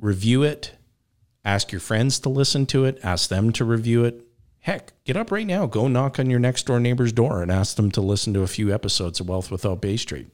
review 0.00 0.42
it, 0.42 0.72
ask 1.44 1.70
your 1.70 1.80
friends 1.80 2.18
to 2.20 2.28
listen 2.28 2.66
to 2.66 2.84
it, 2.84 2.98
ask 3.04 3.30
them 3.30 3.52
to 3.52 3.64
review 3.64 4.04
it. 4.04 4.20
Heck, 4.58 4.92
get 5.04 5.16
up 5.16 5.30
right 5.30 5.46
now, 5.46 5.66
go 5.66 5.86
knock 5.86 6.18
on 6.18 6.28
your 6.28 6.40
next 6.40 6.66
door 6.66 6.80
neighbor's 6.80 7.12
door, 7.12 7.40
and 7.40 7.52
ask 7.52 7.76
them 7.76 7.92
to 7.92 8.00
listen 8.00 8.34
to 8.34 8.42
a 8.42 8.48
few 8.48 8.74
episodes 8.74 9.20
of 9.20 9.28
Wealth 9.28 9.50
Without 9.50 9.80
Bay 9.80 9.96
Street. 9.96 10.26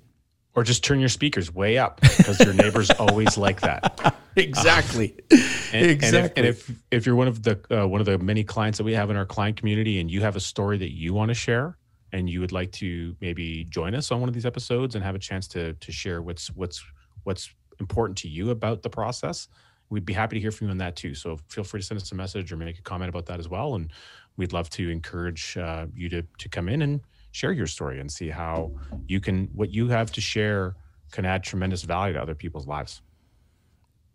Or 0.55 0.63
just 0.63 0.85
turn 0.85 1.01
your 1.01 1.09
speakers 1.09 1.53
way 1.53 1.79
up 1.79 2.01
because 2.03 2.39
your 2.41 2.53
neighbors 2.53 2.91
always 2.99 3.39
like 3.39 3.63
that. 3.63 4.15
Exactly. 4.37 5.17
And, 5.75 5.87
exactly. 5.87 6.19
And 6.19 6.47
if, 6.47 6.69
and 6.69 6.75
if, 6.77 6.83
if 6.91 7.07
you're 7.07 7.17
one 7.17 7.29
of 7.29 7.43
the 7.43 7.59
uh, 7.71 7.89
one 7.89 8.03
of 8.03 8.05
the 8.05 8.19
many 8.19 8.45
clients 8.45 8.77
that 8.77 8.85
we 8.85 8.93
have 8.93 9.09
in 9.09 9.17
our 9.17 9.25
client 9.25 9.57
community, 9.57 10.01
and 10.01 10.11
you 10.11 10.21
have 10.21 10.37
a 10.37 10.41
story 10.41 10.77
that 10.77 10.93
you 10.93 11.15
want 11.15 11.31
to 11.31 11.35
share, 11.35 11.79
and 12.13 12.29
you 12.29 12.41
would 12.41 12.53
like 12.53 12.71
to 12.73 13.17
maybe 13.23 13.65
join 13.65 13.95
us 13.95 14.11
on 14.11 14.21
one 14.21 14.29
of 14.29 14.35
these 14.35 14.45
episodes 14.45 14.95
and 14.95 15.03
have 15.03 15.15
a 15.15 15.19
chance 15.19 15.49
to 15.49 15.73
to 15.73 15.91
share 15.91 16.21
what's 16.21 16.49
what's 16.49 16.85
what's 17.25 17.55
important 17.81 18.19
to 18.19 18.29
you 18.29 18.51
about 18.51 18.83
the 18.83 18.91
process, 18.91 19.49
we'd 19.89 20.05
be 20.05 20.13
happy 20.13 20.37
to 20.37 20.41
hear 20.41 20.51
from 20.51 20.67
you 20.67 20.71
on 20.73 20.79
that 20.79 20.95
too. 20.95 21.15
So 21.15 21.39
feel 21.49 21.65
free 21.65 21.81
to 21.81 21.87
send 21.87 22.01
us 22.01 22.13
a 22.13 22.15
message 22.15 22.53
or 22.53 22.57
make 22.57 22.79
a 22.79 22.83
comment 22.83 23.09
about 23.09 23.25
that 23.27 23.41
as 23.41 23.49
well, 23.49 23.75
and 23.75 23.91
we'd 24.37 24.53
love 24.53 24.69
to 24.71 24.91
encourage 24.91 25.57
uh, 25.57 25.87
you 25.95 26.11
to 26.11 26.23
to 26.39 26.49
come 26.51 26.69
in 26.69 26.83
and 26.83 27.01
share 27.33 27.53
your 27.53 27.67
story 27.67 27.99
and 27.99 28.11
see 28.11 28.29
how 28.29 28.73
you 29.07 29.21
can 29.21 29.49
what 29.55 29.71
you 29.71 29.89
have 29.89 30.13
to 30.13 30.21
share 30.21 30.77
can 31.11 31.25
add 31.25 31.43
tremendous 31.43 31.83
value 31.83 32.15
to 32.15 32.23
other 32.23 32.35
people's 32.35 32.67
lives. 32.67 33.03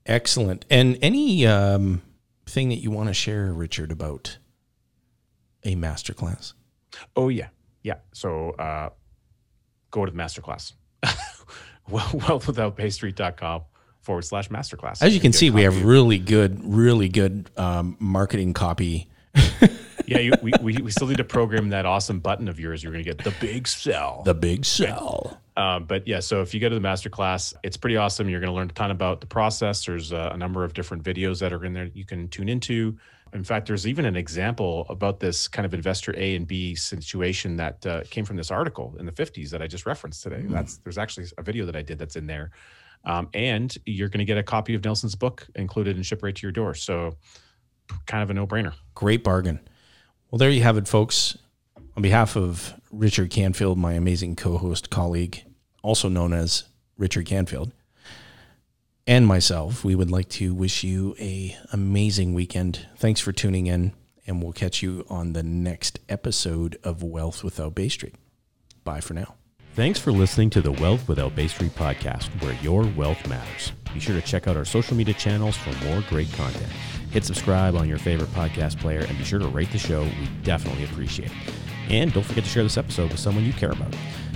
Excellent. 0.06 0.66
And 0.70 0.98
any 1.02 1.46
um, 1.46 2.02
thing 2.46 2.70
that 2.70 2.78
you 2.78 2.92
want 2.92 3.10
to 3.10 3.14
share, 3.14 3.52
Richard, 3.54 3.92
about 3.92 4.38
a 5.64 5.76
masterclass? 5.76 6.54
Oh 7.16 7.30
yeah, 7.30 7.50
yeah. 7.84 7.96
So 8.14 8.52
uh, 8.52 8.90
go 9.92 10.06
to 10.06 10.12
the 10.12 10.18
masterclass. 10.18 10.74
well, 11.90 12.06
wealthwithoutbaystreet.com 12.06 13.64
forward 14.02 14.24
slash 14.24 14.50
masterclass. 14.50 15.02
As 15.02 15.14
you 15.14 15.20
can 15.20 15.34
see, 15.34 15.50
we 15.50 15.64
have 15.64 15.84
really 15.84 16.18
good, 16.18 16.62
really 16.64 17.10
good 17.10 17.50
um, 17.58 17.98
marketing 18.00 18.54
copy. 18.54 19.10
Yeah, 20.08 20.20
you, 20.20 20.32
we, 20.42 20.52
we, 20.62 20.78
we 20.78 20.92
still 20.92 21.08
need 21.08 21.18
to 21.18 21.24
program 21.24 21.70
that 21.70 21.86
awesome 21.86 22.20
button 22.20 22.48
of 22.48 22.60
yours. 22.60 22.82
You're 22.82 22.94
going 22.94 23.04
to 23.04 23.10
get 23.14 23.24
the 23.24 23.34
big 23.40 23.68
sell. 23.68 24.24
The 24.24 24.34
big 24.34 24.64
sell. 24.66 25.42
Um, 25.58 25.84
but 25.86 26.08
yeah, 26.08 26.22
so 26.22 26.42
if 26.42 26.54
you 26.54 26.60
go 26.60 26.70
to 26.70 26.76
the 26.76 26.82
masterclass, 26.82 27.54
it's 27.64 27.78
pretty 27.78 27.98
awesome. 27.98 28.30
You're 28.30 28.40
going 28.40 28.52
to 28.52 28.56
learn 28.56 28.70
a 28.70 28.74
ton 28.74 28.92
about 28.92 29.22
the 29.22 29.28
process. 29.28 29.86
There's 29.86 30.14
uh, 30.14 30.32
a 30.34 30.38
number 30.38 30.64
of 30.64 30.74
different 30.74 31.04
videos 31.04 31.40
that 31.40 31.52
are 31.52 31.66
in 31.66 31.74
there 31.74 31.86
you 31.94 32.06
can 32.06 32.30
tune 32.30 32.48
into. 32.48 32.98
In 33.34 33.44
fact, 33.44 33.68
there's 33.68 33.86
even 33.86 34.06
an 34.06 34.16
example 34.16 34.86
about 34.90 35.20
this 35.20 35.48
kind 35.48 35.66
of 35.66 35.74
investor 35.74 36.14
A 36.18 36.36
and 36.36 36.48
B 36.48 36.76
situation 36.76 37.58
that 37.58 37.86
uh, 37.86 38.04
came 38.10 38.24
from 38.24 38.38
this 38.38 38.52
article 38.52 38.96
in 39.00 39.06
the 39.06 39.12
50s 39.12 39.50
that 39.50 39.62
I 39.62 39.68
just 39.68 39.86
referenced 39.86 40.24
today. 40.24 40.44
That's 40.46 40.78
there's 40.78 40.98
actually 40.98 41.28
a 41.38 41.44
video 41.44 41.66
that 41.66 41.76
I 41.76 41.82
did 41.82 42.00
that's 42.00 42.16
in 42.16 42.28
there, 42.28 42.52
um, 43.04 43.28
and 43.34 43.76
you're 43.86 44.10
going 44.10 44.20
to 44.20 44.26
get 44.26 44.38
a 44.38 44.44
copy 44.44 44.76
of 44.76 44.84
Nelson's 44.84 45.16
book 45.16 45.46
included 45.56 45.98
and 45.98 46.06
Ship 46.06 46.22
right 46.24 46.36
to 46.36 46.42
your 46.42 46.52
door. 46.52 46.74
So, 46.74 47.18
kind 48.06 48.24
of 48.24 48.30
a 48.30 48.34
no-brainer. 48.34 48.74
Great 48.96 49.24
bargain. 49.24 49.60
Well, 50.30 50.40
there 50.40 50.50
you 50.50 50.64
have 50.64 50.78
it, 50.78 50.88
folks. 50.90 51.38
On 51.96 52.04
behalf 52.04 52.36
of 52.36 52.74
Richard 52.92 53.30
Canfield, 53.30 53.78
my 53.78 53.94
amazing 53.94 54.36
co 54.36 54.58
host 54.58 54.90
colleague, 54.90 55.44
also 55.82 56.10
known 56.10 56.34
as 56.34 56.66
Richard 56.98 57.26
Canfield, 57.26 57.72
and 59.08 59.26
myself, 59.26 59.86
we 59.86 59.96
would 59.96 60.12
like 60.12 60.28
to 60.30 60.54
wish 60.54 60.84
you 60.84 61.16
a 61.18 61.56
amazing 61.72 62.34
weekend. 62.34 62.88
Thanks 62.98 63.22
for 63.22 63.32
tuning 63.32 63.68
in, 63.68 63.94
and 64.28 64.44
we'll 64.44 64.52
catch 64.52 64.84
you 64.84 65.06
on 65.10 65.32
the 65.32 65.44
next 65.44 66.00
episode 66.10 66.78
of 66.84 67.02
Wealth 67.02 67.42
Without 67.42 67.74
Bay 67.74 67.88
Street. 67.88 68.16
Bye 68.84 69.00
for 69.00 69.14
now. 69.14 69.36
Thanks 69.76 69.98
for 69.98 70.12
listening 70.12 70.50
to 70.52 70.62
the 70.62 70.74
Wealth 70.74 71.08
Without 71.08 71.36
Bay 71.38 71.48
Street 71.48 71.74
podcast, 71.76 72.28
where 72.42 72.54
your 72.56 72.84
wealth 72.98 73.26
matters. 73.30 73.72
Be 73.94 74.02
sure 74.02 74.20
to 74.20 74.22
check 74.22 74.46
out 74.46 74.58
our 74.58 74.66
social 74.66 74.98
media 74.98 75.14
channels 75.14 75.56
for 75.56 75.72
more 75.86 76.04
great 76.10 76.32
content. 76.34 76.72
Hit 77.18 77.26
subscribe 77.26 77.76
on 77.76 77.90
your 77.90 77.98
favorite 77.98 78.30
podcast 78.30 78.80
player 78.80 79.00
and 79.00 79.18
be 79.18 79.24
sure 79.24 79.40
to 79.40 79.48
rate 79.48 79.72
the 79.72 79.80
show. 79.80 80.04
We 80.04 80.30
definitely 80.44 80.84
appreciate 80.84 81.32
it. 81.32 81.54
And 81.90 82.14
don't 82.14 82.22
forget 82.22 82.44
to 82.44 82.50
share 82.52 82.62
this 82.62 82.78
episode 82.78 83.10
with 83.10 83.20
someone 83.20 83.44
you 83.44 83.54
care 83.54 83.72
about. 83.72 83.92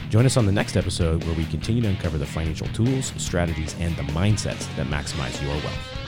Join 0.09 0.25
us 0.25 0.35
on 0.35 0.47
the 0.47 0.51
next 0.51 0.75
episode 0.75 1.23
where 1.25 1.35
we 1.35 1.45
continue 1.45 1.83
to 1.83 1.89
uncover 1.89 2.17
the 2.17 2.25
financial 2.25 2.65
tools, 2.69 3.13
strategies, 3.17 3.75
and 3.79 3.95
the 3.97 4.01
mindsets 4.13 4.67
that 4.77 4.87
maximize 4.87 5.39
your 5.43 5.51
wealth. 5.51 6.00